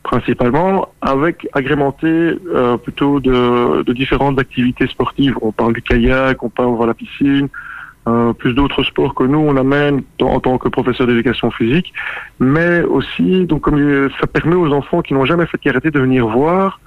principalement, 0.04 0.90
avec 1.02 1.48
agrémenté 1.54 2.08
euh, 2.08 2.78
plutôt 2.78 3.20
de, 3.20 3.82
de 3.84 3.94
différentes 3.94 4.38
activités 4.40 4.88
sportives. 4.88 5.36
On 5.42 5.52
parle 5.52 5.74
du 5.74 5.82
kayak, 5.82 6.44
on 6.44 6.50
parle 6.50 6.80
de 6.80 6.86
la 6.86 6.94
piscine, 6.94 7.50
euh, 8.08 8.34
plus 8.34 8.54
d'autres 8.54 8.84
sports 8.84 9.14
que 9.14 9.24
nous 9.24 9.38
on 9.38 9.56
amène 9.58 10.02
en, 10.22 10.40
tant 10.40 10.58
que 10.58 10.70
professeur 10.70 11.06
d'éducation 11.08 11.52
physique, 11.52 11.94
mais 12.40 12.82
aussi 12.82 13.46
donc 13.46 13.62
comme 13.62 13.80
euh, 13.80 14.10
ça 14.20 14.28
permet 14.28 14.56
aux 14.56 14.72
enfants 14.74 15.02
qui 15.02 15.14
n'ont 15.14 15.26
jamais 15.26 15.46
fait 15.46 15.58
de 15.58 15.64
karaté 15.64 15.92
de 15.92 16.00
venir 16.00 16.28
voir 16.28 16.80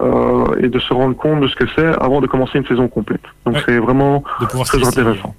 euh, 0.00 0.46
et 0.60 0.68
de 0.68 0.78
se 0.78 0.92
rendre 0.94 1.16
compte 1.16 1.40
de 1.40 1.48
ce 1.48 1.56
que 1.56 1.64
c'est 1.76 1.86
avant 2.00 2.20
de 2.20 2.26
commencer 2.26 2.58
une 2.58 2.66
saison 2.66 2.88
complète. 2.88 3.20
Donc 3.44 3.56
Ouais. 3.56 3.62
c'est 3.66 3.78
vraiment 3.78 4.24
très 4.64 4.86
intéressant. 4.86 5.34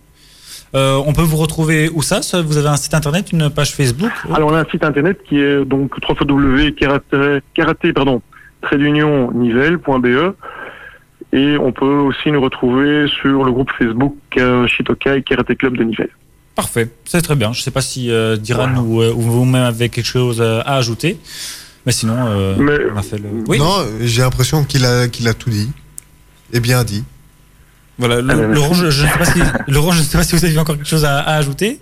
Euh, 0.75 0.99
on 1.05 1.13
peut 1.13 1.21
vous 1.21 1.37
retrouver 1.37 1.89
où 1.93 2.01
ça? 2.01 2.21
Vous 2.41 2.57
avez 2.57 2.67
un 2.69 2.77
site 2.77 2.95
internet, 2.95 3.31
une 3.31 3.49
page 3.49 3.75
Facebook? 3.75 4.11
Alors 4.33 4.51
on 4.51 4.55
a 4.55 4.61
un 4.61 4.65
site 4.65 4.83
internet 4.83 5.19
qui 5.27 5.39
est 5.39 5.65
donc 5.65 5.95
www.karaté 6.09 7.41
karaté, 7.53 7.93
pardon 7.93 8.21
trait 8.63 8.77
d'union 8.77 9.31
nivelle.be 9.31 10.33
et 11.33 11.57
on 11.57 11.71
peut 11.71 11.85
aussi 11.85 12.31
nous 12.31 12.39
retrouver 12.41 13.07
sur 13.07 13.43
le 13.43 13.51
groupe 13.51 13.71
Facebook 13.77 14.15
euh, 14.37 14.67
Shitokai 14.67 15.23
Karaté 15.23 15.55
Club 15.55 15.75
de 15.77 15.83
Nivelles. 15.83 16.11
Parfait, 16.55 16.89
c'est 17.05 17.21
très 17.21 17.35
bien. 17.35 17.51
Je 17.53 17.59
ne 17.59 17.63
sais 17.63 17.71
pas 17.71 17.81
si 17.81 18.11
euh, 18.11 18.37
Diran 18.37 18.75
ou, 18.77 19.01
euh, 19.01 19.11
ou 19.11 19.21
vous-même 19.21 19.63
avez 19.63 19.89
quelque 19.89 20.05
chose 20.05 20.39
euh, 20.39 20.61
à 20.65 20.75
ajouter. 20.77 21.17
Mais 21.85 21.91
sinon, 21.91 22.15
euh, 22.19 22.55
Mais- 22.59 22.77
on 22.93 22.97
a 22.97 23.01
fait 23.01 23.17
le. 23.17 23.27
Oui, 23.47 23.57
Non, 23.57 23.83
j'ai 24.01 24.21
l'impression 24.21 24.63
qu'il 24.63 24.85
a, 24.85 25.07
qu'il 25.07 25.27
a 25.27 25.33
tout 25.33 25.49
dit. 25.49 25.69
Et 26.53 26.59
bien 26.59 26.83
dit. 26.83 27.03
voilà. 27.97 28.21
le- 28.21 28.29
Ah. 28.31 28.53
Laurent, 28.53 28.73
je, 28.75 28.89
je 28.91 29.03
ne 29.03 29.09
sais 29.09 29.17
pas 29.17 29.25
si, 29.25 29.39
Laurent, 29.67 29.91
je 29.91 29.99
ne 29.99 30.03
sais 30.03 30.17
pas 30.17 30.23
si 30.23 30.35
vous 30.35 30.45
avez 30.45 30.57
encore 30.59 30.75
quelque 30.77 30.87
chose 30.87 31.03
à, 31.05 31.19
à 31.21 31.35
ajouter. 31.37 31.79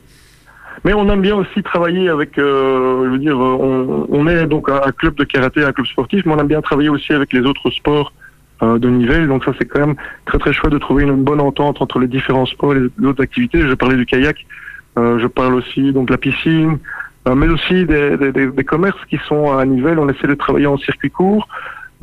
Mais 0.86 0.94
on 0.94 1.08
aime 1.12 1.22
bien 1.22 1.36
aussi 1.36 1.62
travailler 1.62 2.08
avec, 2.10 2.38
euh, 2.40 3.04
je 3.06 3.10
veux 3.12 3.20
dire, 3.20 3.36
euh, 3.38 3.58
on, 3.60 4.08
on 4.10 4.28
est 4.28 4.48
donc 4.48 4.70
un 4.70 4.92
club 4.94 5.16
de 5.16 5.26
karaté, 5.26 5.64
un 5.64 5.74
club 5.74 5.86
sportif, 5.88 6.26
mais 6.26 6.32
on 6.34 6.40
aime 6.40 6.48
bien 6.48 6.62
travailler 6.62 6.90
aussi 6.90 7.12
avec 7.14 7.34
les 7.34 7.42
autres 7.42 7.70
sports 7.72 8.14
euh, 8.16 8.21
de 8.62 8.90
Nivelles. 8.90 9.28
Donc 9.28 9.44
ça, 9.44 9.52
c'est 9.58 9.66
quand 9.66 9.80
même 9.80 9.96
très 10.26 10.38
très 10.38 10.54
chouette 10.54 10.74
de 10.74 10.78
trouver 10.78 11.04
une 11.04 11.24
bonne 11.24 11.40
entente 11.42 11.82
entre 11.82 12.00
les 12.00 12.08
différents 12.08 12.46
sports 12.46 12.74
et 12.76 12.80
les 13.00 13.06
autres 13.08 13.24
activités. 13.24 13.62
Je 13.62 13.74
parlais 13.74 13.96
du 13.96 14.06
kayak, 14.06 14.46
euh, 14.98 15.20
je 15.20 15.28
parle 15.28 15.56
aussi 15.56 15.92
donc 15.94 16.08
de 16.08 16.14
la 16.14 16.18
piscine, 16.18 16.78
euh, 17.28 17.36
mais 17.36 17.48
aussi 17.48 17.86
des, 17.86 18.18
des, 18.18 18.32
des- 18.32 18.64
commerces 18.64 19.04
qui 19.10 19.18
sont 19.28 19.52
à 19.58 19.66
Nivelles. 19.66 20.00
On 20.00 20.10
essaie 20.10 20.28
de 20.28 20.36
travailler 20.36 20.68
en 20.68 20.78
circuit 20.78 21.10
court. 21.12 21.48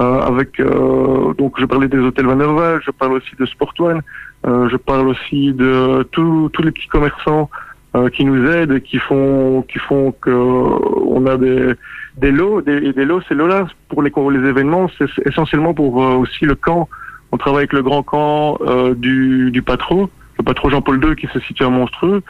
euh, 0.01 0.21
avec 0.33 0.61
euh, 0.61 1.35
donc 1.35 1.59
je 1.59 1.65
parlais 1.67 1.89
des 1.89 1.99
hôtels 1.99 2.27
Van 2.27 2.79
je 2.87 2.91
parle 2.93 3.15
aussi 3.15 3.35
de 3.39 3.45
Sport 3.47 3.75
One, 3.81 4.01
euh, 4.47 4.69
je 4.69 4.77
parle 4.77 5.09
aussi 5.09 5.53
de 5.53 6.05
tous 6.13 6.49
tous 6.53 6.63
les 6.63 6.71
petits 6.71 6.87
commerçants 6.89 7.51
euh, 7.97 8.09
qui 8.09 8.25
nous 8.25 8.41
aident 8.49 8.75
et 8.79 8.81
qui 8.81 8.99
font 8.99 9.63
qui 9.71 9.79
font 9.89 10.13
que 10.25 10.31
on 10.31 11.27
a 11.27 11.37
des 11.37 11.75
des 12.21 12.31
lots 12.31 12.61
des, 12.63 12.77
et 12.77 12.93
des 12.93 13.05
lots 13.05 13.21
ces 13.29 13.35
lots 13.35 13.47
là 13.47 13.67
pour 13.89 14.03
les 14.03 14.11
pour 14.11 14.31
les 14.31 14.47
événements 14.49 14.91
c'est 14.99 15.07
essentiellement 15.27 15.75
pour 15.75 16.03
euh, 16.03 16.15
aussi 16.15 16.45
le 16.45 16.55
camp. 16.55 16.89
On 17.31 17.37
travaille 17.37 17.61
avec 17.61 17.73
le 17.73 17.83
grand 17.83 18.03
camp 18.03 18.59
euh, 18.61 18.95
du 18.95 19.51
du 19.51 19.63
patro 19.63 20.11
le 20.39 20.45
patro 20.45 20.71
Jean-Paul 20.71 21.03
II 21.05 21.17
qui 21.17 21.27
se 21.33 21.41
situe 21.41 21.65
à 21.65 21.69
Monstreux 21.69 22.23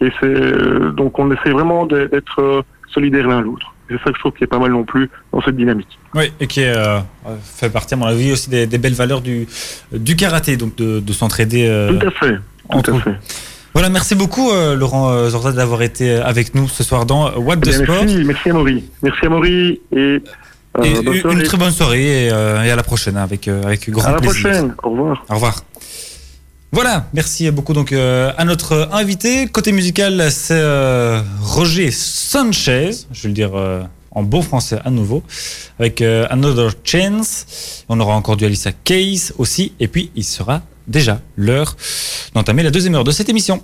et 0.00 0.10
c'est 0.20 0.26
euh, 0.26 0.90
donc 0.90 1.18
on 1.18 1.30
essaie 1.30 1.50
vraiment 1.50 1.86
d'être 1.86 2.64
solidaires 2.92 3.28
l'un 3.28 3.40
l'autre. 3.40 3.72
C'est 3.88 3.98
ça 3.98 4.10
que 4.10 4.16
je 4.16 4.20
trouve 4.20 4.32
qui 4.32 4.42
est 4.42 4.48
pas 4.48 4.58
mal 4.58 4.72
non 4.72 4.82
plus 4.82 5.08
dans 5.32 5.40
cette 5.42 5.56
dynamique. 5.56 5.96
Oui, 6.12 6.32
et 6.40 6.48
qui 6.48 6.64
fait 7.40 7.70
partie, 7.70 7.94
à 7.94 7.96
mon 7.96 8.06
avis, 8.06 8.32
aussi 8.32 8.50
des, 8.50 8.66
des 8.66 8.78
belles 8.78 8.94
valeurs 8.94 9.20
du, 9.20 9.46
du 9.92 10.16
karaté, 10.16 10.56
donc 10.56 10.74
de, 10.74 10.98
de 10.98 11.12
s'entraider 11.12 11.68
tout 11.88 12.04
à 12.04 12.10
fait. 12.10 12.36
Tout 12.68 12.90
à 12.90 13.00
fait 13.00 13.14
Voilà, 13.76 13.90
merci 13.90 14.14
beaucoup, 14.14 14.50
euh, 14.52 14.74
Laurent 14.74 15.10
euh, 15.10 15.28
Zorza, 15.28 15.52
d'avoir 15.52 15.82
été 15.82 16.12
avec 16.14 16.54
nous 16.54 16.66
ce 16.66 16.82
soir 16.82 17.04
dans 17.04 17.30
What 17.36 17.56
the 17.56 17.66
Eh 17.66 17.68
bien, 17.68 17.82
Sport. 17.82 18.04
merci 18.04 18.24
merci 18.24 18.48
à 18.48 18.52
Maury 18.54 18.84
merci 19.02 19.26
à 19.26 19.28
Maury 19.28 19.80
et, 19.92 19.96
euh, 19.98 20.20
Et 20.82 21.02
bonne 21.02 21.40
une 21.40 21.42
très 21.42 21.58
bonne 21.58 21.72
soirée 21.72 22.28
et, 22.28 22.32
euh, 22.32 22.62
et 22.64 22.70
à 22.70 22.76
la 22.76 22.82
prochaine 22.82 23.18
avec, 23.18 23.48
euh, 23.48 23.62
avec 23.64 23.90
grand 23.90 24.08
à 24.08 24.12
la 24.12 24.18
plaisir. 24.20 24.40
prochaine 24.40 24.74
au 24.82 24.88
revoir 24.92 25.26
Au 25.28 25.34
revoir. 25.34 25.62
Voilà, 26.72 27.06
merci 27.12 27.50
beaucoup 27.50 27.74
donc 27.74 27.92
euh, 27.92 28.32
à 28.38 28.46
notre 28.46 28.88
invité. 28.92 29.46
Côté 29.46 29.72
musical, 29.72 30.24
c'est 30.30 30.54
euh, 30.54 31.20
Roger 31.42 31.90
Sanchez, 31.90 32.92
je 33.12 33.22
vais 33.24 33.28
le 33.28 33.34
dire 33.34 33.50
euh, 33.54 33.82
en 34.10 34.22
bon 34.22 34.40
français 34.40 34.78
à 34.86 34.90
nouveau, 34.90 35.22
avec 35.78 36.00
euh, 36.00 36.26
Another 36.30 36.70
Chance. 36.82 37.84
On 37.90 38.00
aura 38.00 38.14
encore 38.14 38.38
du 38.38 38.46
Alissa 38.46 38.70
Case 38.72 39.34
aussi, 39.36 39.74
et 39.80 39.86
puis 39.88 40.10
il 40.16 40.24
sera 40.24 40.62
déjà 40.88 41.20
l'heure 41.36 41.76
d'entamer 42.34 42.62
la 42.62 42.70
deuxième 42.70 42.94
heure 42.94 43.04
de 43.04 43.10
cette 43.10 43.28
émission. 43.28 43.62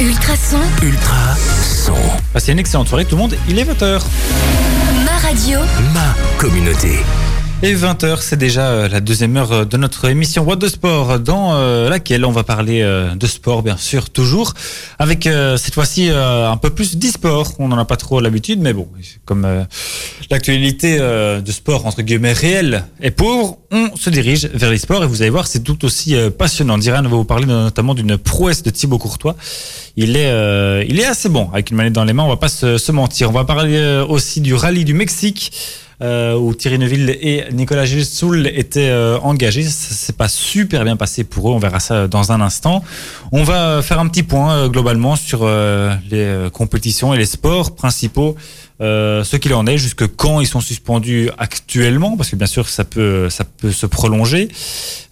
Ultrason, 0.00 0.60
Ultra 0.82 1.34
son. 1.62 1.94
Passez 2.32 2.52
une 2.52 2.58
excellente 2.58 2.88
soirée 2.88 3.04
tout 3.04 3.16
le 3.16 3.22
monde, 3.22 3.34
il 3.48 3.58
est 3.58 3.64
20h. 3.64 4.00
ma 5.04 5.18
radio, 5.18 5.60
Ma 5.92 6.14
communauté. 6.38 7.00
Et 7.60 7.74
20h, 7.74 8.18
c'est 8.20 8.36
déjà 8.36 8.68
euh, 8.68 8.88
la 8.88 9.00
deuxième 9.00 9.36
heure 9.36 9.50
euh, 9.50 9.64
de 9.64 9.76
notre 9.76 10.08
émission 10.08 10.44
What 10.44 10.54
de 10.56 10.68
Sport, 10.68 11.18
dans 11.18 11.56
euh, 11.56 11.88
laquelle 11.88 12.24
on 12.24 12.30
va 12.30 12.44
parler 12.44 12.84
de 13.16 13.26
sport, 13.26 13.64
bien 13.64 13.76
sûr, 13.76 14.10
toujours, 14.10 14.54
avec 15.00 15.24
cette 15.24 15.74
fois-ci 15.74 16.08
un 16.10 16.56
peu 16.56 16.70
plus 16.70 16.96
d'e-sport. 16.96 17.54
On 17.58 17.68
n'en 17.68 17.78
a 17.78 17.84
pas 17.84 17.96
trop 17.96 18.20
l'habitude, 18.20 18.60
mais 18.60 18.72
bon, 18.72 18.86
comme 19.24 19.46
l'actualité 20.30 20.98
de 20.98 21.52
sport, 21.52 21.86
entre 21.86 22.02
guillemets, 22.02 22.32
réelle 22.32 22.84
est 23.00 23.10
pauvre, 23.10 23.58
on 23.70 23.96
se 23.96 24.10
dirige 24.10 24.46
vers 24.54 24.70
l'e-sport 24.70 25.02
et 25.02 25.06
vous 25.06 25.22
allez 25.22 25.30
voir, 25.30 25.46
c'est 25.46 25.64
tout 25.64 25.84
aussi 25.84 26.14
passionnant. 26.38 26.78
Diran 26.78 27.02
va 27.02 27.08
vous 27.08 27.24
parler 27.24 27.46
notamment 27.46 27.94
d'une 27.94 28.16
prouesse 28.16 28.62
de 28.62 28.70
Thibaut 28.70 28.98
Courtois. 28.98 29.36
Il 29.96 30.16
est, 30.16 30.86
il 30.88 31.00
est 31.00 31.06
assez 31.06 31.28
bon 31.28 31.50
avec 31.52 31.70
une 31.70 31.76
manette 31.76 31.94
dans 31.94 32.04
les 32.04 32.12
mains, 32.12 32.24
on 32.24 32.28
va 32.28 32.36
pas 32.36 32.48
se, 32.48 32.78
se 32.78 32.92
mentir. 32.92 33.30
On 33.30 33.32
va 33.32 33.44
parler 33.44 34.04
aussi 34.08 34.40
du 34.40 34.54
rallye 34.54 34.84
du 34.84 34.94
Mexique 34.94 35.52
où 36.00 36.54
Thierry 36.54 36.78
Neuville 36.78 37.10
et 37.20 37.44
Nicolas 37.52 37.84
Gilsoul 37.84 38.46
étaient 38.46 38.90
euh, 38.90 39.18
engagés. 39.18 39.64
Ça 39.64 39.94
s'est 39.94 40.12
pas 40.12 40.28
super 40.28 40.84
bien 40.84 40.96
passé 40.96 41.24
pour 41.24 41.50
eux. 41.50 41.54
On 41.54 41.58
verra 41.58 41.80
ça 41.80 42.06
dans 42.06 42.32
un 42.32 42.40
instant. 42.40 42.84
On 43.32 43.42
va 43.42 43.82
faire 43.82 43.98
un 43.98 44.08
petit 44.08 44.22
point 44.22 44.54
euh, 44.54 44.68
globalement 44.68 45.16
sur 45.16 45.40
euh, 45.42 45.92
les 46.10 46.48
compétitions 46.52 47.14
et 47.14 47.18
les 47.18 47.26
sports 47.26 47.74
principaux 47.74 48.36
euh, 48.80 49.24
ce 49.24 49.36
qu'il 49.36 49.54
en 49.54 49.66
est, 49.66 49.78
jusque 49.78 50.06
quand 50.16 50.40
ils 50.40 50.46
sont 50.46 50.60
suspendus 50.60 51.30
actuellement, 51.38 52.16
parce 52.16 52.30
que 52.30 52.36
bien 52.36 52.46
sûr 52.46 52.68
ça 52.68 52.84
peut 52.84 53.28
ça 53.28 53.44
peut 53.44 53.72
se 53.72 53.86
prolonger. 53.86 54.48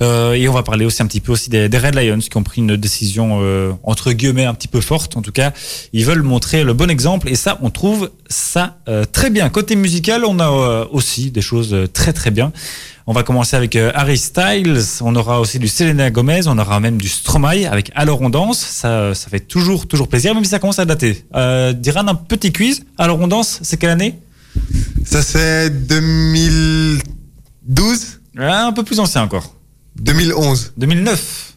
Euh, 0.03 0.35
et 0.35 0.49
on 0.49 0.53
va 0.53 0.63
parler 0.63 0.85
aussi 0.85 1.03
un 1.03 1.07
petit 1.07 1.21
peu 1.21 1.33
aussi 1.33 1.51
des, 1.51 1.67
Red 1.67 1.95
Lions 1.95 2.19
qui 2.19 2.37
ont 2.37 2.43
pris 2.43 2.61
une 2.61 2.77
décision 2.77 3.41
euh, 3.43 3.73
entre 3.83 4.13
guillemets 4.13 4.45
un 4.45 4.55
petit 4.55 4.69
peu 4.69 4.81
forte. 4.81 5.17
En 5.17 5.23
tout 5.23 5.33
cas, 5.33 5.53
ils 5.93 6.05
veulent 6.05 6.23
montrer 6.23 6.65
le 6.65 6.75
bon 6.75 6.91
exemple 6.91 7.29
et 7.29 7.35
ça, 7.35 7.59
on 7.63 7.71
trouve 7.71 8.11
ça 8.29 8.79
euh, 8.89 9.05
très 9.05 9.31
bien. 9.31 9.49
Côté 9.49 9.77
musical, 9.77 10.25
on 10.25 10.39
a 10.39 10.51
euh, 10.51 10.85
aussi 10.91 11.31
des 11.31 11.43
choses 11.43 11.77
très 11.93 12.13
très 12.13 12.31
bien. 12.31 12.53
On 13.09 13.13
va 13.13 13.23
commencer 13.23 13.55
avec 13.55 13.77
euh, 13.77 13.93
Harry 13.95 14.19
Styles. 14.19 14.81
On 15.01 15.15
aura 15.15 15.41
aussi 15.41 15.61
du 15.61 15.69
Selena 15.69 16.11
Gomez. 16.11 16.49
On 16.49 16.59
aura 16.59 16.81
même 16.81 17.01
du 17.01 17.09
Stromae 17.09 17.65
avec 17.71 17.93
Alors 17.95 18.21
on 18.21 18.31
danse. 18.31 18.59
Ça, 18.59 19.15
ça 19.15 19.29
fait 19.29 19.39
toujours, 19.39 19.87
toujours 19.87 20.09
plaisir, 20.09 20.35
même 20.35 20.43
si 20.43 20.51
ça 20.51 20.59
commence 20.59 20.81
à 20.81 20.85
dater. 20.85 21.25
Euh, 21.37 21.73
Diran, 21.73 22.09
un 22.09 22.17
petit 22.17 22.53
quiz. 22.53 22.85
Alors 22.99 23.21
on 23.21 23.29
danse, 23.29 23.61
c'est 23.63 23.77
quelle 23.77 23.91
année? 23.91 24.19
Ça, 25.05 25.23
c'est 25.23 25.71
2012 25.71 28.21
Un 28.39 28.73
peu 28.73 28.83
plus 28.83 28.99
ancien 28.99 29.23
encore. 29.23 29.55
2011. 30.01 30.73
2009. 30.77 31.53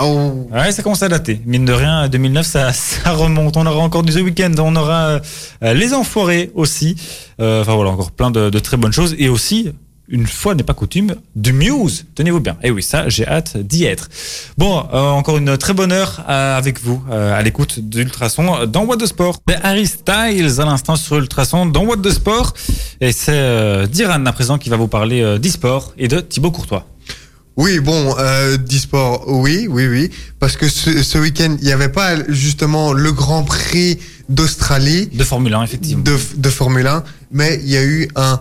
Oh. 0.00 0.48
Ouais, 0.52 0.70
ça 0.70 0.84
commence 0.84 1.02
à 1.02 1.08
dater. 1.08 1.40
Mine 1.44 1.64
de 1.64 1.72
rien, 1.72 2.08
2009, 2.08 2.46
ça, 2.46 2.72
ça 2.72 3.10
remonte. 3.10 3.56
On 3.56 3.66
aura 3.66 3.80
encore 3.80 4.04
du 4.04 4.12
The 4.12 4.20
Weeknd, 4.20 4.54
on 4.58 4.76
aura 4.76 5.18
euh, 5.64 5.74
Les 5.74 5.94
Enfoirés 5.94 6.52
aussi. 6.54 6.94
Euh, 7.40 7.62
enfin 7.62 7.74
voilà, 7.74 7.90
encore 7.90 8.12
plein 8.12 8.30
de, 8.30 8.50
de, 8.50 8.58
très 8.60 8.76
bonnes 8.76 8.92
choses. 8.92 9.16
Et 9.18 9.28
aussi, 9.28 9.72
une 10.12 10.26
fois 10.26 10.54
n'est 10.54 10.62
pas 10.62 10.74
coutume, 10.74 11.16
du 11.34 11.52
Muse. 11.54 12.04
Tenez-vous 12.14 12.38
bien. 12.38 12.52
Et 12.62 12.68
eh 12.68 12.70
oui, 12.70 12.82
ça, 12.82 13.08
j'ai 13.08 13.26
hâte 13.26 13.56
d'y 13.56 13.84
être. 13.84 14.10
Bon, 14.58 14.86
euh, 14.92 15.08
encore 15.08 15.38
une 15.38 15.56
très 15.56 15.72
bonne 15.72 15.90
heure 15.90 16.22
euh, 16.28 16.56
avec 16.56 16.80
vous, 16.82 17.02
euh, 17.10 17.34
à 17.36 17.40
l'écoute 17.42 17.80
d'Ultrason 17.80 18.66
dans 18.66 18.84
What 18.84 18.96
de 18.96 19.06
Sport. 19.06 19.38
Mais 19.48 19.56
Harry 19.62 19.86
Styles 19.86 20.60
à 20.60 20.64
l'instant 20.66 20.96
sur 20.96 21.16
Ultrason 21.16 21.64
dans 21.64 21.84
What 21.84 21.96
de 21.96 22.10
Sport. 22.10 22.52
Et 23.00 23.10
c'est 23.10 23.32
euh, 23.32 23.86
Diran 23.86 24.24
à 24.26 24.32
présent 24.32 24.58
qui 24.58 24.68
va 24.68 24.76
vous 24.76 24.86
parler 24.86 25.22
euh, 25.22 25.38
d'e-sport 25.38 25.94
et 25.96 26.08
de 26.08 26.20
Thibaut 26.20 26.50
Courtois. 26.50 26.86
Oui, 27.56 27.80
bon, 27.80 28.14
euh, 28.18 28.56
d'e-sport, 28.58 29.24
oui, 29.28 29.66
oui, 29.68 29.86
oui. 29.86 30.10
Parce 30.38 30.56
que 30.56 30.68
ce, 30.68 31.02
ce 31.02 31.18
week-end, 31.18 31.56
il 31.60 31.66
n'y 31.66 31.72
avait 31.72 31.90
pas 31.90 32.16
justement 32.28 32.92
le 32.92 33.12
Grand 33.12 33.44
Prix 33.44 33.98
d'Australie. 34.28 35.08
De 35.12 35.24
Formule 35.24 35.54
1, 35.54 35.62
effectivement. 35.62 36.02
De, 36.02 36.16
de 36.36 36.48
Formule 36.50 36.86
1, 36.86 37.04
mais 37.30 37.60
il 37.62 37.70
y 37.70 37.76
a 37.76 37.84
eu 37.84 38.08
un 38.16 38.40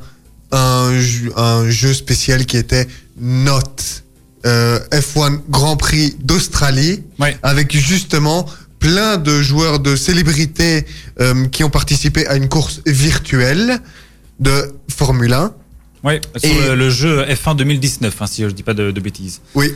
un, 0.52 0.92
un 1.38 1.70
jeu 1.70 1.94
spécial 1.94 2.46
qui 2.46 2.58
était 2.58 2.88
Note 3.18 4.04
euh, 4.46 4.80
F1 4.92 5.40
Grand 5.50 5.78
Prix 5.78 6.16
d'Australie, 6.20 7.04
ouais. 7.20 7.38
avec 7.44 7.78
justement 7.78 8.48
plein 8.80 9.18
de 9.18 9.42
joueurs 9.42 9.80
de 9.80 9.96
célébrités 9.96 10.86
euh, 11.20 11.46
qui 11.48 11.64
ont 11.64 11.70
participé 11.70 12.26
à 12.28 12.36
une 12.36 12.50
course 12.50 12.82
virtuelle 12.88 13.80
de 14.40 14.74
Formule 14.90 15.34
1. 15.34 15.54
Oui, 16.04 16.14
sur 16.38 16.50
et 16.50 16.70
le, 16.70 16.76
le, 16.76 16.90
jeu 16.90 17.24
F1 17.26 17.56
2019, 17.56 18.22
hein, 18.22 18.26
si 18.26 18.42
je 18.42 18.48
ne 18.48 18.52
dis 18.52 18.64
pas 18.64 18.74
de, 18.74 18.90
de, 18.90 19.00
bêtises. 19.00 19.42
Oui, 19.54 19.72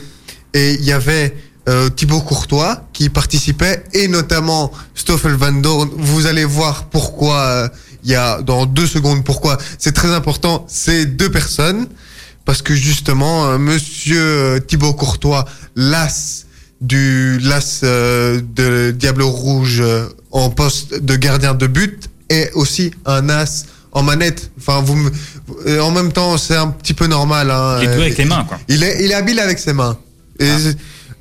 et 0.52 0.74
il 0.74 0.84
y 0.84 0.90
avait 0.92 1.36
euh, 1.68 1.88
Thibaut 1.88 2.20
Courtois 2.20 2.88
qui 2.92 3.08
participait, 3.08 3.84
et 3.92 4.08
notamment 4.08 4.72
Stoffel 4.96 5.34
Van 5.34 5.52
Dorn. 5.52 5.88
Vous 5.96 6.26
allez 6.26 6.44
voir 6.44 6.86
pourquoi 6.86 7.40
euh, 7.40 7.68
il 8.06 8.12
y 8.12 8.14
a 8.14 8.40
dans 8.40 8.66
deux 8.66 8.86
secondes 8.86 9.24
pourquoi 9.24 9.58
c'est 9.78 9.92
très 9.92 10.12
important 10.14 10.64
ces 10.68 11.04
deux 11.06 11.30
personnes. 11.30 11.86
Parce 12.44 12.62
que 12.62 12.72
justement 12.74 13.46
euh, 13.46 13.58
monsieur 13.58 14.64
Thibaut 14.66 14.94
Courtois 14.94 15.44
l'as 15.74 16.44
du 16.80 17.40
l'as 17.40 17.80
euh, 17.82 18.40
de 18.54 18.92
Diable 18.92 19.22
Rouge 19.22 19.80
euh, 19.80 20.06
en 20.30 20.50
poste 20.50 21.02
de 21.02 21.16
gardien 21.16 21.54
de 21.54 21.66
but 21.66 22.08
est 22.28 22.52
aussi 22.54 22.92
un 23.04 23.28
as 23.28 23.64
en 23.90 24.04
manette. 24.04 24.52
Enfin 24.58 24.80
vous 24.82 25.10
en 25.80 25.90
même 25.90 26.12
temps 26.12 26.38
c'est 26.38 26.54
un 26.54 26.68
petit 26.68 26.94
peu 26.94 27.08
normal 27.08 27.50
hein. 27.50 27.78
il 27.82 27.88
est 27.88 27.94
doué 27.94 28.04
avec 28.04 28.18
les 28.18 28.24
mains 28.24 28.44
quoi. 28.44 28.60
il 28.68 28.84
est 28.84 29.04
il 29.04 29.10
est 29.10 29.14
habile 29.14 29.40
avec 29.40 29.58
ses 29.58 29.72
mains. 29.72 29.98
Et, 30.38 30.48
Ah. 30.48 30.70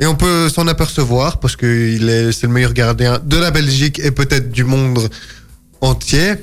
et 0.01 0.05
on 0.05 0.15
peut 0.15 0.49
s'en 0.49 0.67
apercevoir 0.67 1.39
parce 1.39 1.55
que 1.55 1.65
il 1.65 2.07
est 2.09 2.31
c'est 2.31 2.45
le 2.45 2.53
meilleur 2.53 2.73
gardien 2.73 3.19
de 3.23 3.37
la 3.37 3.49
Belgique 3.49 3.97
et 4.03 4.11
peut-être 4.11 4.51
du 4.51 4.63
monde 4.65 5.09
entier 5.81 6.33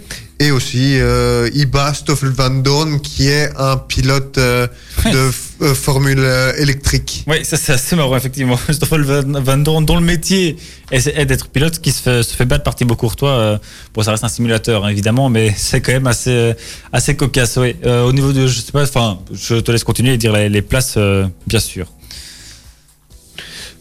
et 0.42 0.50
aussi 0.50 0.98
euh, 0.98 1.48
Iba 1.55 1.94
Stoffel 1.94 2.31
Van 2.31 2.50
Dorn 2.50 3.00
qui 3.00 3.28
est 3.28 3.50
un 3.57 3.76
pilote 3.76 4.38
euh, 4.38 4.66
Ouais. 5.05 5.11
de 5.12 5.31
euh, 5.62 5.74
formule 5.74 6.18
euh, 6.20 6.52
électrique. 6.59 7.24
Oui, 7.26 7.44
ça 7.44 7.57
c'est 7.57 7.72
assez 7.72 7.96
marrant, 7.96 8.16
effectivement. 8.16 8.59
Stoffel 8.70 9.02
Van, 9.02 9.22
Van 9.40 9.57
Dorn, 9.57 9.85
dont 9.87 9.96
le 9.96 10.05
métier 10.05 10.57
est, 10.90 11.07
est 11.07 11.24
d'être 11.26 11.48
pilote, 11.48 11.78
qui 11.81 11.92
se 11.92 12.02
fait, 12.02 12.22
se 12.22 12.35
fait 12.37 12.44
battre 12.44 12.62
par 12.64 12.74
Thibaut 12.74 12.94
Courtois. 12.96 13.59
Bon, 13.94 14.02
ça 14.02 14.11
reste 14.11 14.24
un 14.24 14.28
simulateur, 14.28 14.85
hein, 14.85 14.88
évidemment, 14.90 15.28
mais 15.31 15.55
c'est 15.57 15.81
quand 15.81 15.92
même 15.92 16.07
assez, 16.07 16.52
assez 16.92 17.16
cocasse. 17.16 17.57
Ouais. 17.57 17.76
Au 17.85 18.12
niveau 18.12 18.33
de, 18.33 18.46
je 18.46 18.61
sais 18.61 18.72
pas, 18.72 18.83
enfin, 18.83 19.18
je 19.33 19.55
te 19.57 19.70
laisse 19.72 19.85
continuer 19.85 20.14
et 20.14 20.18
dire 20.18 20.33
les, 20.35 20.48
les 20.48 20.62
places, 20.62 20.98
bien 21.46 21.61
sûr. 21.61 21.87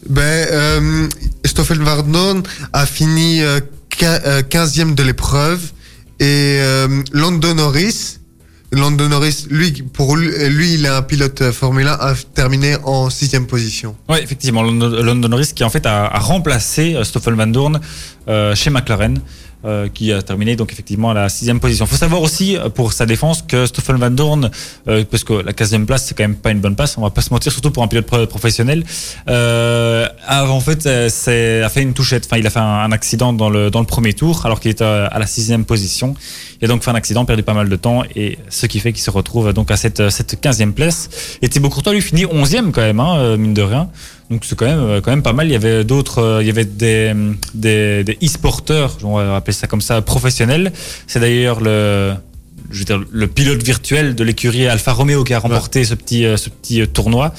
Ben, 0.08 1.08
Stoffel 1.44 1.78
Van 1.80 2.02
Dorn 2.02 2.42
a 2.72 2.86
fini 2.86 3.42
euh, 3.42 3.60
quin- 3.90 4.20
euh, 4.26 4.42
15e 4.42 4.94
de 4.94 5.02
l'épreuve 5.02 5.60
et 6.22 6.60
euh, 6.60 7.02
Lando 7.12 7.52
Norris, 7.52 8.20
Lando 8.70 9.08
Norris, 9.08 9.46
lui, 9.50 9.72
pour 9.92 10.16
lui, 10.16 10.30
lui, 10.50 10.74
il 10.74 10.84
est 10.86 10.88
un 10.88 11.02
pilote 11.02 11.42
euh, 11.42 11.52
Formule 11.52 11.88
1, 11.88 11.92
a 11.94 12.14
terminé 12.32 12.76
en 12.84 13.10
sixième 13.10 13.48
position. 13.48 13.96
Oui, 14.08 14.18
effectivement, 14.22 14.62
London 14.62 15.28
Norris 15.28 15.50
qui 15.54 15.64
en 15.64 15.68
fait 15.68 15.84
a, 15.84 16.06
a 16.06 16.18
remplacé 16.20 16.94
euh, 16.94 17.02
Stoffel 17.02 17.34
Van 17.34 17.48
Dorn 17.48 17.80
euh, 18.28 18.54
chez 18.54 18.70
McLaren. 18.70 19.18
Euh, 19.64 19.86
qui 19.88 20.12
a 20.12 20.20
terminé 20.22 20.56
donc 20.56 20.72
effectivement 20.72 21.12
à 21.12 21.14
la 21.14 21.28
sixième 21.28 21.60
position. 21.60 21.84
Il 21.84 21.88
faut 21.88 21.94
savoir 21.94 22.20
aussi 22.20 22.56
euh, 22.56 22.68
pour 22.68 22.92
sa 22.92 23.06
défense 23.06 23.42
que 23.46 23.64
Stoffel 23.64 23.94
Van 23.94 24.10
Dorn, 24.10 24.50
euh, 24.88 25.04
parce 25.08 25.22
que 25.22 25.34
la 25.34 25.52
quinzième 25.52 25.86
place 25.86 26.04
c'est 26.06 26.16
quand 26.16 26.24
même 26.24 26.34
pas 26.34 26.50
une 26.50 26.58
bonne 26.58 26.74
place, 26.74 26.98
on 26.98 27.02
va 27.02 27.10
pas 27.10 27.20
se 27.22 27.32
mentir, 27.32 27.52
surtout 27.52 27.70
pour 27.70 27.84
un 27.84 27.86
pilote 27.86 28.06
pro- 28.06 28.26
professionnel. 28.26 28.82
Euh, 29.28 30.08
a, 30.26 30.46
en 30.48 30.58
fait, 30.58 30.84
euh, 30.86 31.64
a 31.64 31.68
fait 31.68 31.82
une 31.82 31.94
touchette. 31.94 32.24
Enfin, 32.26 32.38
il 32.38 32.46
a 32.48 32.50
fait 32.50 32.58
un, 32.58 32.90
accident 32.90 33.32
dans 33.32 33.50
le 33.50 33.70
dans 33.70 33.78
le 33.78 33.86
premier 33.86 34.14
tour 34.14 34.44
alors 34.44 34.58
qu'il 34.58 34.72
était 34.72 34.82
à, 34.84 35.06
à 35.06 35.18
la 35.20 35.26
sixième 35.28 35.64
position. 35.64 36.16
Il 36.60 36.64
a 36.64 36.68
donc 36.68 36.82
fait 36.82 36.90
un 36.90 36.96
accident, 36.96 37.24
perdu 37.24 37.44
pas 37.44 37.54
mal 37.54 37.68
de 37.68 37.76
temps 37.76 38.02
et 38.16 38.38
ce 38.48 38.66
qui 38.66 38.80
fait 38.80 38.92
qu'il 38.92 39.02
se 39.02 39.10
retrouve 39.10 39.52
donc 39.52 39.70
à 39.70 39.76
cette 39.76 40.10
cette 40.10 40.40
quinzième 40.40 40.72
place. 40.72 41.08
Et 41.40 41.48
Thibaut 41.48 41.68
Courtois 41.70 41.92
lui 41.92 42.02
finit 42.02 42.26
onzième 42.26 42.72
quand 42.72 42.82
même, 42.82 42.98
hein, 42.98 43.16
euh, 43.16 43.36
mine 43.36 43.54
de 43.54 43.62
rien. 43.62 43.88
Donc 44.30 44.44
c'est 44.44 44.56
quand 44.56 44.66
même 44.66 44.78
euh, 44.80 45.00
quand 45.00 45.10
même 45.10 45.22
pas 45.22 45.32
mal. 45.32 45.46
Il 45.48 45.52
y 45.52 45.56
avait 45.56 45.84
d'autres, 45.84 46.18
euh, 46.22 46.42
il 46.42 46.46
y 46.46 46.50
avait 46.50 46.64
des 46.64 47.12
des, 47.54 48.04
des 48.04 48.18
e-sporteurs, 48.24 48.96
on 49.02 49.16
va 49.16 49.36
appeler 49.36 49.52
ça 49.52 49.66
comme 49.66 49.80
ça, 49.82 50.00
professionnels. 50.02 50.72
C'est 51.06 51.20
d'ailleurs 51.20 51.60
le 51.60 52.14
je 52.70 52.78
veux 52.78 52.84
dire, 52.86 53.00
le 53.10 53.26
pilote 53.26 53.62
virtuel 53.62 54.14
de 54.14 54.24
l'écurie 54.24 54.66
Alfa 54.66 54.92
Romeo 54.92 55.24
qui 55.24 55.34
a 55.34 55.38
remporté 55.38 55.84
ce 55.84 55.94
petit 55.94 56.24
euh, 56.24 56.36
ce 56.36 56.48
petit 56.48 56.86
tournoi. 56.88 57.34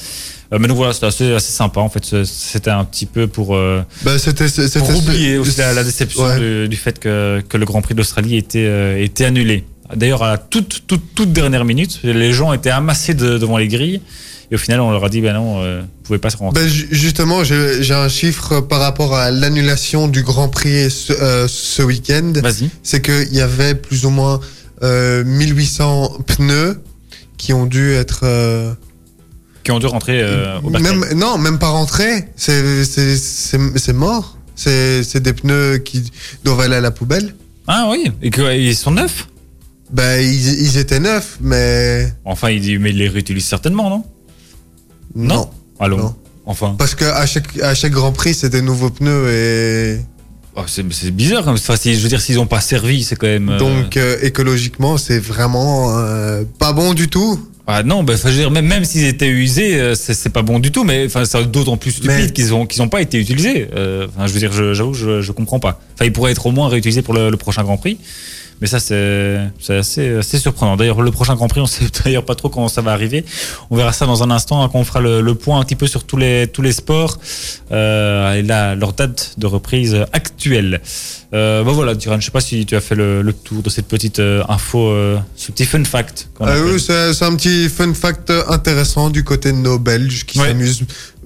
Mais 0.51 0.67
donc 0.67 0.77
voilà, 0.77 0.93
c'était 0.93 1.07
assez, 1.07 1.33
assez 1.33 1.51
sympa 1.51 1.79
en 1.79 1.89
fait. 1.89 2.05
C'était 2.25 2.69
un 2.69 2.85
petit 2.85 3.07
peu 3.07 3.25
pour, 3.25 3.55
Ben, 3.55 4.19
c'était, 4.19 4.47
c'était, 4.47 4.77
pour 4.77 4.95
oublier 4.95 5.39
aussi 5.39 5.57
la, 5.57 5.73
la 5.73 5.81
Ouais. 5.81 5.85
déception 5.85 6.37
du, 6.37 6.69
du 6.69 6.75
fait 6.75 6.99
que, 6.99 7.41
que 7.49 7.57
le 7.57 7.65
Grand 7.65 7.81
Prix 7.81 7.95
d'Australie 7.95 8.37
était, 8.37 8.67
euh, 8.67 9.03
était 9.03 9.25
annulé. 9.25 9.63
D'ailleurs, 9.95 10.21
à 10.21 10.29
la 10.33 10.37
toute, 10.37 10.83
toute, 10.85 11.15
toute 11.15 11.33
dernière 11.33 11.65
minute, 11.65 11.99
les 12.03 12.33
gens 12.33 12.53
étaient 12.53 12.69
amassés 12.69 13.15
de- 13.15 13.39
devant 13.39 13.57
les 13.57 13.67
grilles. 13.67 14.01
Et 14.53 14.55
au 14.55 14.59
final, 14.59 14.81
on 14.81 14.91
leur 14.91 15.03
a 15.03 15.09
dit, 15.09 15.19
ben 15.19 15.33
non, 15.33 15.63
euh, 15.63 15.81
vous 15.81 15.87
pouvez 16.03 16.19
pas 16.19 16.29
se 16.29 16.37
rentrer. 16.37 16.61
Ben, 16.61 16.69
ju- 16.69 16.87
justement, 16.91 17.43
j'ai 17.43 17.91
un 17.95 18.07
chiffre 18.07 18.59
par 18.61 18.79
rapport 18.81 19.15
à 19.15 19.31
l'annulation 19.31 20.07
du 20.07 20.21
Grand 20.21 20.47
Prix 20.47 20.91
ce, 20.91 21.11
euh, 21.11 21.47
ce 21.47 21.81
week-end. 21.81 22.33
Vas-y. 22.35 22.69
C'est 22.83 23.01
qu'il 23.01 23.33
y 23.33 23.41
avait 23.41 23.73
plus 23.73 24.05
ou 24.05 24.11
moins 24.11 24.39
euh, 24.83 25.23
1800 25.23 26.19
pneus 26.27 26.79
qui 27.37 27.51
ont 27.51 27.65
dû 27.65 27.93
être... 27.93 28.19
euh, 28.25 28.73
Qui 29.63 29.71
ont 29.71 29.79
dû 29.79 29.87
rentrer 29.87 30.21
euh, 30.21 30.59
au 30.63 30.69
bac. 30.69 30.83
même, 30.83 31.03
non, 31.15 31.39
même 31.39 31.57
pas 31.57 31.69
rentrés. 31.69 32.27
C'est 32.35 32.61
mort. 33.93 34.37
C'est 34.55 35.19
des 35.19 35.33
pneus 35.33 35.79
qui 35.79 36.11
doivent 36.43 36.59
aller 36.59 36.75
à 36.75 36.81
la 36.81 36.91
poubelle. 36.91 37.33
Ah 37.65 37.87
oui, 37.89 38.11
et 38.21 38.29
qu'ils 38.29 38.75
sont 38.75 38.91
neufs? 38.91 39.27
Bah, 39.89 40.21
ils, 40.21 40.61
ils 40.61 40.77
étaient 40.77 40.99
neufs, 40.99 41.37
mais 41.41 42.13
Enfin, 42.23 42.49
il 42.51 42.61
dit, 42.61 42.77
mais 42.77 42.91
il 42.91 42.97
les 42.97 43.07
réutilise 43.09 43.45
certainement, 43.45 43.89
non? 43.89 44.03
Non. 45.15 45.49
Allons. 45.79 45.97
Non. 45.97 46.15
Enfin, 46.45 46.75
Parce 46.77 46.93
que 46.95 47.05
à 47.05 47.25
chaque, 47.25 47.57
à 47.61 47.73
chaque 47.73 47.93
Grand 47.93 48.11
Prix, 48.11 48.33
c'était 48.33 48.61
nouveaux 48.61 48.89
pneus 48.89 49.29
et 49.31 49.99
oh, 50.55 50.61
c'est 50.67 50.83
c'est 50.91 51.11
bizarre. 51.11 51.47
hein. 51.47 51.53
Enfin, 51.57 51.75
je 51.83 51.91
veux 51.91 52.09
dire, 52.09 52.19
s'ils 52.21 52.37
ont 52.39 52.45
pas 52.47 52.59
servi, 52.61 53.03
c'est 53.03 53.15
quand 53.15 53.27
même. 53.27 53.49
euh, 53.49 53.57
donc 53.57 53.95
euh, 53.95 54.17
écologiquement, 54.21 54.97
c'est 54.97 55.19
vraiment 55.19 55.97
euh, 55.97 56.43
pas 56.59 56.73
bon 56.73 56.93
du 56.93 57.07
tout. 57.07 57.39
Ah 57.65 57.81
non, 57.81 58.03
bah, 58.03 58.15
je 58.17 58.27
veux 58.27 58.33
dire, 58.33 58.51
même, 58.51 58.67
même 58.67 58.83
s'ils 58.83 59.05
étaient 59.05 59.29
usés, 59.29 59.95
c'est 59.95 60.13
c'est 60.13 60.31
pas 60.31 60.41
bon 60.41 60.59
du 60.59 60.69
tout, 60.73 60.83
mais 60.83 61.07
c'est 61.07 61.49
d'autant 61.49 61.77
plus 61.77 61.91
stupide 61.91 62.11
Mais- 62.11 62.29
qu'ils 62.29 62.53
ont, 62.53 62.65
qu'ils 62.65 62.81
ont 62.81 62.89
pas 62.89 63.01
été 63.01 63.17
utilisés. 63.17 63.69
Je 63.73 64.07
veux 64.33 64.39
dire, 64.39 64.51
j'avoue, 64.73 64.93
je, 64.93 65.21
je 65.21 65.31
comprends 65.31 65.61
pas. 65.61 65.79
Enfin, 65.95 66.03
ils 66.03 66.11
pourraient 66.11 66.33
être 66.33 66.45
au 66.45 66.51
moins 66.51 66.67
réutilisés 66.67 67.01
pour 67.03 67.13
le, 67.13 67.29
le 67.29 67.37
prochain 67.37 67.63
Grand 67.63 67.77
Prix, 67.77 67.97
mais 68.61 68.67
ça, 68.67 68.79
c'est 68.79 69.39
assez, 69.69 70.15
assez 70.17 70.39
surprenant. 70.39 70.77
D'ailleurs, 70.77 71.01
le 71.01 71.11
prochain 71.11 71.35
Grand 71.35 71.47
Prix, 71.47 71.61
on 71.61 71.65
sait 71.65 71.85
d'ailleurs 72.03 72.25
pas 72.25 72.35
trop 72.35 72.49
quand 72.49 72.67
ça 72.67 72.81
va 72.81 72.91
arriver. 72.91 73.25
On 73.69 73.75
verra 73.75 73.93
ça 73.93 74.05
dans 74.05 74.23
un 74.23 74.31
instant, 74.31 74.63
hein, 74.63 74.69
quand 74.71 74.79
on 74.79 74.83
fera 74.83 75.01
le, 75.01 75.21
le 75.21 75.35
point 75.35 75.59
un 75.59 75.63
petit 75.63 75.75
peu 75.75 75.87
sur 75.87 76.03
tous 76.03 76.17
les, 76.17 76.47
tous 76.47 76.61
les 76.61 76.71
sports 76.71 77.19
euh, 77.71 78.33
et 78.33 78.41
là, 78.41 78.75
leur 78.75 78.93
date 78.93 79.33
de 79.37 79.47
reprise 79.47 79.97
actuelle. 80.13 80.81
Euh, 81.33 81.63
bah 81.63 81.71
voilà, 81.71 81.95
Duran, 81.95 82.19
je 82.19 82.25
sais 82.25 82.31
pas 82.31 82.41
si 82.41 82.63
tu 82.65 82.75
as 82.75 82.81
fait 82.81 82.93
le, 82.93 83.23
le 83.23 83.33
tour 83.33 83.63
de 83.63 83.69
cette 83.69 83.87
petite 83.87 84.19
euh, 84.19 84.43
info, 84.49 84.89
euh, 84.89 85.17
ce 85.35 85.51
petit 85.51 85.65
fun 85.65 85.83
fact. 85.83 86.29
oui, 86.39 86.79
c'est 86.79 87.23
un 87.23 87.35
petit 87.35 87.69
fun 87.69 87.91
fact 87.95 88.31
intéressant 88.49 89.09
du 89.09 89.23
côté 89.23 89.51
de 89.51 89.57
nos 89.57 89.79
Belges 89.79 90.25
qui 90.25 90.39
Ouais. 90.39 90.53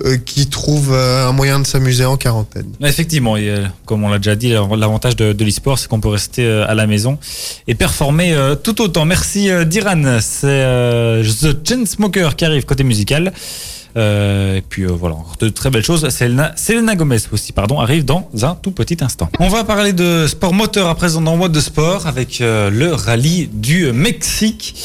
Euh, 0.06 0.18
qui 0.18 0.48
trouvent 0.48 0.93
euh, 0.93 1.28
un 1.28 1.32
moyen 1.32 1.60
de 1.60 1.66
s'amuser 1.66 2.06
en 2.06 2.18
quarantaine. 2.18 2.68
Effectivement, 2.82 3.36
euh, 3.38 3.66
comme 3.86 4.04
on 4.04 4.10
l'a 4.10 4.18
déjà 4.18 4.36
dit, 4.36 4.50
l'avantage 4.50 5.16
de, 5.16 5.34
de 5.34 5.43
l'e-sport, 5.43 5.80
c'est 5.80 5.88
qu'on 5.88 6.00
peut 6.00 6.10
rester 6.10 6.48
à 6.48 6.76
la 6.76 6.86
maison 6.86 7.18
et 7.68 7.74
performer 7.74 8.36
tout 8.64 8.82
autant. 8.82 9.06
Merci 9.06 9.50
Diran, 9.66 10.20
c'est 10.22 11.24
The 11.24 11.68
Chainsmoker 11.68 12.36
qui 12.36 12.45
arrive 12.45 12.66
côté 12.66 12.84
musical. 12.84 13.34
Et 13.95 14.64
puis 14.70 14.86
voilà, 14.86 15.16
de 15.39 15.50
très 15.50 15.72
belles 15.72 15.84
choses. 15.84 16.08
Selena, 16.10 16.54
Selena 16.56 16.95
Gomez 16.95 17.18
aussi, 17.32 17.52
pardon, 17.52 17.80
arrive 17.80 18.06
dans 18.06 18.30
un 18.43 18.56
tout 18.56 18.72
petit 18.72 18.98
instant. 19.02 19.30
On 19.39 19.48
va 19.48 19.64
parler 19.64 19.93
de 19.93 20.28
sport 20.28 20.54
moteur 20.54 20.88
à 20.88 20.95
présent 20.95 21.22
dans 21.22 21.36
What 21.38 21.50
de 21.50 21.60
Sport 21.60 22.06
avec 22.06 22.39
le 22.39 22.91
rallye 22.93 23.50
du 23.52 23.91
Mexique. 23.91 24.76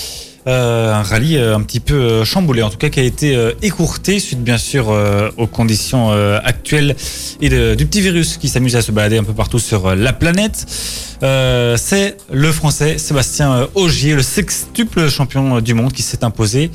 Euh, 0.48 0.92
un 0.92 1.02
rallye 1.02 1.36
euh, 1.36 1.54
un 1.54 1.60
petit 1.60 1.78
peu 1.78 1.94
euh, 1.94 2.24
chamboulé, 2.24 2.62
en 2.62 2.70
tout 2.70 2.76
cas 2.76 2.88
qui 2.88 2.98
a 2.98 3.04
été 3.04 3.38
écourté 3.62 4.18
suite 4.18 4.42
bien 4.42 4.58
sûr 4.58 4.92
aux 5.36 5.46
conditions 5.46 6.10
actuelles 6.44 6.96
et 7.40 7.48
du 7.76 7.86
petit 7.86 8.00
virus 8.00 8.36
qui 8.36 8.48
s'amuse 8.48 8.76
à 8.76 8.82
se 8.82 8.92
balader 8.92 9.18
un 9.18 9.24
peu 9.24 9.32
partout 9.32 9.58
sur 9.58 9.94
la 9.94 10.12
planète. 10.12 10.66
C'est 11.20 12.16
le 12.32 12.52
français 12.52 12.98
Sébastien 12.98 13.68
Ogier, 13.74 14.14
le 14.14 14.22
sextuple 14.22 15.08
champion 15.08 15.60
du 15.60 15.74
monde 15.74 15.92
qui 15.92 16.02
s'est 16.02 16.24
imposé, 16.24 16.70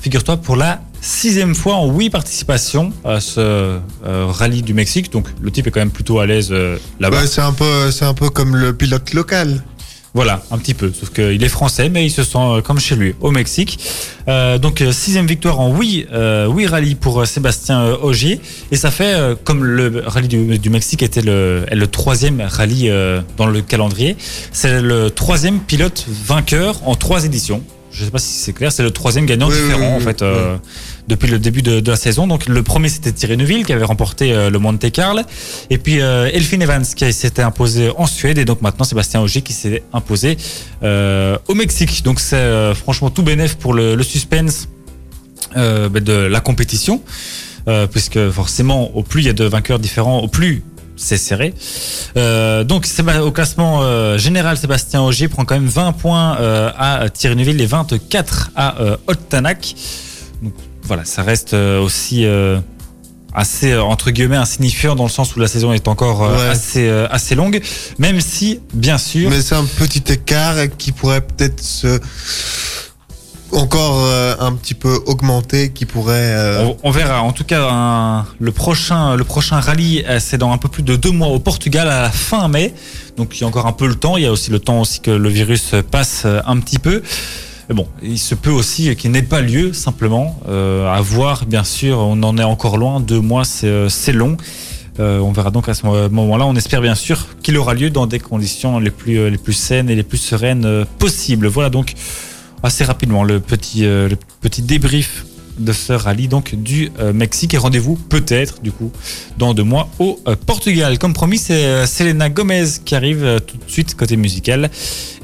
figure-toi, 0.00 0.38
pour 0.38 0.56
la 0.56 0.80
sixième 1.00 1.54
fois 1.54 1.74
en 1.74 1.92
huit 1.92 2.10
participations 2.10 2.92
à 3.04 3.20
ce 3.20 3.78
rallye 4.04 4.62
du 4.62 4.74
Mexique. 4.74 5.12
Donc 5.12 5.26
le 5.40 5.50
type 5.50 5.66
est 5.66 5.70
quand 5.70 5.80
même 5.80 5.90
plutôt 5.90 6.18
à 6.20 6.26
l'aise 6.26 6.52
là-bas. 7.00 7.26
C'est 7.26 7.42
un 7.42 7.54
c'est 7.90 8.04
un 8.04 8.14
peu 8.14 8.30
comme 8.30 8.56
le 8.56 8.72
pilote 8.74 9.12
local. 9.14 9.62
Voilà, 10.16 10.42
un 10.50 10.56
petit 10.56 10.72
peu. 10.72 10.90
Sauf 10.98 11.10
qu'il 11.10 11.44
est 11.44 11.48
français, 11.50 11.90
mais 11.90 12.06
il 12.06 12.10
se 12.10 12.24
sent 12.24 12.38
euh, 12.38 12.62
comme 12.62 12.80
chez 12.80 12.96
lui, 12.96 13.14
au 13.20 13.30
Mexique. 13.32 13.78
Euh, 14.28 14.56
donc 14.56 14.80
euh, 14.80 14.90
sixième 14.90 15.26
victoire 15.26 15.60
en 15.60 15.70
oui, 15.70 16.06
euh, 16.10 16.46
oui 16.46 16.66
rallye 16.66 16.94
pour 16.94 17.26
Sébastien 17.26 17.84
Ogier. 18.00 18.40
Et 18.70 18.76
ça 18.76 18.90
fait, 18.90 19.14
comme 19.44 19.62
le 19.62 20.04
rallye 20.06 20.28
du, 20.58 20.70
Mexique 20.70 21.02
était 21.02 21.20
le, 21.20 21.84
troisième 21.84 22.40
rallye 22.40 22.90
dans 23.36 23.46
le 23.46 23.60
calendrier, 23.60 24.16
c'est 24.52 24.80
le 24.80 25.10
troisième 25.10 25.60
pilote 25.60 26.06
vainqueur 26.08 26.80
en 26.88 26.94
trois 26.94 27.26
éditions. 27.26 27.62
Je 27.98 28.04
sais 28.04 28.10
pas 28.10 28.18
si 28.18 28.28
c'est 28.28 28.52
clair, 28.52 28.70
c'est 28.72 28.82
le 28.82 28.90
troisième 28.90 29.24
gagnant 29.24 29.48
Oui, 29.48 29.54
différent 29.54 29.80
oui, 29.80 29.94
oui, 29.96 30.02
en 30.02 30.06
fait 30.06 30.20
euh, 30.20 30.56
depuis 31.08 31.28
le 31.30 31.38
début 31.38 31.62
de, 31.62 31.80
de 31.80 31.90
la 31.90 31.96
saison. 31.96 32.26
Donc 32.26 32.46
le 32.46 32.62
premier 32.62 32.90
c'était 32.90 33.10
Thierry 33.10 33.38
Neuville 33.38 33.64
qui 33.64 33.72
avait 33.72 33.84
remporté 33.84 34.32
euh, 34.32 34.50
le 34.50 34.58
Monte 34.58 34.90
Carlo 34.92 35.22
et 35.70 35.78
puis 35.78 36.00
euh, 36.02 36.28
Elfin 36.32 36.60
Evans 36.60 36.84
qui 36.84 37.10
s'était 37.12 37.42
imposé 37.42 37.90
en 37.96 38.06
Suède 38.06 38.36
et 38.36 38.44
donc 38.44 38.60
maintenant 38.60 38.84
Sébastien 38.84 39.22
Ogier 39.22 39.40
qui 39.40 39.54
s'est 39.54 39.82
imposé 39.94 40.36
euh, 40.82 41.38
au 41.48 41.54
Mexique. 41.54 42.02
Donc 42.04 42.20
c'est 42.20 42.74
franchement 42.74 43.08
tout 43.08 43.22
bénéf 43.22 43.54
pour 43.56 43.72
le, 43.72 43.94
le 43.94 44.02
suspense 44.02 44.68
bah, 45.54 45.88
de 45.88 46.12
la 46.12 46.40
compétition 46.40 47.00
puisque 47.90 48.30
forcément 48.30 48.94
au 48.94 49.02
plus 49.02 49.22
il 49.22 49.26
y 49.26 49.30
a 49.30 49.32
de 49.32 49.44
vainqueurs 49.44 49.78
différents, 49.78 50.20
au 50.20 50.28
plus 50.28 50.62
c'est 50.96 51.18
serré. 51.18 51.54
Euh, 52.16 52.64
donc 52.64 52.86
au 53.22 53.30
classement 53.30 53.80
euh, 53.82 54.18
général, 54.18 54.56
Sébastien 54.56 55.02
Ogier 55.02 55.28
prend 55.28 55.44
quand 55.44 55.54
même 55.54 55.66
20 55.68 55.92
points 55.92 56.38
euh, 56.40 56.70
à 56.76 57.08
Thierry 57.10 57.36
Neuville 57.36 57.60
et 57.60 57.66
24 57.66 58.50
à 58.56 58.74
Ottanak. 59.06 59.74
Donc 60.42 60.54
voilà, 60.82 61.04
ça 61.04 61.22
reste 61.22 61.54
aussi 61.54 62.24
assez 63.34 63.76
entre 63.76 64.10
guillemets 64.10 64.36
insignifiant 64.36 64.94
dans 64.94 65.04
le 65.04 65.10
sens 65.10 65.36
où 65.36 65.40
la 65.40 65.48
saison 65.48 65.72
est 65.72 65.88
encore 65.88 66.20
Ouais. 66.22 66.48
assez 66.48 66.88
assez 67.10 67.34
longue, 67.34 67.60
même 67.98 68.20
si 68.20 68.60
bien 68.72 68.96
sûr 68.98 69.28
Mais 69.30 69.42
c'est 69.42 69.54
un 69.54 69.64
petit 69.64 70.02
écart 70.10 70.56
qui 70.78 70.92
pourrait 70.92 71.20
peut-être 71.20 71.62
se 71.62 72.00
encore 73.56 74.04
euh, 74.04 74.34
un 74.38 74.52
petit 74.52 74.74
peu 74.74 75.00
augmenter, 75.06 75.70
qui 75.70 75.86
pourrait. 75.86 76.14
euh, 76.14 76.72
On, 76.82 76.90
verra. 76.90 77.22
En 77.22 77.32
tout 77.32 77.44
cas, 77.44 78.24
le 78.38 78.52
prochain, 78.52 79.16
le 79.16 79.24
prochain 79.24 79.60
rallye, 79.60 80.04
euh, 80.08 80.18
c'est 80.20 80.38
dans 80.38 80.52
un 80.52 80.58
peu 80.58 80.68
plus 80.68 80.82
de 80.82 80.96
deux 80.96 81.10
mois 81.10 81.28
au 81.28 81.38
Portugal 81.38 81.88
à 81.88 82.02
la 82.02 82.10
fin 82.10 82.48
mai. 82.48 82.74
Donc 83.16 83.36
il 83.36 83.40
y 83.40 83.44
a 83.44 83.46
encore 83.46 83.66
un 83.66 83.72
peu 83.72 83.86
le 83.86 83.94
temps. 83.94 84.16
Il 84.16 84.24
y 84.24 84.26
a 84.26 84.32
aussi 84.32 84.50
le 84.50 84.58
temps 84.58 84.80
aussi 84.80 85.00
que 85.00 85.10
le 85.10 85.28
virus 85.28 85.74
passe 85.90 86.26
un 86.26 86.58
petit 86.60 86.78
peu. 86.78 87.02
Mais 87.68 87.74
bon, 87.74 87.88
il 88.02 88.18
se 88.18 88.34
peut 88.34 88.50
aussi 88.50 88.94
qu'il 88.94 89.10
n'ait 89.10 89.22
pas 89.22 89.40
lieu 89.40 89.72
simplement. 89.72 90.38
À 90.46 91.00
voir, 91.00 91.46
bien 91.46 91.64
sûr. 91.64 91.98
On 91.98 92.22
en 92.22 92.36
est 92.36 92.44
encore 92.44 92.76
loin. 92.76 93.00
Deux 93.00 93.20
mois, 93.20 93.44
c'est 93.44 94.12
long. 94.12 94.36
On 94.98 95.32
verra 95.32 95.50
donc 95.50 95.68
à 95.70 95.74
ce 95.74 95.86
moment-là. 95.86 96.44
On 96.44 96.54
espère 96.56 96.82
bien 96.82 96.94
sûr 96.94 97.26
qu'il 97.42 97.56
aura 97.56 97.72
lieu 97.72 97.88
dans 97.88 98.06
des 98.06 98.18
conditions 98.20 98.78
les 98.78 98.90
plus, 98.90 99.30
les 99.30 99.38
plus 99.38 99.54
saines 99.54 99.88
et 99.88 99.94
les 99.94 100.02
plus 100.02 100.18
sereines 100.18 100.84
possibles. 100.98 101.46
Voilà 101.46 101.70
donc 101.70 101.94
assez 102.62 102.84
rapidement 102.84 103.24
le 103.24 103.40
petit, 103.40 103.84
euh, 103.84 104.08
petit 104.40 104.62
débrief 104.62 105.26
de 105.58 105.72
ce 105.72 105.94
rallye 105.94 106.28
donc 106.28 106.54
du 106.54 106.90
euh, 106.98 107.14
Mexique 107.14 107.54
et 107.54 107.56
rendez-vous 107.56 107.96
peut-être 107.96 108.60
du 108.60 108.72
coup 108.72 108.92
dans 109.38 109.54
deux 109.54 109.62
mois 109.62 109.88
au 109.98 110.20
euh, 110.28 110.36
Portugal. 110.36 110.98
Comme 110.98 111.14
promis, 111.14 111.38
c'est 111.38 111.86
Selena 111.86 112.28
Gomez 112.28 112.66
qui 112.84 112.94
arrive 112.94 113.40
tout 113.46 113.56
de 113.56 113.70
suite 113.70 113.94
côté 113.94 114.16
musical 114.16 114.70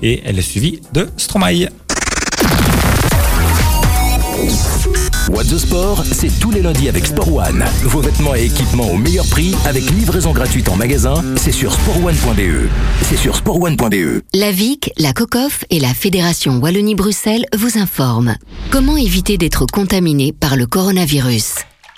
et 0.03 0.23
elle 0.25 0.39
est 0.39 0.43
suivie 0.43 0.81
de 0.93 1.09
Stromae. 1.17 1.69
What 5.33 5.45
the 5.45 5.57
Sport, 5.57 6.05
c'est 6.13 6.29
tous 6.41 6.51
les 6.51 6.61
lundis 6.61 6.91
avec 6.91 7.07
Sport 7.07 7.35
One. 7.35 7.65
Vos 7.85 8.01
vêtements 8.03 8.35
et 8.35 8.45
équipements 8.45 8.91
au 8.91 8.99
meilleur 8.99 9.27
prix 9.27 9.55
avec 9.65 9.91
livraison 9.91 10.33
gratuite 10.33 10.69
en 10.69 10.77
magasin, 10.77 11.15
c'est 11.37 11.53
sur 11.53 11.73
sportone.be. 11.73 12.69
C'est 13.09 13.17
sur 13.17 13.35
sportone.be. 13.35 14.21
La 14.35 14.53
VIC, 14.53 14.93
la 14.99 15.15
COCOF 15.15 15.65
et 15.71 15.81
la 15.81 15.95
Fédération 15.95 16.59
Wallonie-Bruxelles 16.59 17.47
vous 17.57 17.79
informent. 17.79 18.37
Comment 18.71 18.99
éviter 18.99 19.39
d'être 19.39 19.65
contaminé 19.65 20.35
par 20.35 20.57
le 20.57 20.67
coronavirus? 20.67 21.55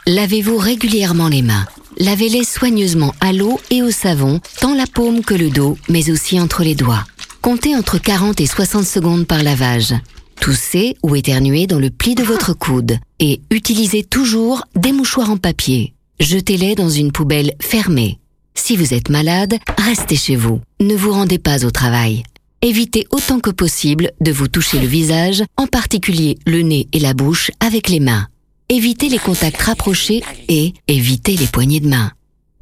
Lavez-vous 0.06 0.56
régulièrement 0.56 1.26
les 1.26 1.42
mains. 1.42 1.66
Lavez-les 1.98 2.44
soigneusement 2.44 3.16
à 3.20 3.32
l'eau 3.32 3.58
et 3.72 3.82
au 3.82 3.90
savon, 3.90 4.40
tant 4.60 4.76
la 4.76 4.86
paume 4.86 5.24
que 5.24 5.34
le 5.34 5.50
dos, 5.50 5.76
mais 5.88 6.08
aussi 6.08 6.38
entre 6.38 6.62
les 6.62 6.76
doigts. 6.76 7.04
Comptez 7.42 7.74
entre 7.74 7.98
40 7.98 8.40
et 8.40 8.46
60 8.46 8.84
secondes 8.84 9.26
par 9.26 9.42
lavage. 9.42 9.92
Toussez 10.40 10.96
ou 11.02 11.16
éternuez 11.16 11.66
dans 11.66 11.78
le 11.78 11.90
pli 11.90 12.14
de 12.14 12.22
votre 12.22 12.52
coude 12.52 12.98
et 13.18 13.40
utilisez 13.50 14.04
toujours 14.04 14.64
des 14.74 14.92
mouchoirs 14.92 15.30
en 15.30 15.36
papier. 15.36 15.94
Jetez-les 16.20 16.74
dans 16.74 16.90
une 16.90 17.12
poubelle 17.12 17.54
fermée. 17.60 18.18
Si 18.54 18.76
vous 18.76 18.94
êtes 18.94 19.08
malade, 19.08 19.54
restez 19.78 20.16
chez 20.16 20.36
vous. 20.36 20.60
Ne 20.80 20.94
vous 20.94 21.12
rendez 21.12 21.38
pas 21.38 21.64
au 21.64 21.70
travail. 21.70 22.22
Évitez 22.62 23.06
autant 23.10 23.40
que 23.40 23.50
possible 23.50 24.12
de 24.20 24.32
vous 24.32 24.48
toucher 24.48 24.78
le 24.78 24.86
visage, 24.86 25.42
en 25.56 25.66
particulier 25.66 26.38
le 26.46 26.62
nez 26.62 26.88
et 26.92 27.00
la 27.00 27.12
bouche, 27.14 27.50
avec 27.60 27.88
les 27.88 28.00
mains. 28.00 28.28
Évitez 28.70 29.08
les 29.08 29.18
contacts 29.18 29.60
rapprochés 29.60 30.22
et 30.48 30.72
évitez 30.88 31.36
les 31.36 31.46
poignées 31.46 31.80
de 31.80 31.88
main. 31.88 32.12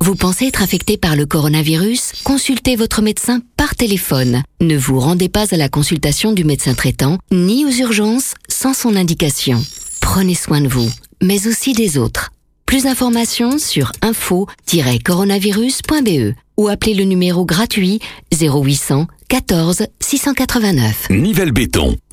Vous 0.03 0.16
pensez 0.16 0.46
être 0.46 0.62
affecté 0.64 0.96
par 0.96 1.14
le 1.14 1.26
coronavirus? 1.26 2.14
Consultez 2.24 2.74
votre 2.74 3.03
médecin 3.03 3.40
par 3.57 3.76
téléphone. 3.76 4.42
Ne 4.61 4.76
vous 4.76 4.98
rendez 4.98 5.28
pas 5.28 5.55
à 5.55 5.57
la 5.57 5.68
consultation 5.68 6.32
du 6.32 6.42
médecin 6.42 6.74
traitant 6.74 7.18
ni 7.30 7.64
aux 7.64 7.70
urgences 7.70 8.34
sans 8.48 8.74
son 8.74 8.96
indication. 8.96 9.64
Prenez 10.00 10.34
soin 10.34 10.61
de 10.61 10.66
vous, 10.66 10.90
mais 11.22 11.46
aussi 11.46 11.72
des 11.72 11.98
autres. 11.98 12.30
Plus 12.66 12.82
d'informations 12.82 13.59
sur 13.59 13.92
info-coronavirus.be 14.03 16.34
ou 16.57 16.66
appelez 16.66 16.94
le 16.94 17.05
numéro 17.05 17.44
gratuit 17.44 18.00
0800 18.32 19.07
14 19.28 19.86
689. 20.00 21.11
Nivelle 21.11 21.53
Béton, 21.53 21.96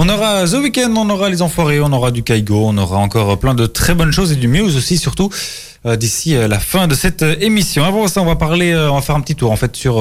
On 0.00 0.08
aura 0.08 0.44
The 0.46 0.52
Weeknd, 0.62 0.94
on 0.96 1.10
aura 1.10 1.28
les 1.28 1.42
Enfoirés, 1.42 1.80
on 1.80 1.92
aura 1.92 2.12
du 2.12 2.22
Kaigo, 2.22 2.68
on 2.68 2.78
aura 2.78 2.98
encore 2.98 3.36
plein 3.36 3.54
de 3.54 3.66
très 3.66 3.96
bonnes 3.96 4.12
choses 4.12 4.30
et 4.30 4.36
du 4.36 4.46
Muse 4.46 4.76
aussi 4.76 4.96
surtout 4.96 5.28
euh, 5.86 5.96
d'ici 5.96 6.36
euh, 6.36 6.46
la 6.46 6.60
fin 6.60 6.86
de 6.86 6.94
cette 6.94 7.22
euh, 7.22 7.34
émission. 7.40 7.82
Avant 7.82 8.06
ça, 8.06 8.22
on 8.22 8.24
va 8.24 8.36
parler, 8.36 8.76
on 8.76 8.94
va 8.94 9.00
faire 9.00 9.16
un 9.16 9.20
petit 9.20 9.34
tour 9.34 9.50
en 9.50 9.56
fait 9.56 9.74
sur 9.74 9.94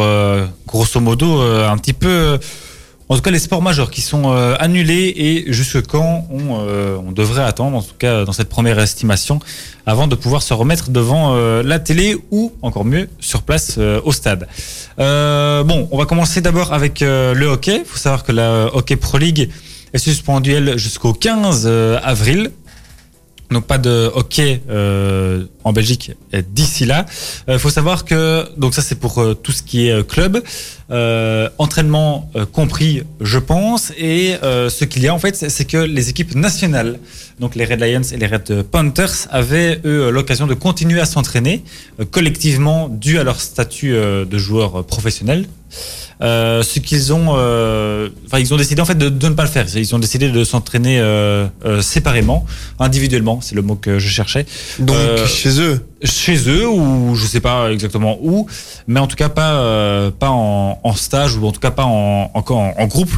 grosso 0.68 1.00
modo 1.00 1.42
un 1.42 1.76
petit 1.80 1.94
peu, 1.94 2.38
en 3.10 3.16
tout 3.16 3.24
cas 3.24 3.32
les 3.32 3.40
sports 3.40 3.64
majeurs 3.64 3.90
qui 3.90 4.02
sont 4.02 4.30
annulés 4.60 5.16
et 5.18 5.52
jusque 5.52 5.88
quand 5.88 6.28
on, 6.30 7.12
devrait 7.12 7.44
attendre, 7.44 7.78
en 7.78 7.82
tout 7.82 7.96
cas 7.98 8.24
dans 8.24 8.34
cette 8.34 8.50
première 8.50 8.78
estimation, 8.78 9.40
avant 9.88 10.06
de 10.06 10.14
pouvoir 10.14 10.44
se 10.44 10.54
remettre 10.54 10.92
devant 10.92 11.36
la 11.64 11.80
télé 11.80 12.18
ou 12.30 12.54
encore 12.62 12.86
mieux 12.86 13.10
sur 13.20 13.42
place 13.42 13.80
au 13.80 14.12
stade. 14.12 14.48
Bon, 15.00 15.88
on 15.90 15.98
va 15.98 16.06
commencer 16.06 16.42
d'abord 16.42 16.72
avec 16.72 17.00
le 17.00 17.46
hockey. 17.46 17.80
Il 17.80 17.86
faut 17.86 17.98
savoir 17.98 18.24
que 18.24 18.32
la 18.32 18.70
Hockey 18.76 18.96
Pro 18.96 19.18
League 19.18 19.50
est 19.94 19.98
suspendue 19.98 20.78
jusqu'au 20.78 21.14
15 21.14 21.64
euh, 21.66 22.00
avril. 22.04 22.52
Donc 23.50 23.66
pas 23.66 23.78
de 23.78 24.12
hockey 24.14 24.62
euh, 24.70 25.46
en 25.64 25.72
Belgique 25.72 26.12
euh, 26.34 26.42
d'ici 26.52 26.86
là. 26.86 27.06
Il 27.48 27.60
faut 27.60 27.70
savoir 27.70 28.04
que 28.04 28.46
donc 28.58 28.74
ça 28.74 28.82
c'est 28.82 29.00
pour 29.00 29.20
euh, 29.20 29.36
tout 29.36 29.54
ce 29.54 29.64
qui 29.64 29.88
est 29.88 29.94
euh, 29.94 30.04
club, 30.04 30.44
euh, 30.92 31.50
entraînement 31.58 32.30
euh, 32.36 32.46
compris, 32.46 33.04
je 33.22 33.40
pense. 33.40 33.94
Et 33.98 34.36
euh, 34.44 34.70
ce 34.70 34.84
qu'il 34.84 35.02
y 35.04 35.08
a 35.08 35.14
en 35.14 35.20
fait, 35.20 35.36
c'est 35.50 35.66
que 35.66 35.78
les 35.78 36.10
équipes 36.10 36.36
nationales, 36.36 37.00
donc 37.40 37.56
les 37.56 37.66
Red 37.66 37.80
Lions 37.82 38.02
et 38.12 38.18
les 38.18 38.28
Red 38.28 38.64
Panthers, 38.64 39.28
avaient 39.30 39.80
eux 39.86 40.10
l'occasion 40.10 40.48
de 40.48 40.54
continuer 40.54 41.00
à 41.00 41.06
s'entraîner 41.06 41.64
euh, 42.00 42.06
collectivement 42.06 42.90
dû 42.90 43.20
à 43.20 43.24
leur 43.24 43.40
statut 43.40 43.94
euh, 43.94 44.26
de 44.26 44.38
joueur 44.38 44.86
professionnel. 44.86 45.46
Euh, 46.20 46.64
ce 46.64 46.80
qu'ils 46.80 47.14
ont, 47.14 47.36
euh, 47.36 48.10
enfin 48.26 48.40
ils 48.40 48.52
ont 48.52 48.58
décidé 48.58 48.82
en 48.82 48.86
fait 48.86 48.98
de, 48.98 49.10
de 49.10 49.28
ne 49.28 49.36
pas 49.36 49.44
le 49.44 49.50
faire. 49.50 49.68
Ils 49.76 49.94
ont 49.94 50.00
décidé 50.00 50.30
de 50.30 50.44
s'entraîner 50.44 51.00
euh, 51.00 51.46
euh, 51.64 51.82
séparément, 51.82 52.46
individuellement, 52.80 53.40
c'est 53.42 53.54
le 53.54 53.62
mot 53.62 53.76
que 53.76 54.00
je 54.00 54.08
cherchais, 54.08 54.46
Donc, 54.80 54.96
chez 55.28 55.62
eux. 55.62 55.86
Chez 56.04 56.50
eux 56.50 56.68
ou 56.68 57.16
je 57.16 57.26
sais 57.26 57.40
pas 57.40 57.72
exactement 57.72 58.18
où, 58.22 58.48
mais 58.88 59.00
en 59.00 59.08
tout 59.08 59.16
cas 59.16 59.30
pas 59.30 59.54
euh, 59.56 60.12
pas 60.12 60.30
en, 60.30 60.94
stage 60.96 61.36
ou 61.38 61.46
en 61.46 61.52
tout 61.52 61.60
cas 61.60 61.72
pas 61.72 61.86
en 61.86 62.32
encore 62.34 62.74
en, 62.78 62.88
groupe. 62.88 63.12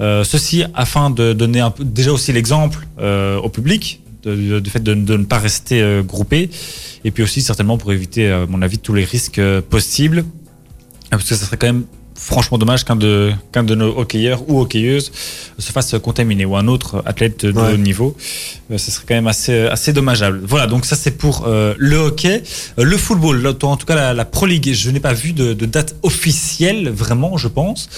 Euh, 0.00 0.24
ceci 0.24 0.64
afin 0.74 1.10
de 1.10 1.32
donner 1.32 1.66
déjà 1.80 2.12
aussi 2.12 2.32
l'exemple 2.32 2.86
euh, 3.00 3.38
au 3.38 3.48
public 3.48 4.00
du 4.24 4.70
fait 4.70 4.80
de, 4.82 4.94
de 4.94 5.16
ne 5.16 5.24
pas 5.24 5.38
rester 5.38 6.00
groupé 6.06 6.48
et 7.04 7.10
puis 7.10 7.24
aussi 7.24 7.42
certainement 7.42 7.76
pour 7.76 7.92
éviter 7.92 8.30
à 8.30 8.46
mon 8.46 8.62
avis 8.62 8.78
tous 8.78 8.94
les 8.94 9.04
risques 9.04 9.40
possibles 9.68 10.24
parce 11.10 11.24
que 11.24 11.34
ça 11.34 11.44
serait 11.44 11.56
quand 11.56 11.66
même 11.66 11.84
franchement 12.14 12.58
dommage 12.58 12.84
qu'un 12.84 12.96
de, 12.96 13.32
qu'un 13.52 13.62
de 13.64 13.74
nos 13.74 13.96
hockeyeurs 13.98 14.42
ou 14.48 14.60
hockeyeuses 14.60 15.10
se 15.58 15.72
fasse 15.72 15.94
contaminer 16.02 16.44
ou 16.44 16.56
un 16.56 16.68
autre 16.68 17.02
athlète 17.06 17.44
de 17.46 17.52
Ouais. 17.52 17.72
haut 17.74 17.76
niveau. 17.76 18.16
Euh, 18.70 18.78
ce 18.78 18.90
serait 18.90 19.04
quand 19.08 19.14
même 19.14 19.26
assez, 19.26 19.66
assez 19.66 19.92
dommageable. 19.92 20.40
Voilà, 20.44 20.66
donc 20.66 20.84
ça 20.84 20.96
c'est 20.96 21.12
pour 21.12 21.44
euh, 21.46 21.74
le 21.78 21.96
hockey. 21.96 22.42
Euh, 22.78 22.84
le 22.84 22.96
football, 22.96 23.46
en 23.62 23.76
tout 23.76 23.86
cas 23.86 23.94
la, 23.94 24.14
la 24.14 24.24
Pro 24.24 24.46
League, 24.46 24.72
je 24.72 24.90
n'ai 24.90 25.00
pas 25.00 25.12
vu 25.12 25.32
de, 25.32 25.52
de 25.52 25.66
date 25.66 25.96
officielle, 26.02 26.88
vraiment, 26.90 27.36
je 27.36 27.48
pense, 27.48 27.88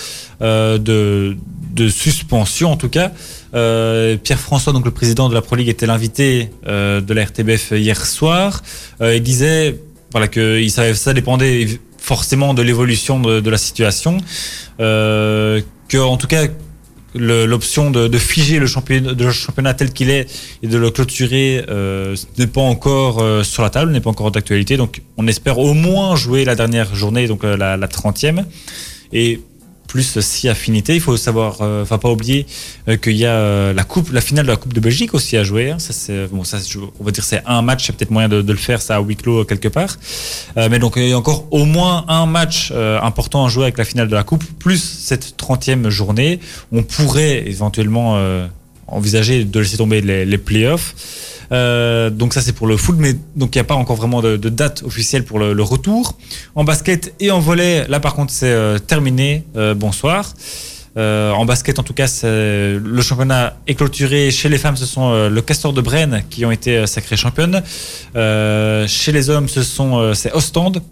euh, 0.42 0.78
de, 0.78 1.36
de 1.72 1.88
suspension 1.88 2.70
en 2.72 2.76
tout 2.76 2.88
cas. 2.88 3.12
Euh, 3.54 4.16
Pierre-François, 4.16 4.72
donc 4.72 4.84
le 4.84 4.90
président 4.90 5.28
de 5.28 5.34
la 5.34 5.42
Pro 5.42 5.54
League, 5.56 5.68
était 5.68 5.86
l'invité 5.86 6.50
euh, 6.66 7.00
de 7.00 7.14
la 7.14 7.24
RTBF 7.24 7.72
hier 7.72 8.04
soir. 8.04 8.62
Euh, 9.00 9.14
il 9.16 9.22
disait 9.22 9.78
voilà, 10.10 10.28
que 10.28 10.66
savait, 10.68 10.94
ça 10.94 11.12
dépendait 11.12 11.80
forcément 12.04 12.52
de 12.52 12.62
l'évolution 12.62 13.18
de, 13.20 13.50
la 13.50 13.56
situation. 13.56 14.18
Euh, 14.80 15.60
que 15.88 15.98
en 15.98 16.16
tout 16.16 16.26
cas 16.26 16.46
l'option 17.14 17.90
de, 17.90 18.18
figer 18.18 18.58
le 18.58 18.66
championnat, 18.66 19.14
de 19.14 19.24
le 19.24 19.30
championnat 19.30 19.74
tel 19.74 19.92
qu'il 19.92 20.10
est 20.10 20.26
et 20.62 20.66
de 20.66 20.76
le 20.76 20.90
clôturer 20.90 21.64
euh, 21.68 22.16
n'est 22.38 22.48
pas 22.48 22.60
encore 22.60 23.22
euh, 23.22 23.42
sur 23.42 23.62
la 23.62 23.70
table, 23.70 23.92
n'est 23.92 24.00
pas 24.00 24.10
encore 24.10 24.32
d'actualité. 24.32 24.76
Donc 24.76 25.02
on 25.16 25.26
espère 25.26 25.58
au 25.58 25.74
moins 25.74 26.16
jouer 26.16 26.44
la 26.44 26.56
dernière 26.56 26.94
journée, 26.94 27.26
donc 27.26 27.44
euh, 27.44 27.56
la, 27.56 27.76
la 27.76 27.86
30e. 27.86 28.44
Et 29.12 29.40
plus 29.94 30.18
si 30.18 30.48
affinité, 30.48 30.96
il 30.96 31.00
faut 31.00 31.16
savoir, 31.16 31.58
euh, 31.60 31.84
enfin 31.84 31.98
pas 31.98 32.10
oublier 32.10 32.46
euh, 32.88 32.96
qu'il 32.96 33.12
y 33.12 33.24
a 33.24 33.34
euh, 33.34 33.72
la 33.72 33.84
coupe, 33.84 34.10
la 34.10 34.20
finale 34.20 34.44
de 34.44 34.50
la 34.50 34.56
Coupe 34.56 34.72
de 34.72 34.80
Belgique 34.80 35.14
aussi 35.14 35.36
à 35.36 35.44
jouer. 35.44 35.70
hein. 35.70 35.78
Ça 35.78 35.92
c'est 35.92 36.26
bon, 36.32 36.42
ça 36.42 36.58
on 36.98 37.04
va 37.04 37.12
dire 37.12 37.22
c'est 37.22 37.44
un 37.46 37.62
match, 37.62 37.86
c'est 37.86 37.92
peut-être 37.96 38.10
moyen 38.10 38.28
de, 38.28 38.42
de 38.42 38.52
le 38.52 38.58
faire 38.58 38.82
ça 38.82 38.96
à 38.96 39.00
huis 39.00 39.14
clos 39.14 39.44
quelque 39.44 39.68
part. 39.68 39.96
Mais 40.56 40.80
donc 40.80 40.94
il 40.96 41.06
y 41.06 41.12
a 41.12 41.16
encore 41.16 41.46
au 41.52 41.64
moins 41.64 42.04
un 42.08 42.26
match 42.26 42.72
important 43.02 43.46
à 43.46 43.48
jouer 43.48 43.62
avec 43.62 43.78
la 43.78 43.84
finale 43.84 44.08
de 44.08 44.16
la 44.16 44.24
Coupe, 44.24 44.42
plus 44.58 44.82
cette 44.82 45.36
30e 45.40 45.88
journée. 45.90 46.40
On 46.72 46.82
pourrait 46.82 47.46
éventuellement 47.46 48.18
envisager 48.88 49.44
de 49.44 49.60
laisser 49.60 49.76
tomber 49.76 50.00
les, 50.00 50.24
les 50.24 50.38
playoffs. 50.38 50.96
Euh, 51.52 52.10
donc 52.10 52.34
ça 52.34 52.40
c'est 52.40 52.52
pour 52.52 52.66
le 52.66 52.76
foot, 52.76 52.96
mais 52.98 53.14
donc 53.36 53.54
il 53.54 53.58
n'y 53.58 53.60
a 53.60 53.64
pas 53.64 53.74
encore 53.74 53.96
vraiment 53.96 54.22
de, 54.22 54.36
date 54.36 54.82
officielle 54.84 55.24
pour 55.24 55.38
le, 55.38 55.62
retour. 55.62 56.16
En 56.54 56.64
basket 56.64 57.14
et 57.20 57.30
en 57.30 57.40
volley, 57.40 57.86
là 57.88 58.00
par 58.00 58.14
contre 58.14 58.32
c'est 58.32 58.52
euh, 58.52 58.78
terminé. 58.78 59.44
Euh, 59.56 59.74
bonsoir. 59.74 60.34
En 60.96 61.44
basket, 61.44 61.80
en 61.80 61.82
tout 61.82 61.92
cas, 61.92 62.06
le 62.22 63.00
championnat 63.02 63.56
est 63.66 63.74
clôturé. 63.74 64.30
Chez 64.30 64.48
les 64.48 64.58
femmes, 64.58 64.76
ce 64.76 64.86
sont 64.86 65.28
le 65.28 65.42
Castor 65.42 65.72
de 65.72 65.80
Brenne 65.80 66.22
qui 66.30 66.44
ont 66.44 66.52
été 66.52 66.86
sacrées 66.86 67.16
championnes. 67.16 67.64
Chez 68.14 69.10
les 69.10 69.28
hommes, 69.28 69.48
ce 69.48 69.64
sont 69.64 70.14
c'est 70.14 70.32
Ostende 70.32 70.82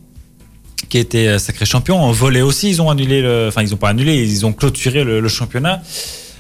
qui 0.88 0.98
a 0.98 1.00
été 1.00 1.38
sacré 1.38 1.66
champion. 1.66 2.00
En 2.00 2.11
volley 2.11 2.42
aussi, 2.42 2.68
ils 2.68 2.82
ont 2.82 2.90
annulé, 2.90 3.22
enfin 3.46 3.62
ils 3.62 3.70
n'ont 3.70 3.76
pas 3.76 3.90
annulé, 3.90 4.16
ils 4.16 4.44
ont 4.44 4.53
clôturé 4.53 5.05
le 5.05 5.28
championnat. 5.28 5.80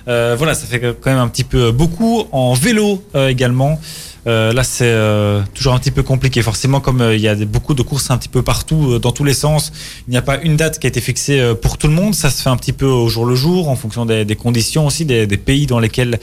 Euh, 0.08 0.34
voilà, 0.36 0.54
ça 0.54 0.66
fait 0.66 0.80
quand 0.80 1.10
même 1.10 1.18
un 1.18 1.28
petit 1.28 1.44
peu 1.44 1.70
beaucoup. 1.72 2.24
En 2.32 2.54
vélo 2.54 3.02
euh, 3.14 3.28
également. 3.28 3.78
Euh, 4.26 4.52
là, 4.52 4.62
c'est 4.62 4.86
euh, 4.86 5.42
toujours 5.54 5.72
un 5.72 5.78
petit 5.78 5.90
peu 5.90 6.02
compliqué. 6.02 6.42
Forcément, 6.42 6.80
comme 6.80 7.00
euh, 7.00 7.16
il 7.16 7.20
y 7.20 7.28
a 7.28 7.34
beaucoup 7.34 7.74
de 7.74 7.82
courses 7.82 8.10
un 8.10 8.18
petit 8.18 8.28
peu 8.28 8.42
partout, 8.42 8.92
euh, 8.92 8.98
dans 8.98 9.10
tous 9.10 9.24
les 9.24 9.34
sens, 9.34 9.72
il 10.06 10.12
n'y 10.12 10.16
a 10.16 10.22
pas 10.22 10.40
une 10.40 10.56
date 10.56 10.78
qui 10.78 10.86
a 10.86 10.88
été 10.88 11.00
fixée 11.00 11.40
euh, 11.40 11.54
pour 11.54 11.76
tout 11.76 11.88
le 11.88 11.94
monde. 11.94 12.14
Ça 12.14 12.30
se 12.30 12.40
fait 12.40 12.48
un 12.48 12.56
petit 12.56 12.72
peu 12.72 12.86
au 12.86 13.08
jour 13.08 13.26
le 13.26 13.34
jour, 13.34 13.68
en 13.68 13.74
fonction 13.76 14.06
des, 14.06 14.36
conditions 14.36 14.86
aussi, 14.86 15.04
des, 15.04 15.26
des 15.26 15.36
pays 15.36 15.66
dans 15.66 15.80
lesquels 15.80 16.20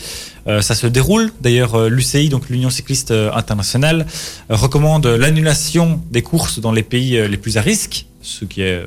euh, 0.48 0.62
ça 0.62 0.76
se 0.76 0.88
déroule. 0.88 1.32
D'ailleurs, 1.42 1.76
euh, 1.76 1.90
l'UCI, 1.90 2.30
donc 2.30 2.50
l'Union 2.50 2.70
cycliste 2.70 3.12
euh, 3.12 3.32
internationale, 3.34 4.06
euh, 4.50 4.56
recommande 4.56 5.06
l'annulation 5.06 6.02
des 6.10 6.22
courses 6.22 6.60
dans 6.60 6.72
les 6.72 6.84
pays 6.84 7.18
euh, 7.18 7.28
les 7.28 7.38
plus 7.38 7.58
à 7.58 7.62
risque, 7.62 8.06
ce 8.22 8.46
qui 8.46 8.62
est 8.62 8.74
euh, 8.74 8.86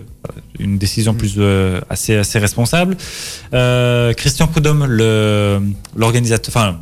une 0.58 0.78
décision 0.78 1.14
plus 1.14 1.34
euh, 1.38 1.80
assez 1.88 2.16
assez 2.16 2.38
responsable. 2.38 2.96
Euh, 3.54 4.12
Christian 4.12 4.46
Prudhomme, 4.46 4.84
l'organisateur, 5.96 6.52
enfin, 6.54 6.78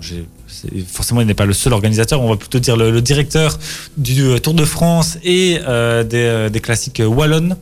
forcément, 0.86 1.20
il 1.20 1.26
n'est 1.26 1.34
pas 1.34 1.46
le 1.46 1.52
seul 1.52 1.72
organisateur. 1.72 2.20
On 2.20 2.30
va 2.30 2.36
plutôt 2.36 2.58
dire 2.58 2.76
le, 2.76 3.00
directeur 3.00 3.58
du 3.96 4.22
euh, 4.22 4.38
Tour 4.38 4.54
de 4.54 4.64
France 4.64 5.18
et 5.22 5.58
euh, 5.66 6.04
des, 6.04 6.50
des 6.50 6.60
classiques 6.60 7.02
wallonnes. 7.04 7.56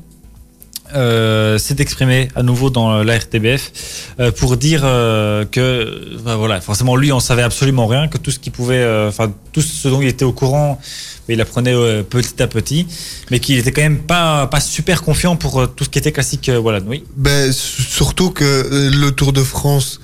Euh, 0.94 1.58
s'est 1.58 1.76
exprimé 1.80 2.28
à 2.34 2.42
nouveau 2.42 2.70
dans 2.70 3.02
la 3.02 3.18
RTBF 3.18 3.72
euh, 4.20 4.32
pour 4.32 4.56
dire 4.56 4.82
euh, 4.84 5.44
que 5.44 6.16
ben 6.24 6.36
voilà 6.36 6.62
forcément 6.62 6.96
lui 6.96 7.12
on 7.12 7.20
savait 7.20 7.42
absolument 7.42 7.86
rien 7.86 8.08
que 8.08 8.16
tout 8.16 8.30
ce 8.30 8.38
qui 8.38 8.48
pouvait 8.48 8.82
euh, 8.82 9.08
enfin 9.08 9.30
tout 9.52 9.60
ce 9.60 9.86
dont 9.88 10.00
il 10.00 10.08
était 10.08 10.24
au 10.24 10.32
courant 10.32 10.80
mais 11.28 11.34
il 11.34 11.40
apprenait 11.42 11.74
euh, 11.74 12.02
petit 12.02 12.42
à 12.42 12.46
petit 12.46 12.86
mais 13.30 13.38
qu'il 13.38 13.58
était 13.58 13.70
quand 13.70 13.82
même 13.82 13.98
pas 13.98 14.46
pas 14.46 14.60
super 14.60 15.02
confiant 15.02 15.36
pour 15.36 15.60
euh, 15.60 15.66
tout 15.66 15.84
ce 15.84 15.90
qui 15.90 15.98
était 15.98 16.12
classique 16.12 16.48
euh, 16.48 16.58
voilà 16.58 16.80
oui 16.86 17.04
Ben, 17.16 17.52
surtout 17.52 18.30
que 18.30 18.44
euh, 18.44 18.90
le 18.90 19.10
Tour 19.10 19.32
de 19.32 19.42
France, 19.42 20.00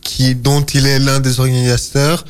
qui, 0.00 0.34
dont 0.34 0.62
il 0.62 0.86
est 0.86 0.98
l'un 0.98 1.20
des 1.20 1.40
organisateurs, 1.40 2.24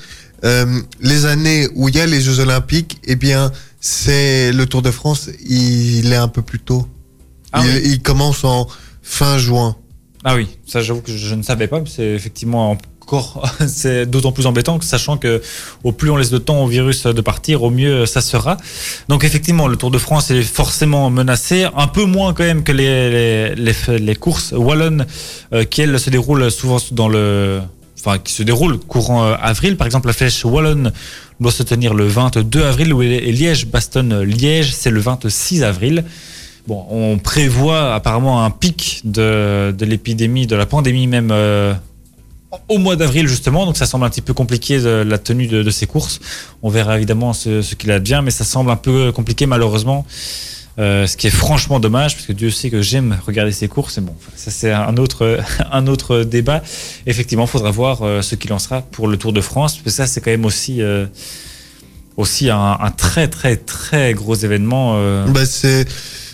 euh, 0.44 0.80
les 1.00 1.26
années 1.26 1.68
où 1.74 1.88
il 1.88 1.96
y 1.96 2.00
a 2.00 2.06
les 2.06 2.20
Jeux 2.20 2.40
Olympiques, 2.40 2.98
eh 3.04 3.16
bien, 3.16 3.52
c'est 3.80 4.52
le 4.52 4.66
Tour 4.66 4.82
de 4.82 4.90
France, 4.90 5.30
il 5.48 6.12
est 6.12 6.16
un 6.16 6.28
peu 6.28 6.42
plus 6.42 6.58
tôt. 6.58 6.86
Ah 7.52 7.62
il, 7.64 7.74
oui. 7.74 7.82
il 7.84 8.02
commence 8.02 8.44
en 8.44 8.66
fin 9.02 9.38
juin. 9.38 9.76
Ah 10.24 10.36
oui, 10.36 10.48
ça 10.66 10.80
j'avoue 10.82 11.00
que 11.00 11.14
je 11.14 11.34
ne 11.34 11.42
savais 11.42 11.66
pas, 11.66 11.80
mais 11.80 11.88
c'est 11.88 12.06
effectivement 12.06 12.70
encore 12.70 13.52
c'est 13.66 14.06
d'autant 14.06 14.30
plus 14.30 14.46
embêtant 14.46 14.78
que 14.78 14.84
sachant 14.84 15.16
que 15.18 15.42
au 15.82 15.90
plus 15.90 16.10
on 16.10 16.16
laisse 16.16 16.30
de 16.30 16.38
temps 16.38 16.62
au 16.62 16.68
virus 16.68 17.04
de 17.04 17.20
partir, 17.20 17.62
au 17.64 17.70
mieux 17.70 18.06
ça 18.06 18.20
sera. 18.20 18.56
Donc 19.08 19.24
effectivement, 19.24 19.66
le 19.66 19.76
Tour 19.76 19.90
de 19.90 19.98
France 19.98 20.30
est 20.30 20.42
forcément 20.42 21.10
menacé, 21.10 21.66
un 21.76 21.88
peu 21.88 22.04
moins 22.04 22.34
quand 22.34 22.44
même 22.44 22.62
que 22.62 22.72
les 22.72 23.10
les, 23.10 23.54
les, 23.56 23.98
les 23.98 24.14
courses 24.14 24.52
wallonnes 24.52 25.06
euh, 25.52 25.64
qui 25.64 25.82
elles 25.82 25.98
se 25.98 26.10
déroulent 26.10 26.50
souvent 26.50 26.78
dans 26.92 27.08
le 27.08 27.60
enfin, 28.04 28.18
qui 28.18 28.32
se 28.32 28.42
déroule 28.42 28.78
courant 28.78 29.24
euh, 29.24 29.34
avril. 29.40 29.76
Par 29.76 29.86
exemple, 29.86 30.06
la 30.06 30.12
flèche 30.12 30.44
wallonne 30.44 30.92
doit 31.40 31.52
se 31.52 31.62
tenir 31.62 31.94
le 31.94 32.06
22 32.06 32.64
avril 32.64 32.94
et 33.02 33.32
Liège-Bastogne-Liège, 33.32 34.72
c'est 34.72 34.90
le 34.90 35.00
26 35.00 35.62
avril. 35.64 36.04
Bon, 36.68 36.86
on 36.90 37.18
prévoit 37.18 37.92
apparemment 37.94 38.44
un 38.44 38.50
pic 38.50 39.00
de, 39.04 39.74
de 39.76 39.84
l'épidémie, 39.84 40.46
de 40.46 40.54
la 40.54 40.64
pandémie 40.64 41.08
même 41.08 41.30
euh, 41.32 41.74
au 42.68 42.78
mois 42.78 42.94
d'avril 42.94 43.26
justement, 43.26 43.66
donc 43.66 43.76
ça 43.76 43.84
semble 43.84 44.04
un 44.04 44.10
petit 44.10 44.20
peu 44.20 44.32
compliqué 44.32 44.78
de, 44.78 45.02
la 45.04 45.18
tenue 45.18 45.48
de, 45.48 45.70
ces 45.70 45.86
courses. 45.86 46.20
On 46.62 46.70
verra 46.70 46.96
évidemment 46.96 47.32
ce, 47.32 47.62
ce 47.62 47.74
qu'il 47.74 47.90
advient, 47.90 48.20
mais 48.22 48.30
ça 48.30 48.44
semble 48.44 48.70
un 48.70 48.76
peu 48.76 49.10
compliqué 49.10 49.46
malheureusement. 49.46 50.06
Euh, 50.78 51.06
ce 51.06 51.18
qui 51.18 51.26
est 51.26 51.30
franchement 51.30 51.80
dommage, 51.80 52.14
parce 52.14 52.26
que 52.26 52.32
Dieu 52.32 52.50
sait 52.50 52.70
que 52.70 52.80
j'aime 52.80 53.18
regarder 53.26 53.52
ces 53.52 53.68
courses. 53.68 53.98
Et 53.98 54.00
bon, 54.00 54.14
ça 54.36 54.50
c'est 54.52 54.72
un 54.72 54.96
autre, 54.96 55.40
un 55.72 55.86
autre 55.88 56.22
débat. 56.22 56.62
Effectivement, 57.06 57.44
il 57.44 57.50
faudra 57.50 57.72
voir 57.72 58.02
euh, 58.02 58.22
ce 58.22 58.36
qu'il 58.36 58.52
en 58.52 58.60
sera 58.60 58.82
pour 58.82 59.08
le 59.08 59.16
Tour 59.16 59.32
de 59.32 59.40
France, 59.40 59.74
parce 59.74 59.84
que 59.84 59.90
ça 59.90 60.06
c'est 60.06 60.20
quand 60.20 60.30
même 60.30 60.44
aussi, 60.44 60.80
aussi 62.16 62.50
un, 62.50 62.78
très 62.96 63.26
très 63.26 63.56
très 63.56 64.14
gros 64.14 64.36
événement. 64.36 65.26
Bah, 65.26 65.44
c'est 65.44 65.86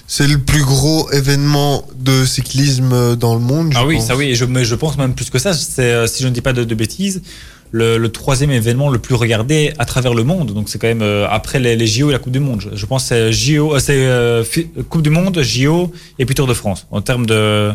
c'est 0.08 0.26
le 0.26 0.38
plus 0.38 0.64
gros 0.64 1.08
événement 1.12 1.86
de 1.96 2.24
cyclisme 2.24 3.14
dans 3.14 3.34
le 3.34 3.40
monde. 3.40 3.72
ah 3.76 3.86
oui, 3.86 3.96
pense. 3.96 4.06
ça 4.06 4.16
oui, 4.16 4.30
et 4.30 4.34
je, 4.34 4.44
mais 4.44 4.64
je 4.64 4.74
pense 4.74 4.98
même 4.98 5.14
plus 5.14 5.30
que 5.30 5.38
ça. 5.38 5.52
C'est 5.52 6.06
si 6.08 6.22
je 6.22 6.28
ne 6.28 6.32
dis 6.32 6.40
pas 6.40 6.52
de, 6.52 6.64
de 6.64 6.74
bêtises 6.74 7.22
le, 7.70 7.98
le, 7.98 8.08
troisième 8.08 8.50
événement 8.50 8.88
le 8.88 8.98
plus 8.98 9.14
regardé 9.14 9.72
à 9.78 9.84
travers 9.84 10.14
le 10.14 10.24
monde. 10.24 10.52
Donc 10.52 10.68
c'est 10.68 10.78
quand 10.78 10.88
même 10.88 11.02
euh, 11.02 11.26
après 11.28 11.58
les, 11.58 11.76
les, 11.76 11.86
JO 11.86 12.10
et 12.10 12.12
la 12.12 12.18
Coupe 12.18 12.32
du 12.32 12.40
Monde. 12.40 12.60
Je, 12.60 12.76
je 12.76 12.86
pense 12.86 13.04
c'est 13.06 13.32
JO, 13.32 13.74
euh, 13.74 13.78
c'est 13.78 13.96
euh, 13.96 14.44
Coupe 14.88 15.02
du 15.02 15.10
Monde, 15.10 15.40
JO 15.42 15.92
et 16.18 16.26
puis 16.26 16.34
Tour 16.34 16.46
de 16.46 16.54
France 16.54 16.86
en 16.90 17.00
termes 17.00 17.26
de 17.26 17.72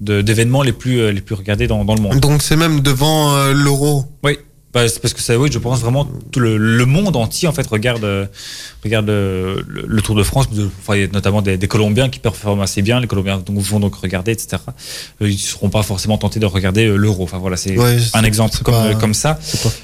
d'événements 0.00 0.62
les 0.62 0.72
plus 0.72 1.12
les 1.12 1.20
plus 1.20 1.36
regardés 1.36 1.68
dans, 1.68 1.84
dans 1.84 1.94
le 1.94 2.00
monde. 2.00 2.18
Donc 2.18 2.42
c'est 2.42 2.56
même 2.56 2.80
devant 2.80 3.36
euh, 3.36 3.52
l'euro. 3.52 4.04
Oui. 4.24 4.36
Bah, 4.72 4.88
c'est 4.88 5.00
parce 5.00 5.12
que 5.12 5.20
ça, 5.20 5.38
oui, 5.38 5.50
je 5.52 5.58
pense 5.58 5.80
vraiment 5.80 6.08
tout 6.30 6.40
le, 6.40 6.56
le 6.56 6.86
monde 6.86 7.14
entier 7.16 7.46
en 7.48 7.52
fait 7.52 7.66
regarde 7.66 8.28
regarde 8.82 9.06
le, 9.06 9.64
le 9.86 10.02
Tour 10.02 10.16
de 10.16 10.22
France. 10.22 10.48
Enfin, 10.80 10.96
il 10.96 11.02
y 11.02 11.04
a 11.04 11.08
notamment 11.08 11.42
des, 11.42 11.56
des, 11.56 11.68
Colombiens 11.68 12.08
qui 12.08 12.18
performent 12.18 12.62
assez 12.62 12.82
bien. 12.82 13.00
Les 13.00 13.06
Colombiens 13.06 13.38
donc, 13.38 13.58
vont 13.58 13.80
donc 13.80 13.94
regarder, 13.94 14.32
etc. 14.32 14.62
Ils 15.20 15.28
ne 15.28 15.32
seront 15.32 15.68
pas 15.68 15.82
forcément 15.82 16.18
tentés 16.18 16.40
de 16.40 16.46
regarder 16.46 16.86
l'Euro. 16.86 17.24
Enfin 17.24 17.38
voilà, 17.38 17.56
c'est 17.56 17.76
ouais, 17.76 17.98
un 18.14 18.24
exemple 18.24 18.56
comme 18.62 18.74
pas, 18.74 18.94
comme 18.94 19.14
ça. 19.14 19.38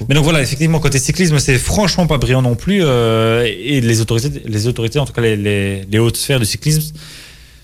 Mais 0.07 0.15
donc 0.15 0.23
voilà, 0.23 0.41
effectivement, 0.41 0.79
côté 0.79 0.99
cyclisme, 0.99 1.39
c'est 1.39 1.57
franchement 1.57 2.07
pas 2.07 2.17
brillant 2.17 2.41
non 2.41 2.55
plus. 2.55 2.81
Euh, 2.83 3.45
et 3.45 3.81
les 3.81 4.01
autorités, 4.01 4.41
les 4.45 4.67
autorités, 4.67 4.99
en 4.99 5.05
tout 5.05 5.13
cas 5.13 5.21
les, 5.21 5.37
les, 5.37 5.85
les 5.85 5.99
hautes 5.99 6.17
sphères 6.17 6.39
du 6.39 6.45
cyclisme 6.45 6.93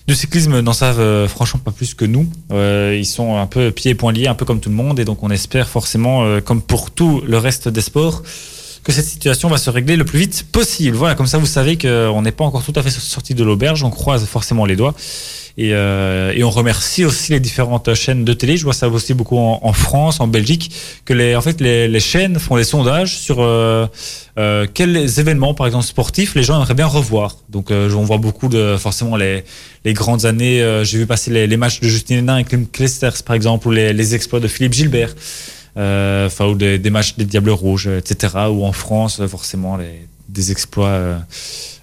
du 0.06 0.14
cyclisme 0.14 0.60
n'en 0.60 0.72
savent 0.72 1.00
euh, 1.00 1.26
franchement 1.26 1.60
pas 1.64 1.72
plus 1.72 1.94
que 1.94 2.04
nous. 2.04 2.26
Euh, 2.52 2.96
ils 2.96 3.06
sont 3.06 3.36
un 3.36 3.46
peu 3.46 3.70
pieds 3.72 3.92
et 3.92 3.94
poings 3.94 4.12
liés, 4.12 4.28
un 4.28 4.34
peu 4.34 4.44
comme 4.44 4.60
tout 4.60 4.70
le 4.70 4.76
monde, 4.76 5.00
et 5.00 5.04
donc 5.04 5.22
on 5.22 5.30
espère 5.30 5.68
forcément, 5.68 6.24
euh, 6.24 6.40
comme 6.40 6.62
pour 6.62 6.90
tout 6.90 7.22
le 7.26 7.38
reste 7.38 7.68
des 7.68 7.80
sports, 7.80 8.22
que 8.86 8.92
cette 8.92 9.06
situation 9.06 9.48
va 9.48 9.58
se 9.58 9.68
régler 9.68 9.96
le 9.96 10.04
plus 10.04 10.20
vite 10.20 10.46
possible. 10.52 10.96
Voilà, 10.96 11.16
comme 11.16 11.26
ça 11.26 11.38
vous 11.38 11.46
savez 11.46 11.76
qu'on 11.76 12.22
n'est 12.22 12.30
pas 12.30 12.44
encore 12.44 12.64
tout 12.64 12.72
à 12.76 12.82
fait 12.84 12.90
sorti 12.90 13.34
de 13.34 13.42
l'auberge, 13.42 13.82
on 13.82 13.90
croise 13.90 14.24
forcément 14.26 14.64
les 14.64 14.76
doigts. 14.76 14.94
Et, 15.58 15.70
euh, 15.72 16.32
et, 16.36 16.44
on 16.44 16.50
remercie 16.50 17.04
aussi 17.04 17.32
les 17.32 17.40
différentes 17.40 17.92
chaînes 17.94 18.24
de 18.24 18.32
télé. 18.32 18.56
Je 18.56 18.62
vois 18.62 18.74
ça 18.74 18.88
aussi 18.88 19.12
beaucoup 19.14 19.38
en, 19.38 19.72
France, 19.72 20.20
en 20.20 20.28
Belgique, 20.28 20.70
que 21.04 21.14
les, 21.14 21.34
en 21.34 21.40
fait, 21.40 21.60
les, 21.62 21.88
les 21.88 21.98
chaînes 21.98 22.38
font 22.38 22.56
des 22.56 22.64
sondages 22.64 23.16
sur 23.18 23.38
euh, 23.40 23.86
euh, 24.38 24.66
quels 24.72 25.18
événements, 25.18 25.54
par 25.54 25.66
exemple 25.66 25.86
sportifs, 25.86 26.34
les 26.34 26.42
gens 26.42 26.56
aimeraient 26.56 26.74
bien 26.74 26.86
revoir. 26.86 27.38
Donc, 27.48 27.70
euh, 27.70 27.90
on 27.94 28.02
voit 28.02 28.18
beaucoup 28.18 28.48
de 28.48 28.76
forcément 28.78 29.16
les, 29.16 29.44
les 29.84 29.94
grandes 29.94 30.26
années. 30.26 30.62
Euh, 30.62 30.84
J'ai 30.84 30.98
vu 30.98 31.06
passer 31.06 31.32
les, 31.32 31.46
les, 31.46 31.56
matchs 31.56 31.80
de 31.80 31.88
Justin 31.88 32.18
Hénin 32.18 32.38
et 32.38 32.44
Klim 32.44 32.66
Clijsters, 32.68 33.22
par 33.24 33.34
exemple, 33.34 33.66
ou 33.66 33.70
les, 33.70 33.94
les 33.94 34.14
exploits 34.14 34.40
de 34.40 34.48
Philippe 34.48 34.74
Gilbert. 34.74 35.14
Enfin, 35.76 36.46
ou 36.46 36.54
des, 36.54 36.78
des, 36.78 36.90
matchs 36.90 37.16
des 37.16 37.24
Diables 37.24 37.50
Rouges, 37.50 37.86
etc. 37.86 38.34
Ou 38.50 38.64
en 38.64 38.72
France, 38.72 39.20
forcément, 39.26 39.76
les, 39.76 40.08
des 40.28 40.50
exploits 40.50 41.20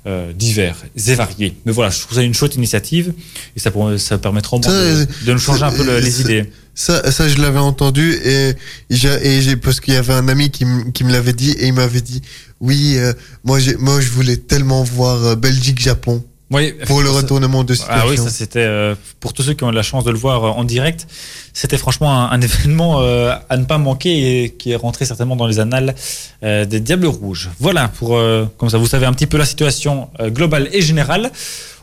euh, 0.06 0.34
divers 0.34 0.76
et 0.96 1.16
variés. 1.16 1.56
Mais 1.66 1.72
voilà, 1.72 1.90
je 1.90 2.02
trouve 2.02 2.18
ça 2.18 2.24
une 2.24 2.34
chouette 2.34 2.56
initiative 2.56 3.14
et 3.56 3.60
ça, 3.60 3.72
pour, 3.72 3.98
ça 3.98 4.18
permettra 4.18 4.58
au 4.58 4.60
moins 4.60 4.70
de, 4.70 5.08
de, 5.26 5.32
nous 5.32 5.40
changer 5.40 5.64
un 5.64 5.72
peu 5.72 5.86
le, 5.86 6.00
les 6.00 6.20
idées. 6.22 6.52
Ça, 6.76 7.10
ça 7.12 7.30
je 7.30 7.38
l'avais 7.38 7.60
entendu 7.60 8.20
et 8.26 8.54
j'ai 8.90 9.56
parce 9.56 9.80
qu'il 9.80 9.94
y 9.94 9.98
avait 9.98 10.14
un 10.14 10.28
ami 10.28 10.50
qui, 10.50 10.66
qui 10.94 11.04
me 11.06 11.12
l'avait 11.12 11.32
dit 11.32 11.52
et 11.52 11.68
il 11.68 11.74
m'avait 11.74 12.02
dit 12.02 12.22
oui, 12.60 12.96
euh, 12.98 13.14
moi, 13.46 13.60
moi 13.80 14.02
je 14.02 14.10
voulais 14.10 14.38
tellement 14.38 14.84
voir 14.84 15.24
euh, 15.24 15.36
Belgique-Japon. 15.36 16.24
Oui, 16.52 16.74
pour 16.86 17.02
le 17.02 17.10
retournement 17.10 17.64
de 17.64 17.74
situation. 17.74 18.04
Ah 18.06 18.10
oui, 18.10 18.18
ça 18.18 18.30
c'était 18.30 18.60
euh, 18.60 18.96
pour 19.20 19.34
tous 19.34 19.44
ceux 19.44 19.54
qui 19.54 19.64
ont 19.64 19.72
eu 19.72 19.76
la 19.76 19.82
chance 19.82 20.04
de 20.04 20.12
le 20.12 20.18
voir 20.18 20.44
euh, 20.44 20.50
en 20.50 20.64
direct, 20.64 21.08
c'était 21.54 21.78
franchement 21.78 22.12
un, 22.12 22.30
un 22.32 22.42
événement 22.42 23.02
euh, 23.02 23.34
à 23.50 23.58
ne 23.58 23.66
pas 23.66 23.78
manquer 23.78 24.44
et 24.44 24.50
qui 24.52 24.72
est 24.72 24.76
rentré 24.76 25.06
certainement 25.06 25.36
dans 25.36 25.48
les 25.48 25.60
annales 25.60 25.96
des 26.42 26.80
Diables 26.82 27.08
Rouges. 27.08 27.50
Voilà 27.60 27.88
pour 27.88 28.20
comme 28.58 28.70
ça 28.70 28.78
vous 28.78 28.88
savez 28.88 29.06
un 29.06 29.14
petit 29.14 29.28
peu 29.28 29.38
la 29.38 29.46
situation 29.46 30.10
globale 30.28 30.70
et 30.74 30.82
générale. 30.82 31.32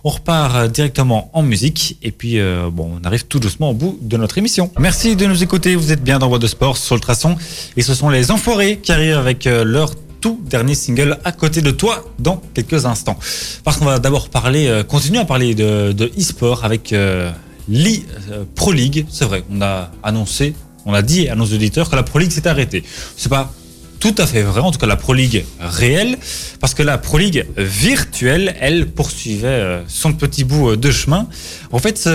On 0.05 0.11
repart 0.11 0.71
directement 0.71 1.31
en 1.33 1.43
musique 1.43 1.97
et 2.03 2.11
puis 2.11 2.39
bon, 2.71 2.99
on 3.01 3.07
arrive 3.07 3.25
tout 3.25 3.39
doucement 3.39 3.71
au 3.71 3.75
bout 3.75 3.99
de 4.03 4.17
notre 4.19 4.37
émission. 4.37 4.71
Merci 4.79 5.17
de 5.17 5.25
nous 5.25 5.43
écouter. 5.43 5.77
Vous 5.77 5.93
êtes 5.93 6.03
bien 6.05 6.19
dans 6.19 6.29
Voix 6.29 6.39
de 6.39 6.47
Sport 6.47 6.77
sur 6.77 6.95
le 6.95 7.01
Traçon 7.01 7.37
et 7.77 7.83
ce 7.83 7.95
sont 7.95 8.11
les 8.11 8.31
Enfoirés 8.31 8.79
qui 8.79 8.93
arrivent 8.93 9.17
avec 9.17 9.47
leur 9.47 9.95
tout 10.21 10.41
dernier 10.45 10.75
single 10.75 11.19
à 11.25 11.33
côté 11.33 11.63
de 11.63 11.71
toi 11.71 12.05
dans 12.19 12.43
quelques 12.55 12.87
instants. 12.87 13.19
Parce 13.65 13.77
qu'on 13.77 13.87
va 13.87 13.99
d'abord 13.99 14.29
parler, 14.29 14.69
euh, 14.69 14.83
continuer 14.83 15.19
à 15.19 15.25
parler 15.25 15.55
de, 15.55 15.93
de 15.93 16.11
e-sport 16.19 16.65
avec 16.65 16.93
euh, 16.93 17.31
l'e 17.69 18.03
euh, 18.31 18.45
Pro 18.55 18.73
League. 18.73 19.07
C'est 19.11 19.25
vrai, 19.25 19.45
on 19.51 19.61
a 19.63 19.91
annoncé, 20.03 20.55
on 20.87 20.95
a 20.95 21.03
dit 21.03 21.29
à 21.29 21.35
nos 21.35 21.47
auditeurs 21.47 21.91
que 21.91 21.97
la 21.97 22.03
Pro 22.03 22.19
League 22.19 22.31
s'est 22.31 22.47
arrêtée. 22.47 22.85
C'est 23.17 23.29
pas 23.29 23.53
tout 23.99 24.15
à 24.17 24.27
fait 24.27 24.43
vrai, 24.43 24.61
en 24.61 24.71
tout 24.71 24.79
cas 24.79 24.87
la 24.87 24.97
Pro 24.97 25.13
League 25.13 25.45
réelle, 25.59 26.17
parce 26.59 26.73
que 26.73 26.83
la 26.83 26.97
Pro 26.97 27.19
League 27.19 27.47
virtuelle, 27.59 28.57
elle 28.59 28.89
poursuivait 28.91 29.83
son 29.89 30.15
petit 30.15 30.45
bout 30.45 30.75
de 30.75 30.91
chemin. 30.91 31.29
En 31.71 31.79
fait, 31.79 32.09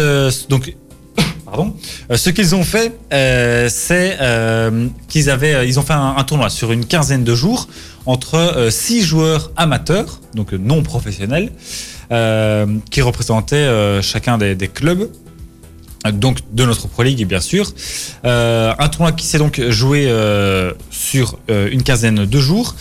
donc 0.49 0.75
Euh, 1.47 2.17
ce 2.17 2.29
qu'ils 2.29 2.55
ont 2.55 2.63
fait, 2.63 2.97
euh, 3.13 3.67
c'est 3.69 4.17
euh, 4.21 4.87
qu'ils 5.07 5.29
avaient, 5.29 5.67
ils 5.67 5.79
ont 5.79 5.83
fait 5.83 5.93
un, 5.93 6.23
tournoi 6.23 6.49
sur 6.49 6.71
une 6.71 6.85
quinzaine 6.85 7.23
de 7.23 7.35
jours 7.35 7.67
entre 8.05 8.67
six 8.69 9.03
joueurs 9.03 9.51
amateurs, 9.55 10.21
donc 10.33 10.53
non 10.53 10.83
professionnels, 10.83 11.51
qui 12.09 13.01
représentaient 13.01 14.01
chacun 14.01 14.37
des, 14.37 14.55
des, 14.55 14.67
clubs. 14.67 15.09
Donc 16.13 16.37
de 16.53 16.65
notre 16.65 16.87
Pro 16.87 17.01
League 17.01 17.25
bien 17.27 17.41
sûr, 17.41 17.71
un 18.23 18.89
tournoi 18.89 19.11
qui 19.11 19.25
s'est 19.25 19.39
donc 19.39 19.59
joué 19.69 20.11
sur 20.91 21.39
une 21.49 21.81
quinzaine 21.81 22.25
de 22.25 22.39
jours 22.39 22.75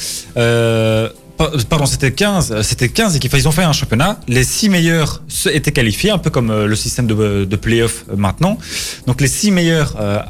pardon, 1.37 1.87
c'était 1.87 2.13
15, 2.13 2.63
c'était 2.63 2.89
15 2.89 3.17
équipes. 3.17 3.35
Ils 3.37 3.49
ont 3.49 3.53
fait 3.53 3.63
un 3.63 3.73
championnat. 3.73 4.21
Les 4.29 4.45
six 4.45 4.69
meilleurs 4.69 5.23
étaient 5.53 5.73
qualifiés, 5.73 6.11
un 6.11 6.19
peu 6.19 6.31
comme 6.31 6.65
le 6.65 6.77
système 6.77 7.07
de, 7.07 7.45
de 7.45 7.57
play-off 7.57 8.05
maintenant. 8.17 8.59
Donc 9.07 9.21
les 9.21 9.29
six 9.29 9.51
meilleurs 9.51 9.97
euh, 10.01 10.21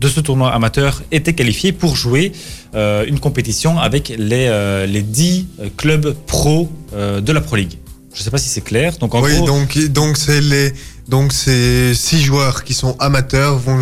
de 0.00 0.08
ce 0.08 0.20
tournoi 0.20 0.52
amateur 0.52 1.02
étaient 1.10 1.32
qualifiés 1.32 1.72
pour 1.72 1.96
jouer 1.96 2.32
euh, 2.74 3.04
une 3.06 3.18
compétition 3.18 3.78
avec 3.78 4.14
les, 4.16 4.46
euh, 4.48 4.86
les 4.86 5.02
10 5.02 5.46
clubs 5.76 6.14
pro 6.26 6.70
de 6.92 7.32
la 7.32 7.40
Pro 7.40 7.56
League. 7.56 7.78
Je 8.14 8.20
ne 8.20 8.24
sais 8.24 8.30
pas 8.30 8.38
si 8.38 8.48
c'est 8.48 8.60
clair. 8.60 8.98
Donc 8.98 9.14
en 9.14 9.22
oui, 9.22 9.34
gros, 9.36 9.46
donc 9.46 9.78
donc 9.88 10.18
c'est 10.18 10.42
les 10.42 10.72
donc 11.08 11.32
ces 11.32 11.94
six 11.94 12.20
joueurs 12.20 12.62
qui 12.62 12.74
sont 12.74 12.94
amateurs 12.98 13.56
vont 13.58 13.80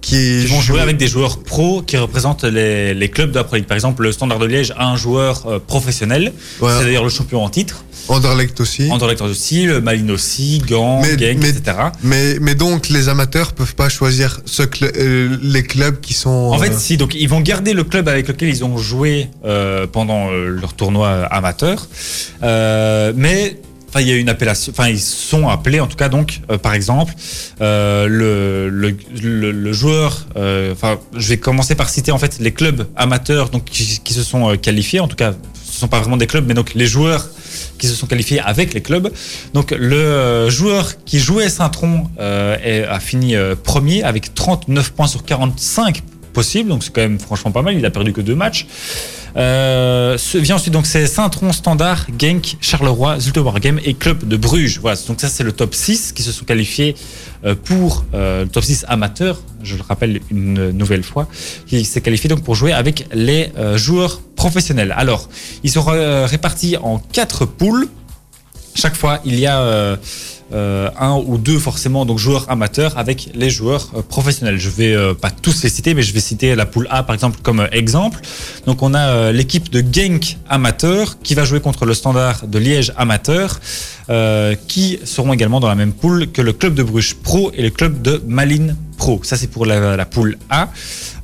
qui, 0.00 0.40
qui 0.42 0.46
vont 0.46 0.60
jouer 0.60 0.80
avec 0.80 0.96
des 0.96 1.08
joueurs 1.08 1.42
pros 1.42 1.82
qui 1.82 1.96
représentent 1.96 2.44
les, 2.44 2.94
les 2.94 3.08
clubs 3.08 3.30
de 3.30 3.36
la 3.36 3.44
Pro 3.44 3.56
League. 3.56 3.66
Par 3.66 3.76
exemple, 3.76 4.02
le 4.02 4.12
Standard 4.12 4.38
de 4.38 4.46
Liège 4.46 4.72
a 4.76 4.86
un 4.86 4.96
joueur 4.96 5.46
euh, 5.46 5.58
professionnel, 5.58 6.32
ouais. 6.60 6.70
c'est 6.78 6.84
d'ailleurs 6.84 7.04
le 7.04 7.10
champion 7.10 7.42
en 7.42 7.48
titre. 7.48 7.84
Anderlecht 8.08 8.60
aussi. 8.60 8.90
Anderlecht 8.90 9.20
aussi, 9.22 9.66
le 9.66 9.80
Malines 9.80 10.10
aussi, 10.10 10.62
Gand, 10.66 11.02
mais, 11.02 11.18
Genk, 11.18 11.38
mais, 11.40 11.50
etc. 11.50 11.76
Mais, 12.02 12.38
mais 12.40 12.54
donc 12.54 12.88
les 12.88 13.08
amateurs 13.08 13.52
peuvent 13.52 13.74
pas 13.74 13.88
choisir 13.88 14.40
ce 14.46 14.62
cl 14.62 14.90
euh, 14.96 15.36
les 15.42 15.62
clubs 15.62 16.00
qui 16.00 16.14
sont. 16.14 16.30
En 16.30 16.56
euh... 16.56 16.64
fait, 16.64 16.74
si, 16.74 16.96
donc 16.96 17.14
ils 17.14 17.28
vont 17.28 17.40
garder 17.40 17.72
le 17.72 17.84
club 17.84 18.08
avec 18.08 18.28
lequel 18.28 18.48
ils 18.48 18.64
ont 18.64 18.78
joué 18.78 19.28
euh, 19.44 19.86
pendant 19.86 20.30
leur 20.30 20.74
tournoi 20.74 21.10
amateur, 21.26 21.86
euh, 22.42 23.12
mais 23.14 23.60
Enfin, 23.90 24.02
il 24.02 24.08
y 24.08 24.12
a 24.12 24.16
une 24.16 24.28
appellation. 24.28 24.72
Enfin, 24.72 24.88
ils 24.88 25.00
sont 25.00 25.48
appelés, 25.48 25.80
en 25.80 25.88
tout 25.88 25.96
cas, 25.96 26.08
donc, 26.08 26.42
euh, 26.48 26.58
par 26.58 26.74
exemple, 26.74 27.12
euh, 27.60 28.06
le, 28.06 28.96
le, 29.20 29.72
joueur. 29.72 30.28
Euh, 30.36 30.72
enfin, 30.72 31.00
je 31.16 31.28
vais 31.28 31.38
commencer 31.38 31.74
par 31.74 31.88
citer 31.88 32.12
en 32.12 32.18
fait 32.18 32.38
les 32.38 32.52
clubs 32.52 32.86
amateurs, 32.94 33.48
donc 33.48 33.64
qui, 33.64 34.00
qui 34.04 34.14
se 34.14 34.22
sont 34.22 34.56
qualifiés. 34.58 35.00
En 35.00 35.08
tout 35.08 35.16
cas, 35.16 35.34
ce 35.64 35.80
sont 35.80 35.88
pas 35.88 35.98
vraiment 35.98 36.16
des 36.16 36.28
clubs, 36.28 36.46
mais 36.46 36.54
donc 36.54 36.74
les 36.74 36.86
joueurs 36.86 37.28
qui 37.78 37.88
se 37.88 37.94
sont 37.94 38.06
qualifiés 38.06 38.38
avec 38.38 38.74
les 38.74 38.80
clubs. 38.80 39.10
Donc, 39.54 39.72
le 39.76 40.48
joueur 40.50 41.02
qui 41.04 41.18
jouait 41.18 41.48
Saint-Tron 41.48 42.08
a 42.20 43.00
fini 43.00 43.34
premier 43.64 44.04
avec 44.04 44.34
39 44.34 44.92
points 44.92 45.08
sur 45.08 45.24
45 45.24 46.02
possibles. 46.32 46.68
Donc, 46.68 46.84
c'est 46.84 46.92
quand 46.92 47.02
même 47.02 47.18
franchement 47.18 47.50
pas 47.50 47.62
mal. 47.62 47.74
Il 47.74 47.84
a 47.84 47.90
perdu 47.90 48.12
que 48.12 48.20
deux 48.20 48.34
matchs. 48.34 48.66
Euh, 49.36 50.16
vient 50.34 50.56
ensuite 50.56 50.72
donc 50.72 50.86
c'est 50.86 51.06
Saint-Tron, 51.06 51.52
Standard, 51.52 52.06
Genk, 52.18 52.56
Charleroi, 52.60 53.20
Zulte 53.20 53.38
Wargame 53.38 53.78
et 53.84 53.94
Club 53.94 54.26
de 54.26 54.36
Bruges. 54.36 54.78
Voilà, 54.80 54.98
donc 55.06 55.20
ça 55.20 55.28
c'est 55.28 55.44
le 55.44 55.52
top 55.52 55.74
6 55.74 56.12
qui 56.12 56.22
se 56.22 56.32
sont 56.32 56.44
qualifiés 56.44 56.94
euh, 57.44 57.54
pour 57.54 58.04
euh, 58.14 58.44
le 58.44 58.48
top 58.48 58.64
6 58.64 58.86
amateur 58.88 59.40
je 59.62 59.76
le 59.76 59.82
rappelle 59.82 60.20
une 60.30 60.70
nouvelle 60.70 61.02
fois, 61.02 61.28
qui 61.66 61.84
s'est 61.84 62.00
qualifié 62.00 62.30
donc 62.30 62.42
pour 62.42 62.54
jouer 62.54 62.72
avec 62.72 63.06
les 63.12 63.52
joueurs 63.76 64.22
professionnels. 64.34 64.94
Alors, 64.96 65.28
ils 65.62 65.70
sont 65.70 65.82
répartis 65.82 66.78
en 66.78 66.98
quatre 66.98 67.44
poules. 67.44 67.86
Chaque 68.74 68.96
fois, 68.96 69.20
il 69.24 69.38
y 69.38 69.46
a 69.46 69.60
euh, 69.60 69.96
euh, 70.52 70.90
un 70.98 71.14
ou 71.14 71.38
deux 71.38 71.58
forcément 71.58 72.04
donc 72.04 72.18
joueurs 72.18 72.50
amateurs 72.50 72.96
avec 72.98 73.30
les 73.34 73.50
joueurs 73.50 73.90
euh, 73.94 74.02
professionnels. 74.02 74.58
Je 74.58 74.70
vais 74.70 75.14
pas 75.14 75.30
tous 75.30 75.62
les 75.62 75.68
citer, 75.68 75.94
mais 75.94 76.02
je 76.02 76.12
vais 76.12 76.20
citer 76.20 76.54
la 76.54 76.66
poule 76.66 76.86
A 76.90 77.02
par 77.02 77.14
exemple 77.14 77.40
comme 77.42 77.66
exemple. 77.72 78.20
Donc 78.66 78.82
on 78.82 78.94
a 78.94 79.32
l'équipe 79.32 79.70
de 79.70 79.84
Genk 79.92 80.38
amateur 80.48 81.18
qui 81.20 81.34
va 81.34 81.44
jouer 81.44 81.60
contre 81.60 81.84
le 81.84 81.94
Standard 81.94 82.46
de 82.46 82.58
Liège 82.58 82.92
amateur, 82.96 83.60
qui 84.66 84.98
seront 85.04 85.32
également 85.32 85.60
dans 85.60 85.68
la 85.68 85.76
même 85.76 85.92
poule 85.92 86.30
que 86.32 86.42
le 86.42 86.52
club 86.52 86.74
de 86.74 86.82
Bruges 86.82 87.14
Pro 87.14 87.52
et 87.54 87.62
le 87.62 87.70
club 87.70 88.02
de 88.02 88.22
Malines 88.26 88.76
Pro. 88.96 89.20
Ça 89.22 89.36
c'est 89.36 89.46
pour 89.48 89.66
la, 89.66 90.04
poule 90.04 90.36
A. 90.48 90.68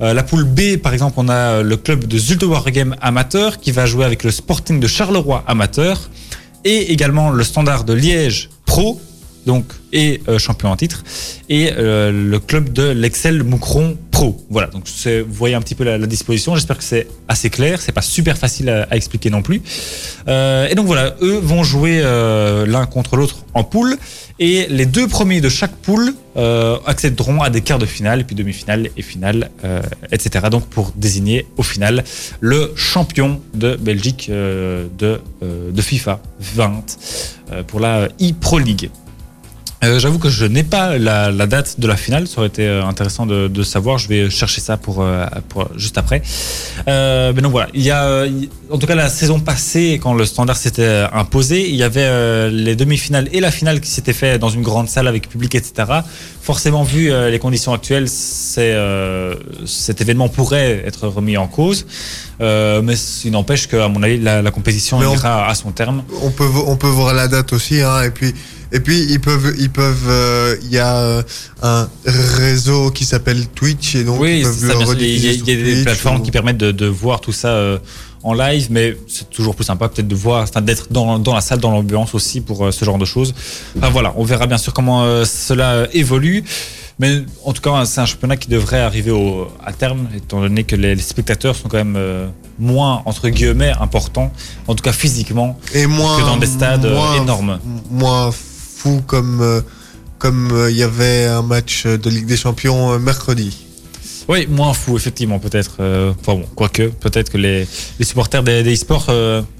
La 0.00 0.22
poule 0.22 0.44
B, 0.44 0.76
par 0.76 0.92
exemple, 0.92 1.14
on 1.16 1.28
a 1.28 1.62
le 1.62 1.76
club 1.76 2.06
de 2.06 2.18
Zulte 2.18 2.44
Waregem 2.44 2.94
amateur 3.00 3.58
qui 3.58 3.72
va 3.72 3.86
jouer 3.86 4.04
avec 4.04 4.22
le 4.24 4.30
Sporting 4.30 4.78
de 4.78 4.86
Charleroi 4.86 5.42
amateur 5.46 6.10
et 6.66 6.92
également 6.92 7.30
le 7.30 7.44
Standard 7.44 7.84
de 7.84 7.92
Liège 7.92 8.50
Pro, 8.64 9.00
donc 9.46 9.64
et 9.92 10.20
euh, 10.28 10.38
champion 10.38 10.70
en 10.70 10.76
titre, 10.76 11.04
et 11.48 11.70
euh, 11.72 12.10
le 12.12 12.38
club 12.38 12.72
de 12.72 12.90
l'Excel 12.90 13.42
Moucron 13.44 13.96
Pro. 14.10 14.44
Voilà, 14.50 14.66
donc 14.68 14.84
vous 14.86 15.32
voyez 15.32 15.54
un 15.54 15.60
petit 15.60 15.74
peu 15.74 15.84
la, 15.84 15.98
disposition. 15.98 16.54
J'espère 16.54 16.78
que 16.78 16.84
c'est 16.84 17.06
assez 17.28 17.48
clair. 17.48 17.80
C'est 17.80 17.92
pas 17.92 18.02
super 18.02 18.36
facile 18.36 18.68
à, 18.68 18.94
expliquer 18.96 19.30
non 19.30 19.42
plus. 19.42 19.62
Euh, 20.26 20.68
et 20.68 20.74
donc 20.74 20.86
voilà, 20.86 21.14
eux 21.22 21.38
vont 21.38 21.62
jouer 21.62 22.02
l'un 22.02 22.86
contre 22.86 23.16
l'autre 23.16 23.44
en 23.54 23.62
poule, 23.64 23.96
et 24.38 24.66
les 24.68 24.86
deux 24.86 25.06
premiers 25.06 25.40
de 25.40 25.48
chaque 25.48 25.74
poule 25.76 26.14
accéderont 26.86 27.40
à 27.40 27.48
des 27.48 27.60
quarts 27.62 27.78
de 27.78 27.86
finale, 27.86 28.24
puis 28.24 28.36
demi-finale 28.36 28.90
et 28.96 29.02
finale, 29.02 29.50
etc. 30.12 30.46
Donc 30.50 30.66
pour 30.66 30.92
désigner 30.96 31.46
au 31.56 31.62
final 31.62 32.04
le 32.40 32.72
champion 32.74 33.40
de 33.54 33.76
Belgique 33.76 34.28
de, 34.30 34.88
de 35.40 35.82
FIFA 35.82 36.20
20 36.40 36.84
euh, 37.52 37.62
pour 37.62 37.78
la 37.78 38.08
e-Pro 38.20 38.58
League. 38.58 38.90
Euh, 39.84 39.98
J'avoue 39.98 40.18
que 40.18 40.30
je 40.30 40.46
n'ai 40.46 40.64
pas 40.64 40.96
la, 40.98 41.30
la 41.30 41.46
date 41.46 41.78
de 41.78 41.86
la 41.86 41.96
finale. 41.96 42.26
Ça 42.26 42.38
aurait 42.38 42.48
été 42.48 42.66
euh, 42.66 42.84
intéressant 42.84 43.26
de, 43.26 43.46
de 43.46 43.62
savoir. 43.62 43.98
Je 43.98 44.08
vais 44.08 44.30
chercher 44.30 44.60
ça 44.60 44.76
pour, 44.76 45.02
euh, 45.02 45.26
pour 45.48 45.68
juste 45.76 45.98
après. 45.98 46.22
Euh, 46.88 47.32
mais 47.34 47.42
donc 47.42 47.52
voilà, 47.52 47.68
il 47.74 47.82
y 47.82 47.90
a, 47.90 48.24
en 48.70 48.78
tout 48.78 48.86
cas 48.86 48.94
la 48.94 49.08
saison 49.10 49.38
passée, 49.38 50.00
quand 50.02 50.14
le 50.14 50.24
standard 50.24 50.56
s'était 50.56 51.04
imposé, 51.12 51.68
il 51.68 51.76
y 51.76 51.82
avait 51.82 52.00
euh, 52.04 52.48
les 52.50 52.74
demi-finales 52.74 53.28
et 53.32 53.40
la 53.40 53.50
finale 53.50 53.80
qui 53.80 53.90
s'étaient 53.90 54.14
fait 54.14 54.38
dans 54.38 54.48
une 54.48 54.62
grande 54.62 54.88
salle 54.88 55.08
avec 55.08 55.28
public, 55.28 55.54
etc. 55.54 56.00
Forcément, 56.42 56.82
vu 56.84 57.10
les 57.28 57.38
conditions 57.40 57.72
actuelles, 57.74 58.08
cet 58.08 58.60
événement 60.00 60.28
pourrait 60.28 60.84
être 60.86 61.08
remis 61.08 61.36
en 61.36 61.48
cause. 61.48 61.86
Mais 62.38 62.94
il 63.24 63.32
n'empêche 63.32 63.66
qu'à 63.66 63.88
mon 63.88 64.00
avis, 64.04 64.18
la, 64.18 64.42
la 64.42 64.50
compétition 64.52 65.02
ira 65.02 65.48
à 65.48 65.54
son 65.56 65.72
terme. 65.72 66.04
On 66.22 66.30
peut, 66.30 66.48
on 66.66 66.76
peut 66.76 66.86
voir 66.86 67.14
la 67.14 67.26
date 67.26 67.52
aussi, 67.52 67.80
hein, 67.80 68.02
et 68.04 68.10
puis, 68.10 68.32
et 68.72 68.80
puis 68.80 69.00
ils 69.10 69.20
peuvent, 69.20 69.54
ils 69.58 69.70
peuvent, 69.70 70.06
euh, 70.08 70.56
il 70.62 70.70
y 70.70 70.78
a 70.78 70.96
euh, 70.96 71.22
un 71.62 71.88
réseau 72.04 72.90
qui 72.90 73.04
s'appelle 73.04 73.46
Twitch 73.48 73.94
et 73.94 74.04
donc 74.04 74.20
Oui, 74.20 74.38
ils 74.38 74.42
peuvent 74.42 74.56
c'est 74.58 74.66
ça, 74.66 74.72
le 74.72 74.78
bien 74.78 74.86
sûr. 74.86 74.96
il 75.00 75.24
y 75.24 75.28
a, 75.28 75.32
y 75.32 75.42
des 75.76 75.82
plateformes 75.82 76.20
ou- 76.20 76.22
qui 76.22 76.30
permettent 76.30 76.56
de, 76.58 76.72
de 76.72 76.86
voir 76.86 77.20
tout 77.20 77.32
ça 77.32 77.48
euh, 77.48 77.78
en 78.22 78.32
live, 78.34 78.66
mais 78.70 78.96
c'est 79.08 79.30
toujours 79.30 79.54
plus 79.54 79.64
sympa 79.64 79.88
peut-être 79.88 80.08
de 80.08 80.14
voir, 80.16 80.46
d'être 80.62 80.88
dans, 80.90 81.18
dans 81.20 81.34
la 81.34 81.40
salle, 81.40 81.60
dans 81.60 81.70
l'ambiance 81.70 82.12
aussi 82.14 82.40
pour 82.40 82.66
euh, 82.66 82.70
ce 82.72 82.84
genre 82.84 82.98
de 82.98 83.04
choses. 83.04 83.34
Enfin 83.78 83.90
voilà, 83.90 84.12
on 84.16 84.24
verra 84.24 84.46
bien 84.48 84.58
sûr 84.58 84.72
comment 84.72 85.24
cela 85.24 85.86
évolue. 85.92 86.42
Mais 86.98 87.22
en 87.44 87.52
tout 87.52 87.60
cas, 87.60 87.84
c'est 87.84 88.00
un 88.00 88.06
championnat 88.06 88.38
qui 88.38 88.48
devrait 88.48 88.80
arriver 88.80 89.10
au, 89.10 89.48
à 89.64 89.72
terme, 89.74 90.08
étant 90.16 90.40
donné 90.40 90.64
que 90.64 90.74
les, 90.76 90.94
les 90.94 91.02
spectateurs 91.02 91.54
sont 91.54 91.68
quand 91.68 91.76
même 91.76 91.94
euh, 91.98 92.26
moins, 92.58 93.02
entre 93.04 93.28
guillemets, 93.28 93.72
importants, 93.78 94.32
en 94.66 94.74
tout 94.74 94.82
cas 94.82 94.92
physiquement, 94.94 95.58
et 95.74 95.86
moins 95.86 96.16
que 96.18 96.22
dans 96.22 96.38
des 96.38 96.46
stades 96.46 96.86
moins- 96.90 97.16
énormes. 97.22 97.58
moins 97.90 98.30
comme 99.06 99.40
euh, 99.40 99.60
comme 100.18 100.50
euh, 100.52 100.70
il 100.70 100.76
y 100.76 100.82
avait 100.82 101.26
un 101.26 101.42
match 101.42 101.86
de 101.86 102.10
Ligue 102.10 102.26
des 102.26 102.36
Champions 102.36 102.92
euh, 102.92 102.98
mercredi. 102.98 103.64
Oui, 104.28 104.48
moins 104.48 104.72
fou, 104.74 104.96
effectivement, 104.96 105.38
peut-être. 105.38 105.74
Enfin 106.20 106.34
bon, 106.34 106.44
quoique, 106.56 106.88
peut-être 106.88 107.30
que 107.30 107.38
les, 107.38 107.64
les 108.00 108.04
supporters 108.04 108.42
des, 108.42 108.64
des 108.64 108.74
e-sports 108.74 109.08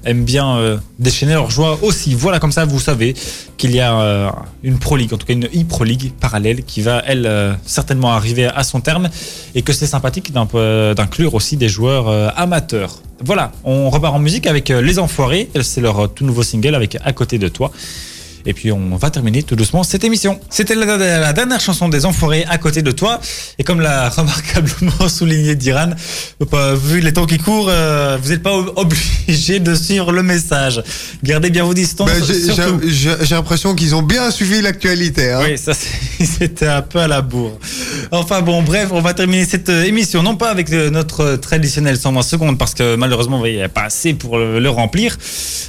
aiment 0.03 0.25
bien 0.25 0.77
déchaîner 0.99 1.35
leur 1.35 1.49
joie 1.49 1.79
aussi. 1.83 2.13
Voilà, 2.15 2.41
comme 2.41 2.51
ça, 2.51 2.65
vous 2.65 2.81
savez 2.81 3.13
qu'il 3.55 3.73
y 3.73 3.79
a 3.79 4.35
une 4.63 4.77
Pro 4.77 4.97
League, 4.97 5.13
en 5.13 5.17
tout 5.17 5.25
cas 5.25 5.31
une 5.31 5.45
e-Pro 5.45 5.85
League 5.85 6.11
parallèle 6.19 6.65
qui 6.65 6.81
va, 6.81 7.01
elle, 7.07 7.57
certainement 7.65 8.11
arriver 8.11 8.47
à 8.47 8.65
son 8.65 8.81
terme 8.81 9.07
et 9.55 9.61
que 9.61 9.71
c'est 9.71 9.87
sympathique 9.87 10.33
d'inclure 10.33 11.33
aussi 11.33 11.55
des 11.55 11.69
joueurs 11.69 12.09
amateurs. 12.37 12.99
Voilà, 13.23 13.53
on 13.63 13.89
repart 13.89 14.15
en 14.15 14.19
musique 14.19 14.47
avec 14.47 14.67
Les 14.67 14.99
Enfoirés. 14.99 15.49
C'est 15.61 15.79
leur 15.79 16.13
tout 16.13 16.25
nouveau 16.25 16.43
single 16.43 16.75
avec 16.75 16.97
À 17.05 17.13
côté 17.13 17.37
de 17.37 17.47
toi. 17.47 17.71
Et 18.47 18.53
puis 18.53 18.71
on 18.71 18.95
va 18.95 19.09
terminer 19.09 19.43
tout 19.43 19.57
doucement 19.57 19.83
cette 19.83 20.05
émission. 20.05 20.39
C'était 20.49 20.73
la, 20.73 21.33
dernière 21.33 21.59
chanson 21.59 21.89
des 21.89 22.05
Enfoirés 22.05 22.45
à 22.49 22.57
côté 22.57 22.81
de 22.81 22.91
toi. 22.91 23.19
Et 23.59 23.63
comme 23.65 23.81
l'a 23.81 24.07
remarquablement 24.17 25.09
souligné 25.09 25.55
Diran, 25.55 25.89
pas- 26.49 26.73
vu 26.73 27.01
les 27.01 27.11
temps 27.11 27.25
qui 27.25 27.39
courent, 27.39 27.67
euh, 27.69 28.17
vous 28.23 28.29
n'êtes 28.29 28.41
pas 28.41 28.53
ob- 28.55 28.71
obligé 28.77 29.59
de 29.59 29.75
suivre 29.75 30.13
le 30.13 30.23
message. 30.23 30.81
Gardez 31.23 31.49
bien 31.49 31.65
vos 31.65 31.73
distances. 31.73 32.09
Ben, 32.09 32.23
j'ai- 32.87 33.35
l'impression 33.35 33.75
qu'ils 33.75 33.93
ont 33.95 34.01
bien 34.01 34.31
suivi 34.31 34.61
l'actualité. 34.61 35.31
Hein. 35.33 35.41
Oui, 35.43 35.57
ça 35.57 35.73
c'était 36.19 36.67
un 36.67 36.81
peu 36.81 36.99
à 36.99 37.07
la 37.09 37.21
bourre. 37.21 37.59
Enfin 38.11 38.41
bon, 38.41 38.61
bref, 38.63 38.87
on 38.91 39.01
va 39.01 39.13
terminer 39.13 39.43
cette 39.43 39.67
euh, 39.67 39.83
émission, 39.83 40.23
non 40.23 40.37
pas 40.37 40.49
avec 40.51 40.71
euh, 40.71 40.89
notre 40.89 41.35
traditionnel 41.35 41.97
120 41.97 42.21
secondes, 42.21 42.57
parce 42.57 42.73
que 42.73 42.95
malheureusement, 42.95 43.45
il 43.45 43.55
n'y 43.55 43.61
a 43.61 43.67
pas 43.67 43.83
assez 43.83 44.13
pour 44.13 44.37
le, 44.37 44.59
le 44.61 44.69
remplir, 44.69 45.17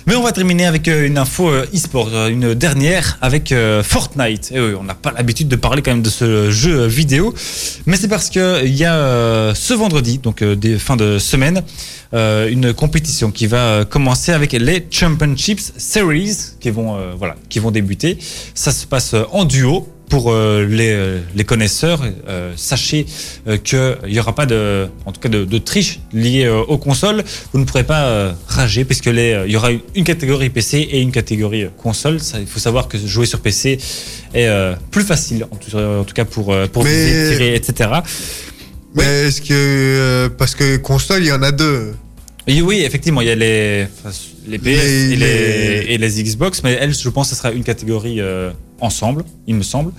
mais 0.07 0.15
on 0.15 0.23
va 0.23 0.31
terminer 0.31 0.67
avec 0.67 0.87
une 0.87 1.19
info 1.19 1.51
e-sport, 1.75 2.09
une 2.29 2.55
dernière 2.55 2.68
avec 3.21 3.53
euh, 3.53 3.83
Fortnite. 3.83 4.53
Et 4.53 4.61
oui, 4.61 4.75
on 4.79 4.85
n'a 4.85 4.95
pas 4.95 5.13
l'habitude 5.13 5.49
de 5.49 5.57
parler 5.57 5.83
quand 5.83 5.91
même 5.91 6.03
de 6.03 6.11
ce 6.11 6.51
jeu 6.51 6.87
vidéo, 6.87 7.35
mais 7.87 7.97
c'est 7.97 8.09
parce 8.09 8.31
que 8.31 8.65
il 8.65 8.75
y 8.75 8.85
a 8.85 8.95
euh, 8.95 9.55
ce 9.55 9.75
vendredi, 9.75 10.19
donc 10.19 10.43
euh, 10.43 10.55
des 10.55 10.79
fins 10.79 10.97
de 10.97 11.19
semaine, 11.19 11.63
une 12.13 12.73
compétition 12.73 13.31
qui 13.31 13.47
va 13.47 13.85
commencer 13.85 14.33
avec 14.33 14.53
les 14.53 14.87
Championships 14.91 15.73
Series 15.77 16.55
qui 16.59 16.71
vont 16.71 16.97
voilà 17.19 17.37
qui 17.51 17.59
vont 17.59 17.71
débuter. 17.71 18.17
Ça 18.55 18.73
se 18.73 18.87
passe 18.87 19.15
en 19.33 19.45
duo. 19.45 19.87
Pour 20.09 20.33
euh, 20.33 20.65
les, 20.67 20.91
euh, 20.93 21.19
les 21.35 21.45
connaisseurs, 21.45 22.03
euh, 22.29 22.53
sachez 22.57 23.05
euh, 23.47 23.59
qu'il 23.59 23.97
n'y 24.11 24.19
aura 24.19 24.35
pas 24.35 24.47
de, 24.47 24.89
en 25.05 25.13
tout 25.13 25.21
cas 25.21 25.29
de, 25.29 25.45
de 25.45 25.59
triche 25.59 26.01
liée 26.15 26.49
aux 26.49 26.79
consoles. 26.79 27.23
Vous 27.53 27.59
ne 27.61 27.65
pourrez 27.67 27.85
pas 27.85 28.35
rager 28.47 28.85
puisque 28.87 29.07
les, 29.07 29.43
il 29.47 29.53
y 29.53 29.57
aura 29.57 29.71
une- 29.95 30.05
catégorie 30.05 30.49
PC 30.49 30.79
et 30.79 31.01
une 31.01 31.13
catégorie 31.13 31.67
console. 31.77 32.21
Ça, 32.21 32.41
il 32.41 32.47
faut 32.47 32.59
savoir 32.59 32.89
que 32.89 32.97
jouer 32.97 33.27
sur 33.27 33.41
PC 33.41 33.79
est 34.35 34.49
plus 34.91 35.03
facile, 35.05 35.45
en 35.51 35.57
tout, 35.57 35.77
en 35.77 36.05
tout 36.05 36.15
cas 36.15 36.25
pour 36.25 36.55
pour 36.73 36.85
Mais- 36.85 37.05
viser, 37.05 37.31
tirer, 37.37 37.55
etc. 37.55 37.91
Mais 38.95 39.05
est-ce 39.29 39.43
que 39.43 40.29
parce 40.39 40.55
que 40.55 40.79
console 40.79 41.23
il 41.23 41.29
y 41.29 41.33
en 41.33 41.43
a 41.43 41.53
deux. 41.53 41.93
Oui, 42.47 42.63
oui, 42.63 42.81
effectivement, 42.83 43.21
il 43.21 43.29
y 43.29 43.31
a 43.31 43.35
les, 43.35 43.87
les 44.47 44.59
PS 44.59 44.65
Les- 44.65 45.13
et, 45.13 45.17
les, 45.17 45.17
les- 45.17 45.87
et 45.93 45.99
les 45.99 46.23
Xbox, 46.23 46.63
mais 46.65 46.79
elles, 46.81 46.95
je 46.95 47.09
pense 47.11 47.29
que 47.29 47.35
ce 47.35 47.39
sera 47.43 47.53
une 47.53 47.63
catégorie 47.63 48.23
euh, 48.23 48.51
ensemble, 48.81 49.25
il 49.47 49.55
me 49.57 49.63
semble. 49.63 49.93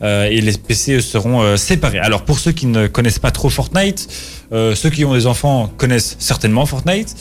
Euh, 0.00 0.28
et 0.30 0.40
les 0.40 0.52
PC 0.52 1.00
seront 1.00 1.42
euh, 1.42 1.56
séparés. 1.56 1.98
Alors, 1.98 2.24
pour 2.24 2.38
ceux 2.38 2.52
qui 2.52 2.66
ne 2.66 2.86
connaissent 2.86 3.18
pas 3.18 3.32
trop 3.32 3.48
Fortnite, 3.50 4.06
euh, 4.52 4.74
ceux 4.76 4.90
qui 4.90 5.04
ont 5.04 5.12
des 5.12 5.26
enfants 5.26 5.70
connaissent 5.76 6.14
certainement 6.20 6.64
Fortnite. 6.66 7.16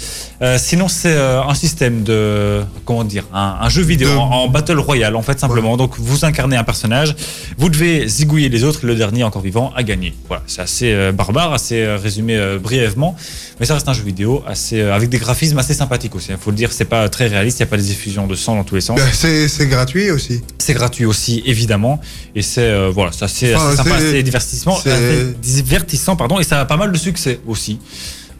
Sinon, 0.58 0.88
c'est 0.88 1.18
un 1.18 1.54
système 1.56 2.04
de, 2.04 2.62
comment 2.86 3.04
dire, 3.04 3.26
un, 3.34 3.58
un 3.62 3.70
jeu 3.70 3.82
vidéo 3.82 4.10
De- 4.10 4.16
en, 4.16 4.30
en 4.44 4.48
battle 4.48 4.78
royale, 4.80 5.16
en 5.16 5.24
fait, 5.24 5.40
simplement. 5.40 5.76
Donc, 5.78 5.96
vous 5.98 6.26
incarnez 6.26 6.56
un 6.56 6.64
personnage, 6.64 7.16
vous 7.58 7.70
devez 7.70 8.08
zigouiller 8.08 8.50
les 8.50 8.64
autres, 8.64 8.84
et 8.84 8.88
le 8.88 8.96
dernier 8.96 9.24
encore 9.24 9.42
vivant 9.42 9.74
a 9.76 9.82
gagné. 9.82 10.14
Voilà, 10.28 10.44
c'est 10.46 10.62
assez 10.62 11.12
barbare, 11.12 11.54
assez 11.54 11.84
résumé 11.96 12.58
brièvement. 12.62 13.16
Mais 13.60 13.66
ça 13.66 13.74
reste 13.74 13.88
un 13.90 13.94
jeu 13.94 14.04
vidéo 14.04 14.44
assez, 14.48 14.82
avec 14.82 15.10
des 15.10 15.18
graphismes 15.18 15.58
assez 15.58 15.74
sympathiques 15.74 16.14
aussi. 16.16 16.28
Il 16.30 16.38
faut 16.38 16.52
le 16.52 16.56
dire, 16.56 16.72
c'est 16.72 16.86
pas 16.86 17.10
très 17.10 17.26
réaliste, 17.28 17.60
il 17.60 17.64
n'y 17.64 17.68
a 17.68 17.72
pas 17.72 17.78
des 17.78 17.92
effusions 17.92 18.28
de 18.28 18.36
sang 18.36 18.56
dans 18.56 18.64
tous 18.64 18.76
les 18.76 18.82
sens. 18.82 19.00
Ben, 19.00 19.48
c'est 19.48 19.68
gratuit 19.68 20.12
aussi. 20.12 20.42
C'est 20.60 20.76
gratuit 20.76 21.06
aussi, 21.06 21.42
évidemment. 21.46 22.00
Et 22.36 22.44
c'est 22.44 22.67
euh, 22.68 22.92
voilà, 22.94 23.12
c'est 23.12 23.26
assez, 23.26 23.56
Enfin, 23.56 23.76
sympa, 23.76 23.90
c'est- 24.00 24.08
assez 24.10 24.24
divertissement, 24.24 24.78
c'est- 24.82 24.92
assez 24.92 25.26
divertissant, 25.42 26.16
pardon, 26.16 26.40
et 26.40 26.44
ça 26.44 26.62
a 26.62 26.66
pas 26.66 26.78
mal 26.78 26.92
de 26.92 26.98
succès 26.98 27.40
aussi. 27.48 27.80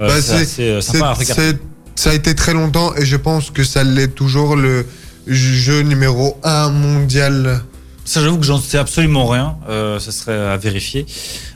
Euh, 0.02 0.08
Bah, 0.08 0.14
c'est 0.22 0.62
euh, 0.64 0.82
c'est- 0.82 0.94
sympa 0.94 1.08
à 1.08 1.14
regarder. 1.14 1.42
c'est- 1.44 1.60
ça 1.96 2.10
a 2.12 2.14
été 2.14 2.36
très 2.36 2.54
longtemps 2.54 2.94
et 2.96 3.06
je 3.06 3.16
pense 3.18 3.50
que 3.50 3.64
ça 3.64 3.84
l'est 3.84 4.14
toujours 4.14 4.56
le 4.56 4.86
jeu 5.26 5.82
numéro 5.82 6.38
un 6.44 6.70
mondial 6.70 7.62
Ça, 8.08 8.22
j'avoue 8.22 8.38
que 8.38 8.46
j'en 8.46 8.58
sais 8.60 8.78
absolument 8.78 9.26
rien. 9.28 9.58
Euh, 9.70 10.00
ce 10.00 10.12
serait 10.12 10.38
à 10.38 10.56
vérifier. 10.56 11.06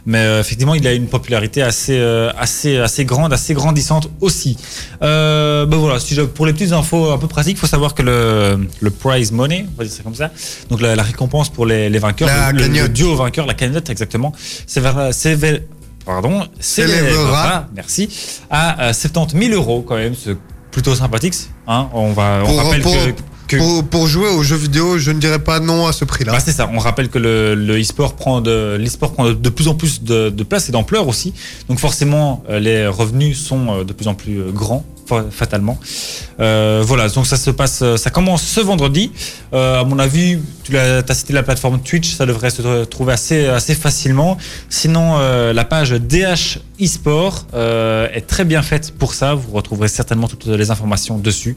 Mais 0.05 0.17
euh, 0.17 0.41
effectivement, 0.41 0.75
il 0.75 0.85
a 0.85 0.91
une 0.93 1.07
popularité 1.07 1.61
assez, 1.61 1.97
euh, 1.97 2.29
assez, 2.37 2.77
assez 2.77 3.05
grande, 3.05 3.31
assez 3.31 3.53
grandissante 3.53 4.09
aussi. 4.19 4.57
Euh, 5.01 5.65
ben 5.65 5.77
voilà, 5.77 5.99
si 5.99 6.13
je- 6.13 6.23
pour 6.23 6.45
les 6.45 6.51
petites 6.53 6.73
infos 6.73 7.11
un 7.11 7.17
peu 7.17 7.27
pratiques, 7.27 7.55
il 7.55 7.59
faut 7.59 7.67
savoir 7.67 7.93
que 7.95 8.01
le, 8.01 8.67
le 8.81 8.89
prize 8.89 9.31
money, 9.31 9.65
on 9.73 9.77
va 9.77 9.85
dire 9.85 9.93
ça 9.93 10.03
comme 10.03 10.15
ça, 10.15 10.29
donc 10.69 10.81
la, 10.81 10.95
la 10.95 11.03
récompense 11.03 11.47
pour 11.49 11.65
les, 11.65 11.89
les 11.89 11.99
vainqueurs, 11.99 12.27
La 12.27 12.51
le, 12.51 12.67
le- 12.67 12.89
duo 12.89 13.15
vainqueur, 13.15 13.45
la 13.45 13.53
cagnotte 13.53 13.89
exactement, 13.89 14.33
c'est 14.67 14.81
vers, 14.81 15.09
c'est 15.13 15.35
vers- 15.35 15.59
pardon, 16.05 16.47
s'élèvera, 16.59 17.67
merci, 17.75 18.09
à 18.49 18.89
euh, 18.89 18.93
70 18.93 19.37
000 19.47 19.53
euros 19.55 19.83
quand 19.87 19.95
même, 19.95 20.15
c'est 20.15 20.35
plutôt 20.71 20.95
sympathique. 20.95 21.35
Hein, 21.67 21.87
on 21.93 22.11
va, 22.13 22.41
on 22.43 22.47
Pour- 22.47 22.57
rappelle 22.63 22.81
pour- 22.81 22.93
que, 22.93 23.11
que 23.51 23.57
Pour, 23.57 23.83
pour 23.83 24.07
jouer 24.07 24.29
aux 24.29 24.43
jeux 24.43 24.55
vidéo, 24.55 24.97
je 24.97 25.11
ne 25.11 25.19
dirais 25.19 25.39
pas 25.39 25.59
non 25.59 25.87
à 25.87 25.93
ce 25.93 26.05
prix-là. 26.05 26.31
bah, 26.31 26.39
c'est 26.43 26.51
ça. 26.51 26.69
On 26.73 26.79
rappelle 26.79 27.09
que 27.09 27.19
le, 27.19 27.79
e-sport 27.81 28.15
prend 28.15 28.41
de 28.41 28.77
l'e-sport 28.79 29.13
prend 29.13 29.25
de, 29.25 29.33
de 29.33 29.49
plus 29.49 29.67
en 29.67 29.75
plus 29.75 30.03
de, 30.03 30.29
de 30.29 30.43
place 30.43 30.69
et 30.69 30.71
d'ampleur 30.71 31.07
aussi. 31.07 31.33
Donc 31.69 31.79
forcément, 31.79 32.43
euh, 32.49 32.59
les 32.59 32.87
revenus 32.87 33.39
sont 33.39 33.79
euh, 33.79 33.83
de 33.83 33.93
plus 33.93 34.07
en 34.07 34.13
plus 34.13 34.39
euh, 34.39 34.51
grands 34.51 34.83
fa- 35.07 35.25
fatalement. 35.29 35.77
Euh, 36.39 36.81
voilà. 36.85 37.09
Donc 37.09 37.27
ça 37.27 37.37
se 37.37 37.49
passe, 37.51 37.83
ça 37.97 38.09
commence 38.09 38.43
ce 38.43 38.59
vendredi. 38.61 39.11
Euh, 39.53 39.81
à 39.81 39.83
mon 39.83 39.99
avis, 39.99 40.37
tu 40.63 40.77
as, 40.77 41.03
as 41.07 41.13
cité 41.13 41.33
la 41.33 41.43
plateforme 41.43 41.79
Twitch, 41.81 42.13
ça 42.15 42.25
devrait 42.25 42.49
se 42.49 42.83
trouver 42.85 43.13
assez 43.13 43.47
assez 43.47 43.75
facilement. 43.75 44.37
Sinon, 44.69 45.15
euh, 45.19 45.53
la 45.53 45.65
page 45.65 45.91
DH 45.91 46.59
eSport 46.79 47.45
est 47.53 48.25
très 48.27 48.45
bien 48.45 48.61
faite 48.61 48.93
pour 48.97 49.13
ça. 49.13 49.33
Vous 49.33 49.51
retrouverez 49.51 49.87
certainement 49.87 50.27
toutes 50.27 50.45
les 50.47 50.71
informations 50.71 51.17
dessus. 51.17 51.55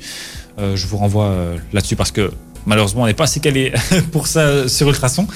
Euh, 0.58 0.76
je 0.76 0.86
vous 0.86 0.96
renvoie 0.96 1.26
euh, 1.26 1.56
là-dessus 1.72 1.96
parce 1.96 2.12
que 2.12 2.30
malheureusement 2.66 3.02
on 3.02 3.06
n'est 3.06 3.12
pas 3.14 3.24
assez 3.24 3.40
calé 3.40 3.72
pour 4.12 4.26
ça 4.28 4.40
euh, 4.40 4.68
sur 4.68 4.88
Ultrason. 4.88 5.26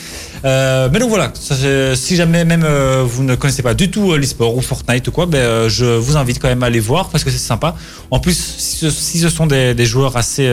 Euh, 0.45 0.89
mais 0.93 1.01
donc 1.01 1.09
voilà, 1.11 1.33
ça, 1.35 1.55
si 1.97 2.15
jamais 2.17 2.45
même 2.45 2.65
vous 3.05 3.25
ne 3.25 3.35
connaissez 3.35 3.63
pas 3.63 3.75
du 3.75 3.91
tout 3.91 4.15
l'e-sport 4.15 4.57
ou 4.57 4.61
Fortnite 4.61 5.09
ou 5.09 5.11
quoi, 5.13 5.27
ben, 5.27 5.69
je 5.69 5.85
vous 5.85 6.17
invite 6.17 6.39
quand 6.41 6.49
même 6.49 6.63
à 6.63 6.67
aller 6.67 6.79
voir 6.81 7.09
parce 7.09 7.25
que 7.25 7.31
c'est 7.31 7.39
sympa. 7.39 7.75
En 8.11 8.21
plus, 8.21 8.35
si 8.59 8.77
ce, 8.77 8.91
si 8.91 9.19
ce 9.19 9.29
sont 9.29 9.47
des, 9.47 9.75
des 9.75 9.87
joueurs 9.87 10.17
assez, 10.17 10.49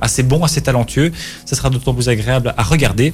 assez 0.00 0.22
bons, 0.22 0.44
assez 0.44 0.60
talentueux, 0.60 1.10
ça 1.44 1.56
sera 1.56 1.68
d'autant 1.70 1.92
plus 1.92 2.08
agréable 2.08 2.54
à 2.56 2.62
regarder. 2.62 3.12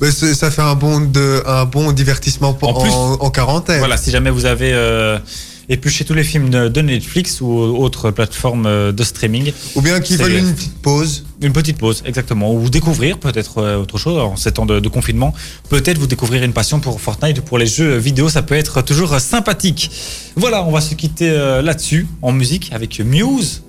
Mais 0.00 0.10
ça 0.10 0.50
fait 0.50 0.62
un 0.62 0.74
bon, 0.74 1.00
de, 1.00 1.42
un 1.46 1.64
bon 1.64 1.92
divertissement 1.92 2.52
pour, 2.52 2.76
En 2.76 2.82
plus- 2.82 2.90
en, 2.92 3.12
en 3.14 3.30
quarantaine. 3.30 3.78
Voilà, 3.78 3.96
si 3.96 4.10
jamais 4.10 4.30
vous 4.30 4.44
avez 4.46 4.72
euh, 5.68 5.74
épluché 5.74 6.04
tous 6.04 6.14
les 6.14 6.24
films 6.24 6.50
de, 6.50 6.80
Netflix 6.82 7.40
ou 7.40 7.48
autres 7.48 8.10
plateformes 8.10 8.66
euh, 8.66 8.92
de 8.92 9.04
streaming, 9.04 9.52
Ou 9.74 9.80
bien 9.82 10.00
C'est- 10.04 10.16
veulent 10.16 10.32
une 10.32 10.54
petite 10.54 10.78
pause. 10.82 11.24
Une 11.40 11.52
petite 11.52 11.78
pause, 11.78 12.02
exactement. 12.06 12.52
Ou 12.54 12.68
découvrir 12.70 13.18
peut-être 13.18 13.58
euh, 13.58 13.76
autre 13.76 13.98
chose 13.98 14.18
en 14.18 14.36
ces 14.36 14.52
temps 14.52 14.66
de, 14.66 14.80
de 14.80 14.88
confinement. 14.88 15.34
Peut-être 15.68 15.98
vous 15.98 16.06
découvrir 16.06 16.42
une 16.42 16.52
passion 16.52 16.80
pour 16.80 17.00
Fortnite 17.00 17.38
ou 17.38 17.42
pour 17.42 17.58
les 17.58 17.66
jeux 17.66 17.96
vidéo. 17.96 18.28
Ça 18.28 18.42
peut 18.42 18.54
être 18.54 18.82
toujours 18.82 19.18
sympathique. 19.20 19.90
Voilà, 20.36 20.62
on 20.64 20.70
va 20.70 20.80
se 20.80 20.94
quitter 20.94 21.30
euh, 21.30 21.62
là-dessus 21.62 22.06
en 22.22 22.32
musique 22.32 22.70
avec 22.72 23.00
Muse. 23.00 23.62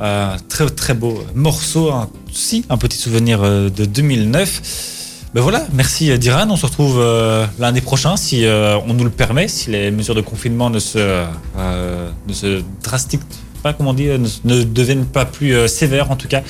Euh, 0.00 0.36
très 0.48 0.68
très 0.70 0.94
beau 0.94 1.22
morceau, 1.34 1.92
un, 1.92 2.10
si, 2.32 2.64
un 2.68 2.76
petit 2.76 2.98
souvenir 2.98 3.40
de 3.42 3.84
2009. 3.84 5.01
Ben 5.34 5.40
voilà, 5.40 5.64
merci 5.72 6.10
euh, 6.10 6.18
Diran. 6.18 6.46
On 6.50 6.56
se 6.56 6.66
retrouve 6.66 7.00
euh, 7.00 7.46
lundi 7.58 7.80
prochain 7.80 8.18
si 8.18 8.44
euh, 8.44 8.76
on 8.86 8.92
nous 8.92 9.04
le 9.04 9.10
permet, 9.10 9.48
si 9.48 9.70
les 9.70 9.90
mesures 9.90 10.14
de 10.14 10.20
confinement 10.20 10.68
ne 10.68 10.78
se, 10.78 10.98
euh, 10.98 12.10
ne 12.28 12.32
se 12.34 12.62
drastiquent 12.82 13.22
pas, 13.62 13.72
comment 13.72 13.90
on 13.90 13.94
dit, 13.94 14.08
ne, 14.08 14.28
ne 14.44 14.62
deviennent 14.62 15.06
pas 15.06 15.24
plus 15.24 15.68
sévères 15.68 16.10
en 16.10 16.16
tout 16.16 16.28
cas. 16.28 16.42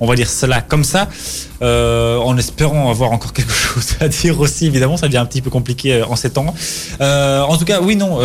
On 0.00 0.06
va 0.06 0.16
dire 0.16 0.28
cela 0.28 0.60
comme 0.60 0.84
ça, 0.84 1.08
en 1.62 2.36
espérant 2.36 2.90
avoir 2.90 3.12
encore 3.12 3.32
quelque 3.32 3.52
chose 3.54 3.96
à 4.00 4.08
dire 4.08 4.38
aussi. 4.38 4.66
Évidemment, 4.66 4.98
ça 4.98 5.06
devient 5.06 5.18
un 5.18 5.26
petit 5.26 5.40
peu 5.40 5.48
compliqué 5.48 6.02
en 6.02 6.16
ces 6.16 6.30
temps. 6.30 6.54
En 7.00 7.56
tout 7.56 7.64
cas, 7.64 7.80
oui, 7.80 7.96
non. 7.96 8.18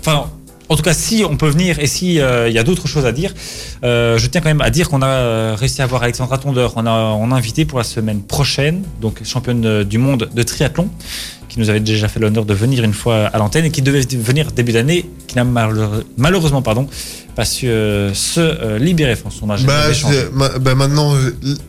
Enfin. 0.00 0.26
En 0.68 0.76
tout 0.76 0.82
cas, 0.82 0.94
si 0.94 1.24
on 1.28 1.36
peut 1.36 1.48
venir 1.48 1.78
et 1.78 1.86
si 1.86 2.20
euh, 2.20 2.48
il 2.48 2.54
y 2.54 2.58
a 2.58 2.62
d'autres 2.62 2.88
choses 2.88 3.04
à 3.04 3.12
dire, 3.12 3.34
euh, 3.84 4.16
je 4.16 4.26
tiens 4.28 4.40
quand 4.40 4.48
même 4.48 4.62
à 4.62 4.70
dire 4.70 4.88
qu'on 4.88 5.02
a 5.02 5.06
euh, 5.06 5.56
réussi 5.58 5.82
à 5.82 5.84
avoir 5.84 6.02
Alexandra 6.02 6.38
Tondeur. 6.38 6.72
On 6.76 6.86
a, 6.86 6.90
on 6.90 7.32
a 7.32 7.34
invité 7.34 7.66
pour 7.66 7.78
la 7.78 7.84
semaine 7.84 8.22
prochaine, 8.22 8.82
donc 9.00 9.22
championne 9.24 9.84
du 9.84 9.98
monde 9.98 10.30
de 10.32 10.42
triathlon, 10.42 10.88
qui 11.54 11.60
nous 11.60 11.70
avait 11.70 11.78
déjà 11.78 12.08
fait 12.08 12.18
l'honneur 12.18 12.44
de 12.44 12.52
venir 12.52 12.82
une 12.82 12.92
fois 12.92 13.26
à 13.26 13.38
l'antenne 13.38 13.64
et 13.64 13.70
qui 13.70 13.80
devait 13.80 14.00
venir 14.16 14.50
début 14.50 14.72
d'année, 14.72 15.06
qui 15.28 15.36
n'a 15.36 15.44
malheure- 15.44 16.02
malheureusement 16.16 16.62
pardon, 16.62 16.88
pas 17.36 17.44
su 17.44 17.68
euh, 17.68 18.12
se 18.12 18.40
euh, 18.40 18.76
libérer. 18.78 19.14
Son 19.30 19.48
agenda 19.50 19.72
Bah, 20.34 20.50
bah, 20.60 20.74
maintenant, 20.74 21.14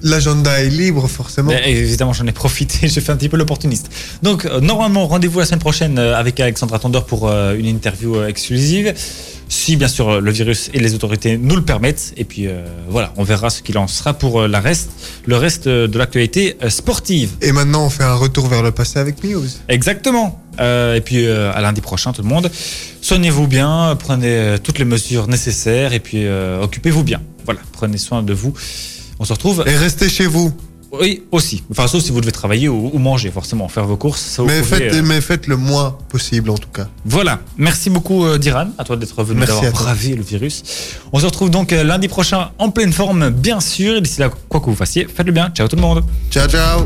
l'agenda 0.01 0.63
est 0.63 0.69
libre, 0.69 1.07
forcément. 1.07 1.51
Mais 1.51 1.71
évidemment, 1.71 2.13
j'en 2.13 2.25
ai 2.25 2.31
profité, 2.31 2.87
j'ai 2.87 2.99
fait 2.99 3.11
un 3.11 3.15
petit 3.15 3.29
peu 3.29 3.37
l'opportuniste. 3.37 3.89
Donc, 4.23 4.45
euh, 4.45 4.59
normalement, 4.59 5.05
rendez-vous 5.05 5.37
la 5.39 5.45
semaine 5.45 5.59
prochaine 5.59 5.99
avec 5.99 6.39
Alexandra 6.39 6.79
Tondeur 6.79 7.05
pour 7.05 7.29
une 7.31 7.67
interview 7.67 8.23
exclusive. 8.23 8.91
Si, 9.47 9.75
bien 9.75 9.87
sûr, 9.87 10.21
le 10.21 10.31
virus 10.31 10.69
et 10.73 10.79
les 10.79 10.95
autorités 10.95 11.37
nous 11.37 11.55
le 11.55 11.61
permettent. 11.61 12.13
Et 12.17 12.23
puis, 12.23 12.47
euh, 12.47 12.65
voilà, 12.89 13.13
on 13.17 13.23
verra 13.23 13.49
ce 13.49 13.61
qu'il 13.61 13.77
en 13.77 13.87
sera 13.87 14.13
pour 14.13 14.41
euh, 14.41 14.47
la 14.47 14.59
reste, 14.59 14.91
le 15.25 15.37
reste 15.37 15.67
euh, 15.67 15.87
de 15.87 15.97
l'actualité 15.97 16.57
sportive. 16.69 17.31
Et 17.41 17.51
maintenant, 17.51 17.85
on 17.85 17.89
fait 17.89 18.03
un 18.03 18.15
retour 18.15 18.47
vers 18.47 18.63
le 18.63 18.71
passé 18.71 18.99
avec 18.99 19.23
Muse. 19.23 19.61
Exactement. 19.69 20.41
Euh, 20.59 20.95
et 20.95 21.01
puis, 21.01 21.25
euh, 21.25 21.53
à 21.53 21.61
lundi 21.61 21.81
prochain, 21.81 22.11
tout 22.11 22.21
le 22.21 22.27
monde. 22.27 22.49
Soignez-vous 23.01 23.47
bien, 23.47 23.95
prenez 23.99 24.55
toutes 24.63 24.79
les 24.79 24.85
mesures 24.85 25.27
nécessaires 25.27 25.93
et 25.93 25.99
puis 25.99 26.25
occupez-vous 26.27 27.03
bien. 27.03 27.21
Voilà, 27.45 27.59
prenez 27.73 27.97
soin 27.97 28.23
de 28.23 28.33
vous. 28.33 28.53
On 29.19 29.25
se 29.25 29.33
retrouve. 29.33 29.63
Et 29.67 29.77
restez 29.77 30.09
chez 30.09 30.25
vous. 30.25 30.51
Oui, 30.99 31.23
aussi. 31.31 31.63
Enfin, 31.71 31.87
sauf 31.87 32.03
si 32.03 32.11
vous 32.11 32.21
devez 32.21 32.31
travailler 32.31 32.69
ou, 32.69 32.89
ou 32.93 32.97
manger, 32.99 33.31
forcément, 33.31 33.67
faire 33.67 33.85
vos 33.85 33.97
courses. 33.97 34.21
Ça, 34.21 34.41
vous 34.41 34.47
Mais 34.47 34.61
pouvez, 34.61 34.77
faites, 34.77 34.93
euh, 34.93 35.01
mais 35.03 35.21
faites 35.21 35.47
le 35.47 35.57
moins 35.57 35.97
possible, 36.09 36.49
en 36.49 36.57
tout 36.57 36.69
cas. 36.69 36.87
Voilà. 37.05 37.39
Merci 37.57 37.89
beaucoup, 37.89 38.25
euh, 38.25 38.37
Diran, 38.37 38.67
à 38.77 38.83
toi 38.83 38.97
d'être 38.97 39.23
venu, 39.23 39.39
d'avoir 39.45 39.71
bravé 39.71 40.15
le 40.15 40.23
virus. 40.23 40.63
On 41.13 41.19
se 41.19 41.25
retrouve 41.25 41.49
donc 41.49 41.73
euh, 41.73 41.83
lundi 41.83 42.07
prochain 42.07 42.49
en 42.57 42.69
pleine 42.69 42.93
forme, 42.93 43.29
bien 43.29 43.59
sûr. 43.59 44.01
D'ici 44.01 44.19
là, 44.19 44.29
quoi 44.49 44.59
que 44.59 44.65
vous 44.65 44.75
fassiez, 44.75 45.07
faites 45.13 45.25
le 45.25 45.31
bien. 45.31 45.49
Ciao 45.53 45.67
tout 45.67 45.75
le 45.75 45.81
monde. 45.81 46.03
Ciao, 46.31 46.47
ciao. 46.47 46.81